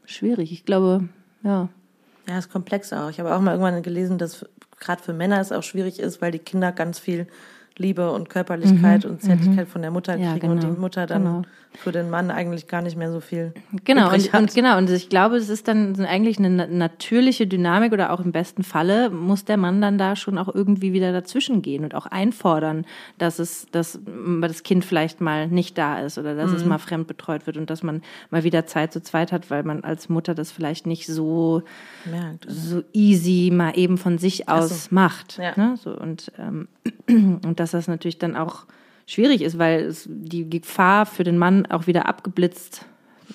[0.06, 0.50] schwierig.
[0.50, 1.08] Ich glaube,
[1.44, 1.68] ja.
[2.28, 3.10] Ja, ist komplex auch.
[3.10, 4.44] Ich habe auch mal irgendwann gelesen, dass
[4.80, 7.28] gerade für Männer es auch schwierig ist, weil die Kinder ganz viel
[7.76, 10.22] Liebe und Körperlichkeit und Zärtlichkeit von der Mutter Mhm.
[10.22, 10.74] Ja, kriegen und genau.
[10.74, 11.42] die Mutter dann Genau.
[11.76, 13.52] für den Mann eigentlich gar nicht mehr so viel
[13.84, 17.92] Genau, und, und genau, und ich glaube, es ist dann eigentlich eine na- natürliche Dynamik
[17.92, 21.62] oder auch im besten Falle muss der Mann dann da schon auch irgendwie wieder dazwischen
[21.62, 22.86] gehen und auch einfordern,
[23.18, 23.98] dass es, dass
[24.40, 26.56] das Kind vielleicht mal nicht da ist oder dass Mhm.
[26.56, 29.64] es mal fremd betreut wird und dass man mal wieder Zeit zu zweit hat, weil
[29.64, 31.62] man als Mutter das vielleicht nicht so
[32.04, 32.46] merkt.
[32.48, 35.38] so easy mal eben von sich aus macht.
[35.38, 35.54] Ja.
[35.56, 35.74] Ne?
[35.76, 36.68] So, und, ähm,
[37.44, 38.66] und dass das natürlich dann auch
[39.06, 42.84] schwierig ist, weil es die Gefahr für den Mann auch wieder abgeblitzt,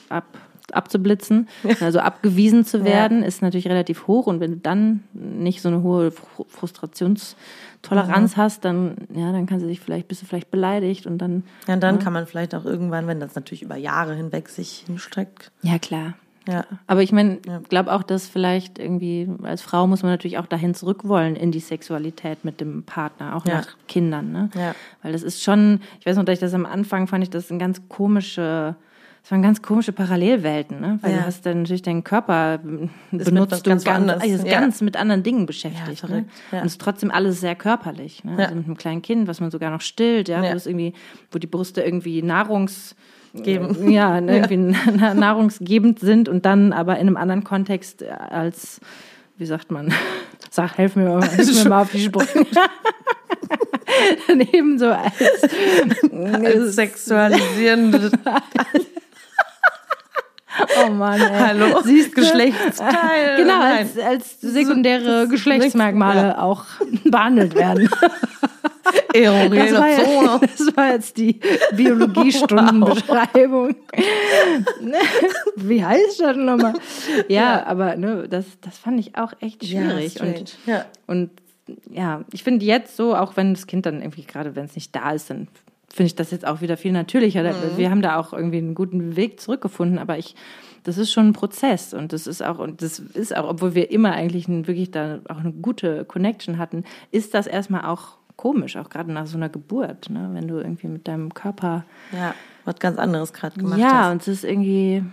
[0.09, 0.25] ab,
[0.71, 1.47] abzublitzen.
[1.81, 4.27] Also abgewiesen zu werden, ist natürlich relativ hoch.
[4.27, 9.63] Und wenn du dann nicht so eine hohe Fr Frustrationstoleranz hast, dann, ja, dann kannst
[9.63, 11.43] du dich vielleicht, bist du vielleicht beleidigt und dann.
[11.67, 14.83] Ja, und dann kann man vielleicht auch irgendwann, wenn das natürlich über Jahre hinweg sich
[14.85, 15.51] hinstreckt.
[15.63, 16.13] Ja, klar.
[16.51, 16.65] Ja.
[16.87, 20.47] Aber ich meine, ich glaube auch, dass vielleicht irgendwie als Frau muss man natürlich auch
[20.47, 23.55] dahin zurück wollen in die Sexualität mit dem Partner, auch Ja.
[23.59, 24.49] nach Kindern, ne?
[24.55, 24.73] Ja.
[25.03, 27.51] Weil das ist schon, ich weiß noch, dass ich das am Anfang fand ich das
[27.51, 28.75] ein ganz komische,
[29.21, 30.97] das waren ganz komische Parallelwelten, ne?
[31.01, 31.17] Weil Ja.
[31.19, 34.59] du hast dann natürlich deinen Körper benutzt mit du was ganz also ist ja.
[34.59, 36.01] ganz mit anderen Dingen beschäftigt.
[36.03, 36.25] Ja, ne?
[36.51, 36.59] ja.
[36.61, 38.23] Und es ist trotzdem alles sehr körperlich.
[38.23, 38.33] Ne?
[38.37, 38.45] Ja.
[38.45, 40.51] Also mit einem kleinen Kind, was man sogar noch stillt, ja, Ja.
[40.51, 40.93] wo es irgendwie,
[41.31, 42.95] wo die Brüste irgendwie Nahrungs
[43.33, 43.89] Geben.
[43.91, 48.79] ja, ne, irgendwie na- nahrungsgebend sind und dann aber in einem anderen Kontext äh, als,
[49.37, 49.93] wie sagt man,
[50.49, 52.45] sag, helf mir mal, hilf mir mal auf die Sprünge.
[54.27, 55.43] Daneben so als,
[56.11, 58.11] Als sexualisierende
[60.85, 61.39] oh Mann, ey.
[61.39, 62.15] Hallo, Siehst?
[62.15, 63.37] Geschlechtsteil.
[63.37, 66.65] Genau, als, als sekundäre Geschlechtsmerkmale auch
[67.05, 67.89] behandelt werden.
[69.11, 70.39] Das erogene war, ja, Zone.
[70.57, 71.39] das war jetzt die
[71.75, 73.75] Biologiestundenbeschreibung.
[75.55, 76.73] Wie heißt das nochmal?
[77.27, 80.13] Ja, aber ne, das, das fand ich auch echt schwierig.
[80.13, 80.39] strange.
[80.39, 80.85] und, Ja.
[81.07, 81.29] und
[81.91, 84.95] ja, ich finde jetzt so, auch wenn das Kind dann irgendwie, gerade wenn es nicht
[84.95, 85.47] da ist, dann
[85.91, 87.43] finde ich das jetzt auch wieder viel natürlicher.
[87.43, 87.77] Mhm.
[87.77, 90.35] Wir haben da auch irgendwie einen guten Weg zurückgefunden, aber ich,
[90.83, 93.91] das ist schon ein Prozess und das ist auch, und das ist auch, obwohl wir
[93.91, 98.77] immer eigentlich ein, wirklich da auch eine gute Connection hatten, ist das erstmal auch komisch,
[98.77, 100.29] auch gerade nach so einer Geburt, ne?
[100.31, 101.83] wenn du irgendwie mit deinem Körper,
[102.13, 102.33] ja,
[102.63, 104.11] was ganz anderes gerade gemacht ja, hast.
[104.13, 105.03] und es ist irgendwie,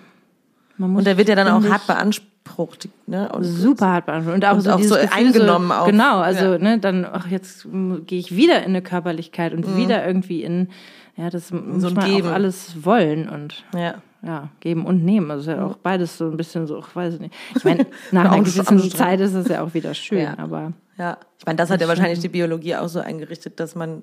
[0.79, 2.89] Und der wird ja dann auch hart beansprucht.
[3.09, 3.29] Ne?
[3.33, 4.45] Und super hart beantwortet.
[4.45, 5.87] Und auch Und so, auch so Gefühl, eingenommen so, auch.
[5.87, 6.59] Genau, also Ja.
[6.59, 7.67] ne, dann, ach, jetzt
[8.07, 9.77] gehe ich wieder in eine Körperlichkeit und Mhm.
[9.77, 10.69] wieder irgendwie in,
[11.17, 12.29] ja, das muss ein man Geben.
[12.29, 13.95] auch alles wollen und ja.
[14.23, 15.31] Ja, geben und nehmen.
[15.31, 17.35] Also ja auch beides so ein bisschen so, ich weiß nicht.
[17.55, 18.91] Ich meine, nach einer gewissen.
[18.91, 20.39] Zeit ist es ja auch wieder schön, Ja.
[20.39, 24.03] aber Ja, ich meine, das hat ja wahrscheinlich die Biologie auch so eingerichtet, dass man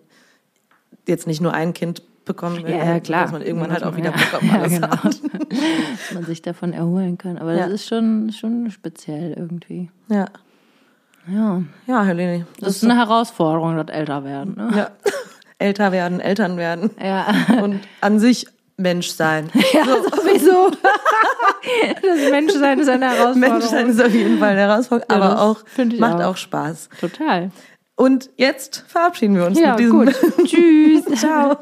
[1.07, 3.23] jetzt nicht nur ein Kind bekommen will, ja, ja, klar.
[3.23, 4.87] dass man irgendwann halt auch Ja, wieder Bock auf ja, alles genau.
[4.89, 5.03] hat.
[5.49, 7.37] dass man sich davon erholen kann.
[7.37, 7.63] Aber Ja.
[7.65, 9.89] das ist schon, schon speziell irgendwie.
[10.09, 10.27] Ja,
[11.27, 12.45] Ja, ja, Helene.
[12.59, 14.55] das ist eine Herausforderung, das Älterwerden.
[14.55, 14.71] Ne?
[14.75, 14.89] ja.
[15.59, 17.25] Älter werden, Eltern werden Ja.
[17.61, 18.47] und an sich
[18.83, 19.49] Mensch sein.
[19.73, 20.69] Ja, sowieso.
[22.01, 23.39] das Menschsein ist eine Herausforderung.
[23.39, 25.63] Mensch sein ist auf jeden Fall eine Herausforderung, Ja, aber auch
[25.97, 26.31] macht auch.
[26.31, 26.89] auch Spaß.
[26.99, 27.49] Total.
[27.95, 30.05] Und jetzt verabschieden wir uns Ja, mit diesem.
[30.05, 30.15] gut.
[30.45, 31.05] Tschüss.
[31.19, 31.57] Ciao.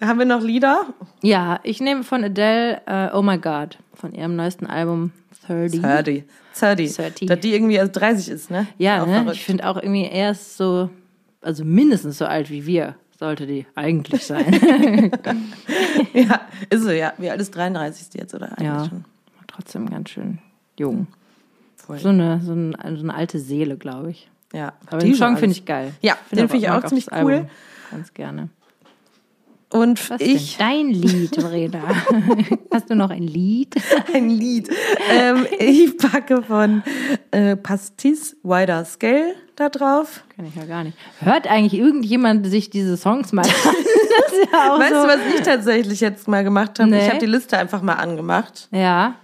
[0.00, 0.86] Haben wir noch Lieder?
[1.22, 5.12] Ja, ich nehme von Adele äh, Oh My God von ihrem neuesten Album
[5.46, 5.80] 30.
[5.80, 6.24] 30.
[6.58, 6.96] 30.
[6.96, 7.28] 30.
[7.28, 8.66] Dass die irgendwie erst 30 ist, ne?
[8.78, 9.30] Ja, ne?
[9.32, 10.90] ich finde auch irgendwie erst so,
[11.40, 14.50] also mindestens so alt wie wir sollte die eigentlich sein.
[16.12, 17.14] Ja, ist sie, ja.
[17.18, 18.48] Wie alt ist 33 ist die jetzt, oder?
[18.58, 19.04] Eigentlich ja, schon.
[19.46, 20.38] trotzdem ganz schön
[20.78, 21.06] jung.
[21.76, 21.98] Voll.
[21.98, 24.28] So eine, so, ein, so eine alte Seele, glaube ich.
[24.52, 25.94] Ja, Aber die den Song finde ich geil.
[26.02, 27.32] Ja, den finde ich auch ziemlich cool.
[27.32, 27.46] Album
[27.90, 28.48] Ganz gerne.
[29.70, 31.82] Und Was ich, dein Lied, Verena?
[32.70, 33.74] Hast du noch ein Lied?
[34.12, 34.68] ein Lied.
[35.10, 36.82] ähm, ich packe von
[37.30, 40.22] äh, Pastis Wider Scale da drauf.
[40.36, 40.96] Kann ich ja gar nicht.
[41.20, 43.50] Hört eigentlich irgendjemand sich diese Songs mal an?
[44.52, 45.02] Ja Weißt so.
[45.02, 46.90] du, was ich tatsächlich jetzt mal gemacht habe?
[46.90, 47.02] Nee.
[47.04, 48.68] Ich habe die Liste einfach mal angemacht.
[48.70, 49.14] Ja.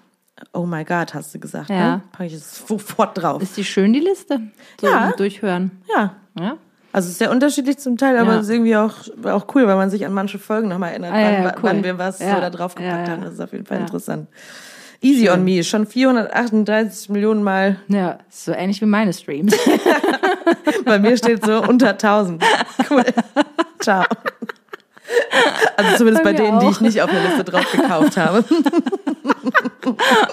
[0.52, 1.96] Oh my God, hast du gesagt, Ja.
[1.96, 2.02] ne?
[2.12, 3.42] Packe ich es sofort drauf.
[3.42, 4.40] Ist die schön, die Liste?
[4.80, 5.12] So Ja.
[5.16, 5.82] Durchhören.
[5.94, 6.14] ja.
[6.38, 6.56] Ja.
[6.92, 8.38] Also es ist sehr unterschiedlich zum Teil, aber Ja.
[8.38, 11.20] es ist irgendwie auch, auch cool, weil man sich an manche Folgen nochmal erinnert, Ah,
[11.20, 11.62] ja, wann, cool.
[11.62, 12.36] wann wir was Ja.
[12.36, 13.10] so da drauf gepackt Ja, ja.
[13.10, 13.24] haben.
[13.24, 14.28] Das ist auf jeden Fall interessant.
[15.00, 17.76] Easy on me, schon 438 Millionen Mal.
[17.88, 19.54] Ja, so ähnlich wie meine Streams.
[20.84, 22.42] Bei mir steht so unter 1000.
[22.90, 23.04] Cool.
[23.80, 24.04] Ciao.
[25.76, 26.70] Also zumindest bei, Bei denen, die auch.
[26.72, 28.44] ich nicht auf der Liste drauf gekauft habe.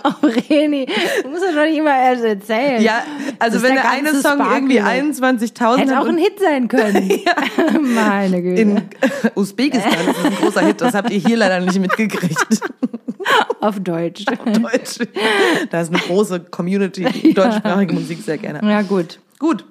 [0.03, 0.86] Oh, Reni,
[1.24, 2.82] du musst das doch nicht immer erst erzählen.
[2.82, 3.03] Ja,
[3.39, 4.55] also Das ist wenn der der eine Song Sparkle.
[4.55, 7.09] irgendwie 21.000 Hätte auch ein Hit sein können.
[7.95, 8.61] Meine Güte.
[8.61, 8.82] in
[9.36, 12.59] Usbekistan ist es ein großer Hit, das habt ihr hier leider nicht mitgekriegt.
[13.61, 14.26] Auf Deutsch.
[14.26, 14.97] Deutsch.
[15.70, 18.59] Da ist eine große Community, die deutschsprachige Musik sehr gerne.
[18.70, 19.20] Ja, gut.
[19.39, 19.63] Gut.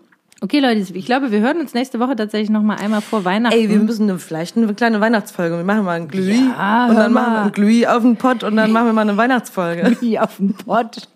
[0.44, 3.56] Okay, Leute, ich glaube, wir hören uns nächste Woche tatsächlich noch mal einmal vor Weihnachten.
[3.56, 5.56] Ey, wir müssen eine, vielleicht eine kleine Weihnachtsfolge.
[5.56, 7.44] Wir machen mal ein Glühi Ja, und dann machen wir mal.
[7.46, 9.96] ein Glühi auf den Pott und dann machen wir mal eine Weihnachtsfolge.
[9.98, 11.08] Glühi auf dem Pott.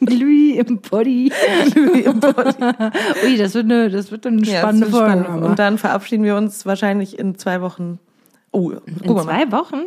[0.00, 1.30] Glühi im Poddy.
[1.72, 2.56] Glühi im Pott.
[3.24, 5.22] Ui, das wird eine, das wird eine Ja, spannende wird Folge.
[5.24, 5.44] spannend.
[5.44, 8.00] Und dann verabschieden wir uns wahrscheinlich in zwei Wochen.
[8.50, 9.22] Oh, In guck mal.
[9.24, 9.82] zwei Wochen?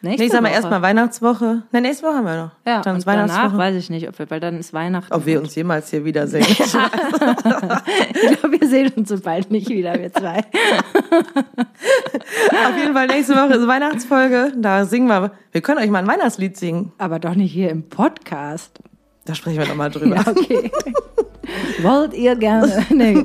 [0.00, 0.54] Nächste Nächstes Mal Woche.
[0.54, 1.62] erstmal Weihnachtswoche.
[1.72, 2.50] Ne, nächste Woche haben wir noch.
[2.64, 3.58] Ja, dann ist danach Weihnachtswoche.
[3.58, 5.12] weiß ich nicht, ob wir, weil dann ist Weihnachten.
[5.12, 6.46] Ob wir uns jemals hier wiedersehen.
[6.48, 10.38] ich glaube, wir sehen uns so bald nicht wieder, wir zwei.
[12.68, 14.52] Auf jeden Fall nächste Woche ist Weihnachtsfolge.
[14.56, 15.32] Da singen wir.
[15.50, 16.92] Wir können euch mal ein Weihnachtslied singen.
[16.98, 18.78] Aber doch nicht hier im Podcast.
[19.24, 20.14] Da sprechen wir nochmal drüber.
[20.14, 20.70] Ja, okay.
[21.82, 22.84] Wollt ihr gerne?
[22.94, 23.24] Nee.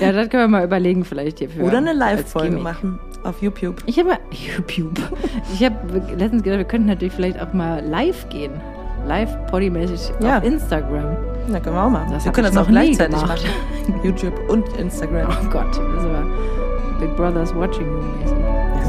[0.00, 1.62] Ja, das können wir mal überlegen, vielleicht hier für.
[1.62, 2.98] Oder eine Live-Folge machen.
[3.24, 3.76] Auf YouTube.
[3.86, 4.98] Ich habe YouTube.
[5.54, 5.76] Ich habe
[6.16, 8.52] letztens gedacht, wir könnten natürlich vielleicht auch mal live gehen.
[9.06, 10.38] Live Poddy-mäßig Ja.
[10.38, 11.16] auf Instagram.
[11.48, 12.12] Na, können wir auch machen.
[12.12, 13.44] Das wir können das auch gleichzeitig gemacht.
[13.86, 14.00] machen.
[14.04, 15.28] YouTube und Instagram.
[15.30, 16.26] Oh Gott, das ist aber
[17.00, 17.86] Big Brother's Watching
[18.20, 18.36] mäßig.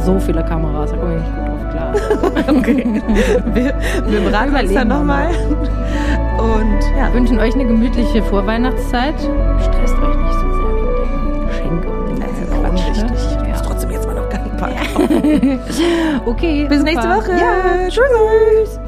[0.04, 1.94] So viele Kameras, da komme ich nicht gut drauf klar.
[2.58, 3.02] Okay.
[3.54, 3.74] Wir,
[4.08, 5.28] wir beraten uns dann nochmal.
[6.38, 7.14] Und ja.
[7.14, 9.16] Wünschen euch eine gemütliche Vorweihnachtszeit.
[9.62, 12.88] Stresst euch nicht so sehr wegen der Geschenke und Das ganzen ist auch Quatsch.
[12.88, 13.14] unwichtig.
[13.32, 13.50] Ich Ne?
[13.50, 15.40] muss trotzdem jetzt mal noch kaufen.
[15.40, 16.22] Ja.
[16.26, 16.66] Okay.
[16.68, 16.92] Bis super.
[16.92, 17.32] nächste Woche.
[17.32, 18.80] Ja, Tschüss.